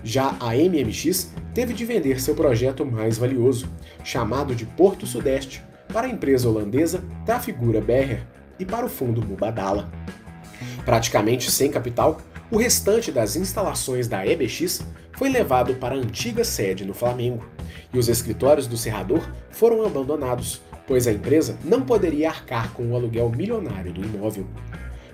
Já 0.04 0.36
a 0.40 0.54
MMX 0.54 1.32
teve 1.54 1.72
de 1.72 1.84
vender 1.84 2.20
seu 2.20 2.34
projeto 2.34 2.84
mais 2.84 3.18
valioso, 3.18 3.68
chamado 4.02 4.54
de 4.54 4.66
Porto 4.66 5.06
Sudeste, 5.06 5.62
para 5.92 6.06
a 6.06 6.10
empresa 6.10 6.48
holandesa 6.48 7.04
Trafigura 7.24 7.80
Berger 7.80 8.26
e 8.58 8.64
para 8.64 8.86
o 8.86 8.88
fundo 8.88 9.24
Mubadala. 9.24 9.92
Praticamente 10.84 11.50
sem 11.50 11.70
capital, 11.70 12.20
o 12.50 12.56
restante 12.56 13.12
das 13.12 13.36
instalações 13.36 14.08
da 14.08 14.26
EBX 14.26 14.84
foi 15.12 15.28
levado 15.28 15.74
para 15.74 15.94
a 15.94 15.98
antiga 15.98 16.44
sede 16.44 16.84
no 16.84 16.94
Flamengo, 16.94 17.46
e 17.92 17.98
os 17.98 18.08
escritórios 18.08 18.66
do 18.66 18.76
Serrador 18.76 19.22
foram 19.50 19.84
abandonados, 19.86 20.60
pois 20.86 21.06
a 21.06 21.12
empresa 21.12 21.56
não 21.64 21.82
poderia 21.82 22.28
arcar 22.28 22.72
com 22.72 22.90
o 22.90 22.96
aluguel 22.96 23.30
milionário 23.30 23.92
do 23.92 24.04
imóvel. 24.04 24.46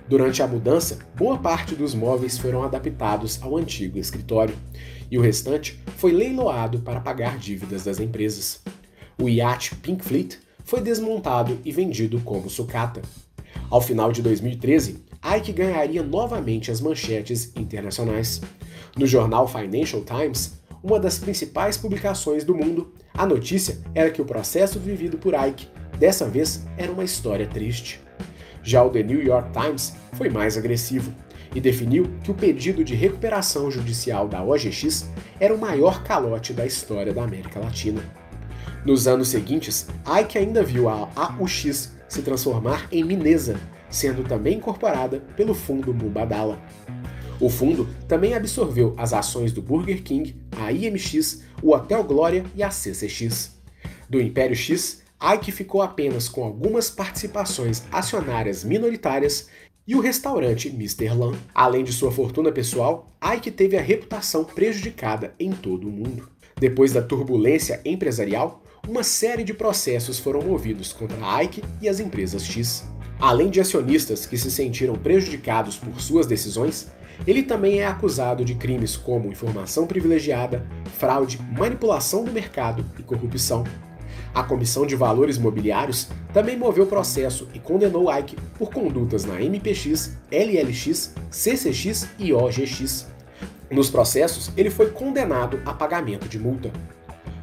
Durante 0.08 0.42
a 0.42 0.46
mudança, 0.46 1.00
boa 1.14 1.36
parte 1.36 1.74
dos 1.74 1.94
móveis 1.94 2.38
foram 2.38 2.62
adaptados 2.62 3.38
ao 3.42 3.58
antigo 3.58 3.98
escritório, 3.98 4.56
e 5.10 5.18
o 5.18 5.20
restante 5.20 5.78
foi 5.98 6.12
leiloado 6.12 6.78
para 6.78 6.98
pagar 6.98 7.36
dívidas 7.36 7.84
das 7.84 8.00
empresas. 8.00 8.62
O 9.20 9.28
iate 9.28 9.74
Pink 9.76 10.02
Fleet 10.02 10.38
foi 10.64 10.80
desmontado 10.80 11.58
e 11.62 11.70
vendido 11.70 12.20
como 12.20 12.48
sucata. 12.48 13.02
Ao 13.68 13.82
final 13.82 14.10
de 14.10 14.22
2013, 14.22 15.04
Ike 15.36 15.52
ganharia 15.52 16.02
novamente 16.02 16.70
as 16.70 16.80
manchetes 16.80 17.52
internacionais. 17.54 18.40
No 18.96 19.06
jornal 19.06 19.46
Financial 19.46 20.02
Times, 20.02 20.58
uma 20.82 20.98
das 20.98 21.18
principais 21.18 21.76
publicações 21.76 22.44
do 22.44 22.54
mundo, 22.54 22.94
a 23.12 23.26
notícia 23.26 23.78
era 23.94 24.10
que 24.10 24.22
o 24.22 24.24
processo 24.24 24.78
vivido 24.78 25.18
por 25.18 25.34
Ike, 25.34 25.68
dessa 25.98 26.26
vez, 26.26 26.66
era 26.78 26.90
uma 26.90 27.04
história 27.04 27.46
triste. 27.46 28.07
Já 28.68 28.84
o 28.84 28.90
The 28.90 29.02
New 29.02 29.24
York 29.24 29.48
Times 29.58 29.94
foi 30.12 30.28
mais 30.28 30.58
agressivo 30.58 31.10
e 31.54 31.58
definiu 31.58 32.10
que 32.22 32.30
o 32.30 32.34
pedido 32.34 32.84
de 32.84 32.94
recuperação 32.94 33.70
judicial 33.70 34.28
da 34.28 34.44
OGX 34.44 35.08
era 35.40 35.54
o 35.54 35.58
maior 35.58 36.02
calote 36.02 36.52
da 36.52 36.66
história 36.66 37.14
da 37.14 37.24
América 37.24 37.58
Latina. 37.58 38.02
Nos 38.84 39.08
anos 39.08 39.28
seguintes, 39.28 39.88
Ike 40.06 40.36
ainda 40.36 40.62
viu 40.62 40.86
a 40.86 41.08
AUX 41.16 41.94
se 42.06 42.20
transformar 42.20 42.86
em 42.92 43.02
Minesa, 43.02 43.58
sendo 43.88 44.22
também 44.22 44.58
incorporada 44.58 45.20
pelo 45.34 45.54
fundo 45.54 45.94
Mubadala. 45.94 46.60
O 47.40 47.48
fundo 47.48 47.88
também 48.06 48.34
absorveu 48.34 48.92
as 48.98 49.14
ações 49.14 49.50
do 49.50 49.62
Burger 49.62 50.02
King, 50.02 50.36
a 50.60 50.70
IMX, 50.70 51.42
o 51.62 51.72
Hotel 51.72 52.04
Glória 52.04 52.44
e 52.54 52.62
a 52.62 52.70
CCX. 52.70 53.58
Do 54.10 54.20
Império 54.20 54.54
X, 54.54 55.07
Ike 55.20 55.50
ficou 55.50 55.82
apenas 55.82 56.28
com 56.28 56.44
algumas 56.44 56.88
participações 56.88 57.82
acionárias 57.90 58.62
minoritárias 58.62 59.48
e 59.86 59.96
o 59.96 60.00
restaurante 60.00 60.68
Mr. 60.68 61.08
Lam. 61.08 61.34
Além 61.52 61.82
de 61.82 61.92
sua 61.92 62.12
fortuna 62.12 62.52
pessoal, 62.52 63.16
Ike 63.34 63.50
teve 63.50 63.76
a 63.76 63.82
reputação 63.82 64.44
prejudicada 64.44 65.34
em 65.40 65.50
todo 65.50 65.88
o 65.88 65.90
mundo. 65.90 66.28
Depois 66.60 66.92
da 66.92 67.02
turbulência 67.02 67.80
empresarial, 67.84 68.62
uma 68.86 69.02
série 69.02 69.42
de 69.42 69.52
processos 69.52 70.18
foram 70.18 70.42
movidos 70.42 70.92
contra 70.92 71.42
Ike 71.42 71.64
e 71.82 71.88
as 71.88 71.98
empresas 71.98 72.44
X. 72.44 72.84
Além 73.18 73.50
de 73.50 73.60
acionistas 73.60 74.24
que 74.24 74.38
se 74.38 74.50
sentiram 74.50 74.94
prejudicados 74.94 75.76
por 75.76 76.00
suas 76.00 76.26
decisões, 76.26 76.92
ele 77.26 77.42
também 77.42 77.80
é 77.80 77.86
acusado 77.86 78.44
de 78.44 78.54
crimes 78.54 78.96
como 78.96 79.32
informação 79.32 79.86
privilegiada, 79.86 80.64
fraude, 80.98 81.40
manipulação 81.58 82.24
do 82.24 82.30
mercado 82.30 82.84
e 82.96 83.02
corrupção. 83.02 83.64
A 84.34 84.42
Comissão 84.42 84.86
de 84.86 84.94
Valores 84.94 85.38
Mobiliários 85.38 86.08
também 86.32 86.56
moveu 86.56 86.86
processo 86.86 87.48
e 87.54 87.58
condenou 87.58 88.12
Ike 88.12 88.36
por 88.58 88.70
condutas 88.70 89.24
na 89.24 89.34
MPX, 89.34 90.16
LLX, 90.30 91.14
CCX 91.30 92.08
e 92.18 92.32
OGX. 92.32 93.06
Nos 93.70 93.90
processos, 93.90 94.50
ele 94.56 94.70
foi 94.70 94.90
condenado 94.90 95.60
a 95.64 95.72
pagamento 95.72 96.28
de 96.28 96.38
multa. 96.38 96.72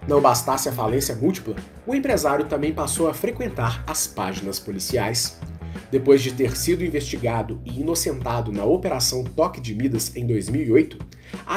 Não 0.07 0.21
bastasse 0.21 0.69
a 0.69 0.71
falência 0.71 1.15
múltipla, 1.15 1.55
o 1.85 1.95
empresário 1.95 2.45
também 2.45 2.73
passou 2.73 3.09
a 3.09 3.13
frequentar 3.13 3.83
as 3.87 4.05
páginas 4.05 4.59
policiais. 4.59 5.39
Depois 5.91 6.21
de 6.21 6.31
ter 6.31 6.55
sido 6.55 6.83
investigado 6.83 7.59
e 7.65 7.81
inocentado 7.81 8.51
na 8.51 8.63
Operação 8.63 9.23
Toque 9.23 9.59
de 9.59 9.73
Midas 9.73 10.15
em 10.15 10.25
2008, 10.25 10.97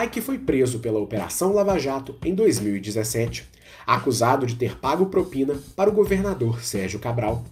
Ike 0.04 0.20
foi 0.20 0.38
preso 0.38 0.80
pela 0.80 1.00
Operação 1.00 1.52
Lava 1.52 1.78
Jato 1.78 2.16
em 2.24 2.34
2017, 2.34 3.48
acusado 3.88 4.46
de 4.46 4.54
ter 4.54 4.76
pago 4.76 5.06
propina 5.06 5.54
para 5.74 5.88
o 5.88 5.92
governador 5.92 6.62
Sérgio 6.62 6.98
Cabral. 6.98 7.42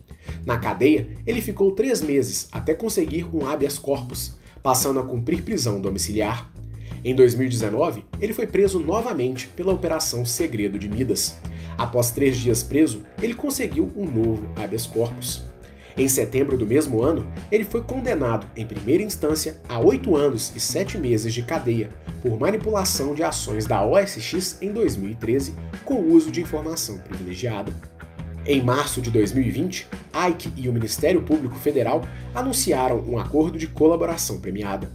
Na 0.44 0.58
cadeia, 0.58 1.08
ele 1.26 1.40
ficou 1.40 1.72
três 1.72 2.02
meses 2.02 2.46
até 2.52 2.74
conseguir 2.74 3.26
um 3.34 3.48
habeas 3.48 3.78
corpus, 3.78 4.36
passando 4.62 5.00
a 5.00 5.02
cumprir 5.02 5.42
prisão 5.42 5.80
domiciliar. 5.80 6.50
Em 7.02 7.14
2019, 7.14 8.04
ele 8.20 8.34
foi 8.34 8.46
preso 8.46 8.78
novamente 8.78 9.48
pela 9.48 9.72
Operação 9.72 10.26
Segredo 10.26 10.78
de 10.78 10.88
Midas. 10.88 11.38
Após 11.78 12.10
três 12.10 12.36
dias 12.36 12.62
preso, 12.62 13.02
ele 13.22 13.32
conseguiu 13.32 13.90
um 13.96 14.04
novo 14.04 14.46
habeas 14.56 14.86
corpus. 14.86 15.45
Em 15.96 16.08
setembro 16.08 16.58
do 16.58 16.66
mesmo 16.66 17.02
ano, 17.02 17.26
ele 17.50 17.64
foi 17.64 17.82
condenado, 17.82 18.46
em 18.54 18.66
primeira 18.66 19.02
instância, 19.02 19.58
a 19.66 19.78
oito 19.78 20.14
anos 20.14 20.52
e 20.54 20.60
sete 20.60 20.98
meses 20.98 21.32
de 21.32 21.42
cadeia 21.42 21.88
por 22.20 22.38
manipulação 22.38 23.14
de 23.14 23.22
ações 23.22 23.64
da 23.64 23.84
OSX 23.84 24.58
em 24.60 24.72
2013 24.72 25.54
com 25.86 26.00
uso 26.00 26.30
de 26.30 26.42
informação 26.42 26.98
privilegiada. 26.98 27.72
Em 28.44 28.62
março 28.62 29.00
de 29.00 29.10
2020, 29.10 29.88
Ike 30.28 30.52
e 30.54 30.68
o 30.68 30.72
Ministério 30.72 31.22
Público 31.22 31.56
Federal 31.56 32.06
anunciaram 32.34 33.00
um 33.00 33.18
acordo 33.18 33.58
de 33.58 33.66
colaboração 33.66 34.38
premiada. 34.38 34.92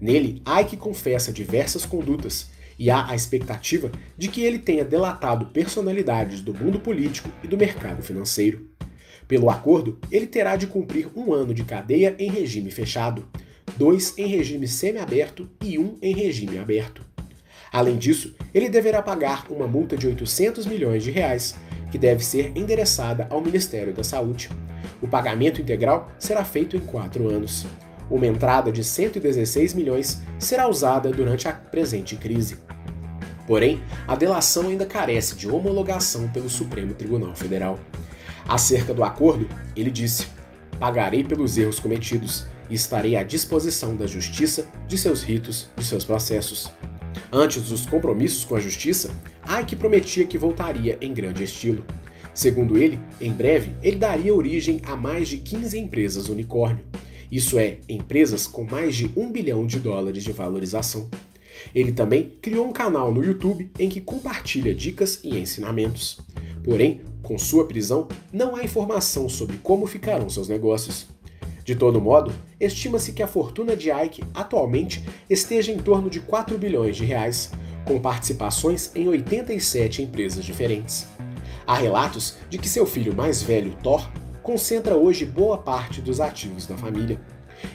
Nele, 0.00 0.40
Ike 0.60 0.76
confessa 0.76 1.32
diversas 1.32 1.84
condutas 1.84 2.48
e 2.78 2.90
há 2.90 3.08
a 3.08 3.14
expectativa 3.14 3.90
de 4.16 4.28
que 4.28 4.42
ele 4.42 4.58
tenha 4.58 4.84
delatado 4.84 5.46
personalidades 5.46 6.40
do 6.40 6.54
mundo 6.54 6.78
político 6.78 7.28
e 7.42 7.48
do 7.48 7.58
mercado 7.58 8.02
financeiro. 8.02 8.68
Pelo 9.26 9.50
acordo, 9.50 9.98
ele 10.10 10.26
terá 10.26 10.56
de 10.56 10.66
cumprir 10.66 11.08
um 11.16 11.32
ano 11.32 11.54
de 11.54 11.64
cadeia 11.64 12.14
em 12.18 12.30
regime 12.30 12.70
fechado, 12.70 13.26
dois 13.76 14.16
em 14.18 14.26
regime 14.26 14.68
semiaberto 14.68 15.48
e 15.62 15.78
um 15.78 15.96
em 16.02 16.14
regime 16.14 16.58
aberto. 16.58 17.02
Além 17.72 17.96
disso, 17.96 18.34
ele 18.52 18.68
deverá 18.68 19.02
pagar 19.02 19.46
uma 19.50 19.66
multa 19.66 19.96
de 19.96 20.06
800 20.06 20.66
milhões 20.66 21.02
de 21.02 21.10
reais, 21.10 21.56
que 21.90 21.98
deve 21.98 22.24
ser 22.24 22.52
endereçada 22.56 23.26
ao 23.30 23.40
Ministério 23.40 23.92
da 23.92 24.04
Saúde. 24.04 24.48
O 25.02 25.08
pagamento 25.08 25.60
integral 25.60 26.10
será 26.18 26.44
feito 26.44 26.76
em 26.76 26.80
quatro 26.80 27.28
anos. 27.28 27.66
Uma 28.10 28.26
entrada 28.26 28.70
de 28.70 28.84
116 28.84 29.74
milhões 29.74 30.22
será 30.38 30.68
usada 30.68 31.10
durante 31.10 31.48
a 31.48 31.52
presente 31.52 32.16
crise. 32.16 32.58
Porém, 33.46 33.82
a 34.06 34.14
delação 34.14 34.68
ainda 34.68 34.86
carece 34.86 35.34
de 35.34 35.48
homologação 35.48 36.28
pelo 36.28 36.48
Supremo 36.48 36.94
Tribunal 36.94 37.34
Federal. 37.34 37.78
Acerca 38.48 38.92
do 38.92 39.02
acordo, 39.02 39.48
ele 39.74 39.90
disse: 39.90 40.26
Pagarei 40.78 41.24
pelos 41.24 41.56
erros 41.56 41.78
cometidos 41.78 42.46
e 42.68 42.74
estarei 42.74 43.16
à 43.16 43.22
disposição 43.22 43.96
da 43.96 44.06
justiça, 44.06 44.66
de 44.86 44.98
seus 44.98 45.22
ritos, 45.22 45.68
de 45.76 45.84
seus 45.84 46.04
processos. 46.04 46.70
Antes 47.32 47.62
dos 47.62 47.86
compromissos 47.86 48.44
com 48.44 48.56
a 48.56 48.60
justiça, 48.60 49.10
Ike 49.60 49.76
prometia 49.76 50.26
que 50.26 50.38
voltaria 50.38 50.98
em 51.00 51.12
grande 51.12 51.44
estilo. 51.44 51.84
Segundo 52.32 52.76
ele, 52.76 52.98
em 53.20 53.32
breve 53.32 53.72
ele 53.82 53.96
daria 53.96 54.34
origem 54.34 54.80
a 54.84 54.96
mais 54.96 55.28
de 55.28 55.38
15 55.38 55.78
empresas 55.78 56.28
unicórnio. 56.28 56.84
Isso 57.30 57.58
é, 57.58 57.78
empresas 57.88 58.46
com 58.46 58.64
mais 58.64 58.94
de 58.94 59.10
um 59.16 59.30
bilhão 59.30 59.66
de 59.66 59.78
dólares 59.78 60.22
de 60.22 60.32
valorização. 60.32 61.08
Ele 61.74 61.92
também 61.92 62.32
criou 62.42 62.66
um 62.66 62.72
canal 62.72 63.12
no 63.12 63.24
YouTube 63.24 63.70
em 63.78 63.88
que 63.88 64.00
compartilha 64.00 64.74
dicas 64.74 65.20
e 65.22 65.38
ensinamentos. 65.38 66.20
Porém, 66.62 67.00
com 67.24 67.36
sua 67.36 67.66
prisão, 67.66 68.06
não 68.32 68.54
há 68.54 68.62
informação 68.62 69.28
sobre 69.28 69.56
como 69.56 69.86
ficarão 69.86 70.28
seus 70.28 70.48
negócios. 70.48 71.08
De 71.64 71.74
todo 71.74 72.00
modo, 72.00 72.30
estima-se 72.60 73.12
que 73.12 73.22
a 73.22 73.26
fortuna 73.26 73.74
de 73.74 73.90
Ike 73.90 74.22
atualmente 74.34 75.02
esteja 75.28 75.72
em 75.72 75.78
torno 75.78 76.10
de 76.10 76.20
4 76.20 76.56
bilhões 76.58 76.94
de 76.96 77.04
reais, 77.04 77.50
com 77.86 77.98
participações 77.98 78.92
em 78.94 79.08
87 79.08 80.02
empresas 80.02 80.44
diferentes. 80.44 81.08
Há 81.66 81.74
relatos 81.74 82.36
de 82.50 82.58
que 82.58 82.68
seu 82.68 82.84
filho 82.84 83.16
mais 83.16 83.42
velho, 83.42 83.74
Thor, 83.82 84.08
concentra 84.42 84.94
hoje 84.94 85.24
boa 85.24 85.56
parte 85.56 86.02
dos 86.02 86.20
ativos 86.20 86.66
da 86.66 86.76
família. 86.76 87.18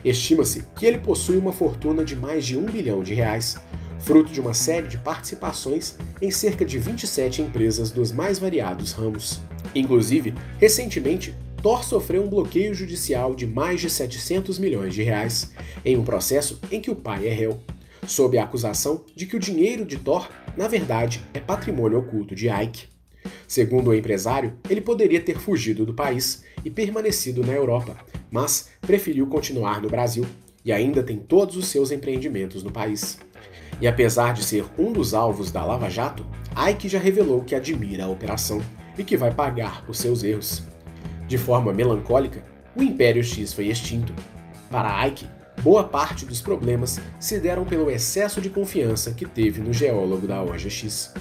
Estima-se 0.06 0.68
que 0.76 0.86
ele 0.86 1.00
possui 1.00 1.38
uma 1.38 1.52
fortuna 1.52 2.06
de 2.06 2.16
mais 2.16 2.46
de 2.46 2.56
um 2.56 2.66
bilhão 2.66 3.02
de 3.02 3.16
reais, 3.16 3.58
fruto 4.00 4.32
de 4.32 4.40
uma 4.42 4.54
série 4.54 4.88
de 4.88 4.98
participações 4.98 5.98
em 6.22 6.32
cerca 6.32 6.66
de 6.66 6.78
27 6.78 7.42
empresas 7.42 7.92
dos 7.92 8.12
mais 8.12 8.40
variados 8.40 8.94
ramos. 8.94 9.42
Inclusive, 9.76 10.34
recentemente, 10.58 11.36
Thor 11.62 11.84
sofreu 11.84 12.24
um 12.24 12.30
bloqueio 12.30 12.74
judicial 12.74 13.36
de 13.36 13.46
mais 13.46 13.82
de 13.82 13.90
700 13.90 14.58
milhões 14.58 14.94
de 14.94 15.04
reais 15.04 15.52
em 15.84 15.98
um 15.98 16.04
processo 16.04 16.60
em 16.72 16.80
que 16.80 16.90
o 16.90 16.96
pai 16.96 17.28
é 17.28 17.34
réu, 17.34 17.60
sob 18.08 18.38
a 18.38 18.44
acusação 18.44 19.04
de 19.16 19.26
que 19.26 19.36
o 19.36 19.40
dinheiro 19.40 19.86
de 19.86 19.98
Thor, 19.98 20.30
na 20.56 20.68
verdade, 20.68 21.22
é 21.34 21.40
patrimônio 21.40 22.00
oculto 22.00 22.34
de 22.34 22.48
Ike. 22.48 22.88
Segundo 23.48 23.90
o 23.90 23.96
empresário, 23.96 24.54
ele 24.70 24.80
poderia 24.80 25.20
ter 25.20 25.38
fugido 25.38 25.86
do 25.86 25.94
país 25.94 26.44
e 26.64 26.70
permanecido 26.70 27.46
na 27.46 27.54
Europa, 27.54 27.98
mas 28.32 28.70
preferiu 28.82 29.28
continuar 29.28 29.82
no 29.82 29.90
Brasil 29.90 30.26
e 30.64 30.72
ainda 30.72 31.04
tem 31.04 31.18
todos 31.18 31.56
os 31.56 31.68
seus 31.68 31.92
empreendimentos 31.92 32.64
no 32.64 32.72
país. 32.72 33.18
E 33.82 33.88
apesar 33.88 34.34
de 34.34 34.44
ser 34.44 34.66
um 34.78 34.92
dos 34.92 35.14
alvos 35.14 35.52
da 35.52 35.64
Lava 35.64 35.90
Jato, 35.90 36.26
Ike 36.70 36.90
já 36.90 37.00
revelou 37.00 37.42
que 37.42 37.56
admira 37.56 38.06
a 38.06 38.10
operação 38.10 38.62
e 38.98 39.04
que 39.04 39.16
vai 39.16 39.34
pagar 39.34 39.86
por 39.86 39.96
seus 39.96 40.24
erros. 40.24 40.64
De 41.28 41.38
forma 41.38 41.72
melancólica, 41.72 42.44
o 42.76 42.84
Império 42.84 43.24
X 43.24 43.54
foi 43.54 43.68
extinto. 43.68 44.14
Para 44.70 45.08
Ike, 45.08 45.28
boa 45.62 45.84
parte 45.84 46.26
dos 46.26 46.42
problemas 46.42 47.00
se 47.20 47.40
deram 47.40 47.66
pelo 47.66 47.90
excesso 47.90 48.42
de 48.42 48.50
confiança 48.50 49.12
que 49.12 49.26
teve 49.26 49.62
no 49.62 49.72
geólogo 49.72 50.28
da 50.28 50.42
OGX. 50.42 51.14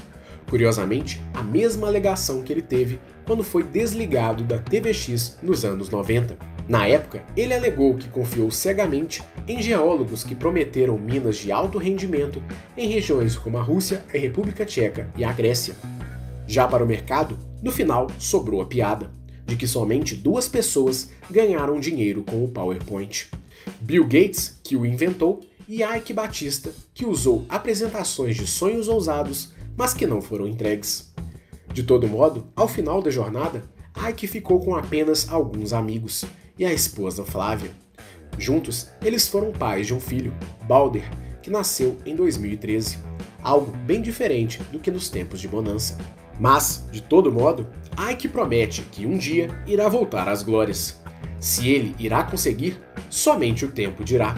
Curiosamente, 0.49 1.23
a 1.35 1.43
mesma 1.43 1.87
alegação 1.87 2.43
que 2.43 2.53
ele 2.53 2.63
teve 2.63 2.99
quando 3.27 3.45
foi 3.45 3.63
desligado 3.63 4.43
da 4.43 4.59
TVX 4.59 5.39
nos 5.43 5.65
anos 5.65 5.91
90. 5.91 6.37
Na 6.69 6.87
época, 6.87 7.25
ele 7.35 7.55
alegou 7.55 7.95
que 7.95 8.11
confiou 8.11 8.51
cegamente 8.51 9.23
em 9.47 9.63
geólogos 9.63 10.23
que 10.23 10.35
prometeram 10.35 10.99
minas 10.99 11.39
de 11.39 11.51
alto 11.51 11.79
rendimento 11.79 12.43
em 12.77 12.87
regiões 12.87 13.37
como 13.37 13.57
a 13.57 13.63
Rússia, 13.63 14.05
a 14.15 14.19
República 14.19 14.67
Tcheca 14.67 15.11
e 15.17 15.25
a 15.25 15.33
Grécia. 15.33 15.75
Já 16.47 16.69
para 16.69 16.85
o 16.85 16.87
mercado, 16.87 17.39
no 17.63 17.73
final 17.73 18.09
sobrou 18.19 18.61
a 18.61 18.67
piada 18.67 19.11
de 19.47 19.57
que 19.57 19.67
somente 19.67 20.15
duas 20.15 20.47
pessoas 20.47 21.11
ganharam 21.31 21.81
dinheiro 21.81 22.23
com 22.23 22.45
o 22.45 22.49
PowerPoint. 22.49 23.31
Bill 23.81 24.05
Gates, 24.05 24.61
que 24.63 24.77
o 24.77 24.85
inventou, 24.85 25.41
e 25.67 25.83
Ike 25.83 26.13
Batista, 26.13 26.71
que 26.93 27.07
usou 27.07 27.47
apresentações 27.49 28.37
de 28.37 28.47
sonhos 28.47 28.89
ousados, 28.89 29.53
mas 29.75 29.95
que 29.95 30.07
não 30.07 30.21
foram 30.21 30.47
entregues. 30.47 31.11
De 31.73 31.83
todo 31.83 32.07
modo, 32.07 32.47
ao 32.55 32.69
final 32.69 33.01
da 33.01 33.11
jornada, 33.11 33.65
Ike 34.07 34.27
ficou 34.27 34.61
com 34.61 34.77
apenas 34.77 35.29
alguns 35.31 35.73
amigos 35.73 36.27
e 36.59 36.65
a 36.65 36.73
esposa 36.73 37.25
Flávia. 37.25 37.71
Juntos, 38.37 38.89
eles 39.03 39.27
foram 39.29 39.53
pais 39.53 39.87
de 39.87 39.95
um 39.95 40.01
filho, 40.01 40.35
Balder, 40.63 41.09
que 41.43 41.51
nasceu 41.51 41.97
em 42.05 42.15
2013, 42.15 42.99
algo 43.43 43.77
bem 43.79 44.03
diferente 44.03 44.63
do 44.73 44.79
que 44.79 44.91
nos 44.91 45.09
tempos 45.09 45.41
de 45.41 45.49
bonança. 45.49 45.97
Mas, 46.39 46.87
de 46.93 47.03
todo 47.03 47.33
modo, 47.33 47.67
Ike 48.11 48.29
promete 48.29 48.83
que 48.93 49.07
um 49.07 49.19
dia 49.19 49.49
irá 49.67 49.89
voltar 49.89 50.29
às 50.29 50.43
glórias. 50.43 51.01
Se 51.41 51.69
ele 51.69 51.97
irá 51.99 52.23
conseguir, 52.23 52.81
somente 53.11 53.65
o 53.65 53.73
tempo 53.73 54.05
dirá. 54.05 54.37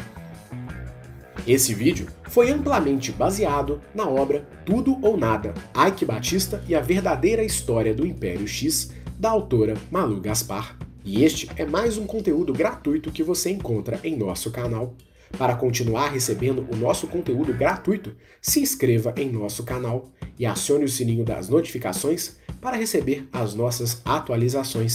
Esse 1.46 1.74
vídeo 1.74 2.06
foi 2.24 2.50
amplamente 2.50 3.10
baseado 3.10 3.80
na 3.94 4.08
obra 4.08 4.46
Tudo 4.64 4.98
ou 5.02 5.16
Nada, 5.16 5.54
Ike 5.88 6.04
Batista 6.04 6.62
e 6.68 6.74
a 6.74 6.80
verdadeira 6.80 7.42
história 7.42 7.94
do 7.94 8.06
Império 8.06 8.46
X, 8.46 8.92
da 9.18 9.30
autora 9.30 9.74
Malu 9.90 10.20
Gaspar. 10.20 10.76
E 11.02 11.24
este 11.24 11.50
é 11.56 11.64
mais 11.64 11.96
um 11.96 12.06
conteúdo 12.06 12.52
gratuito 12.52 13.10
que 13.10 13.22
você 13.22 13.50
encontra 13.50 13.98
em 14.04 14.16
nosso 14.16 14.50
canal. 14.50 14.94
Para 15.38 15.56
continuar 15.56 16.10
recebendo 16.10 16.66
o 16.70 16.76
nosso 16.76 17.06
conteúdo 17.06 17.54
gratuito, 17.54 18.14
se 18.42 18.60
inscreva 18.60 19.14
em 19.16 19.30
nosso 19.30 19.62
canal 19.62 20.10
e 20.38 20.44
acione 20.44 20.84
o 20.84 20.88
sininho 20.88 21.24
das 21.24 21.48
notificações 21.48 22.36
para 22.60 22.76
receber 22.76 23.26
as 23.32 23.54
nossas 23.54 24.02
atualizações. 24.04 24.92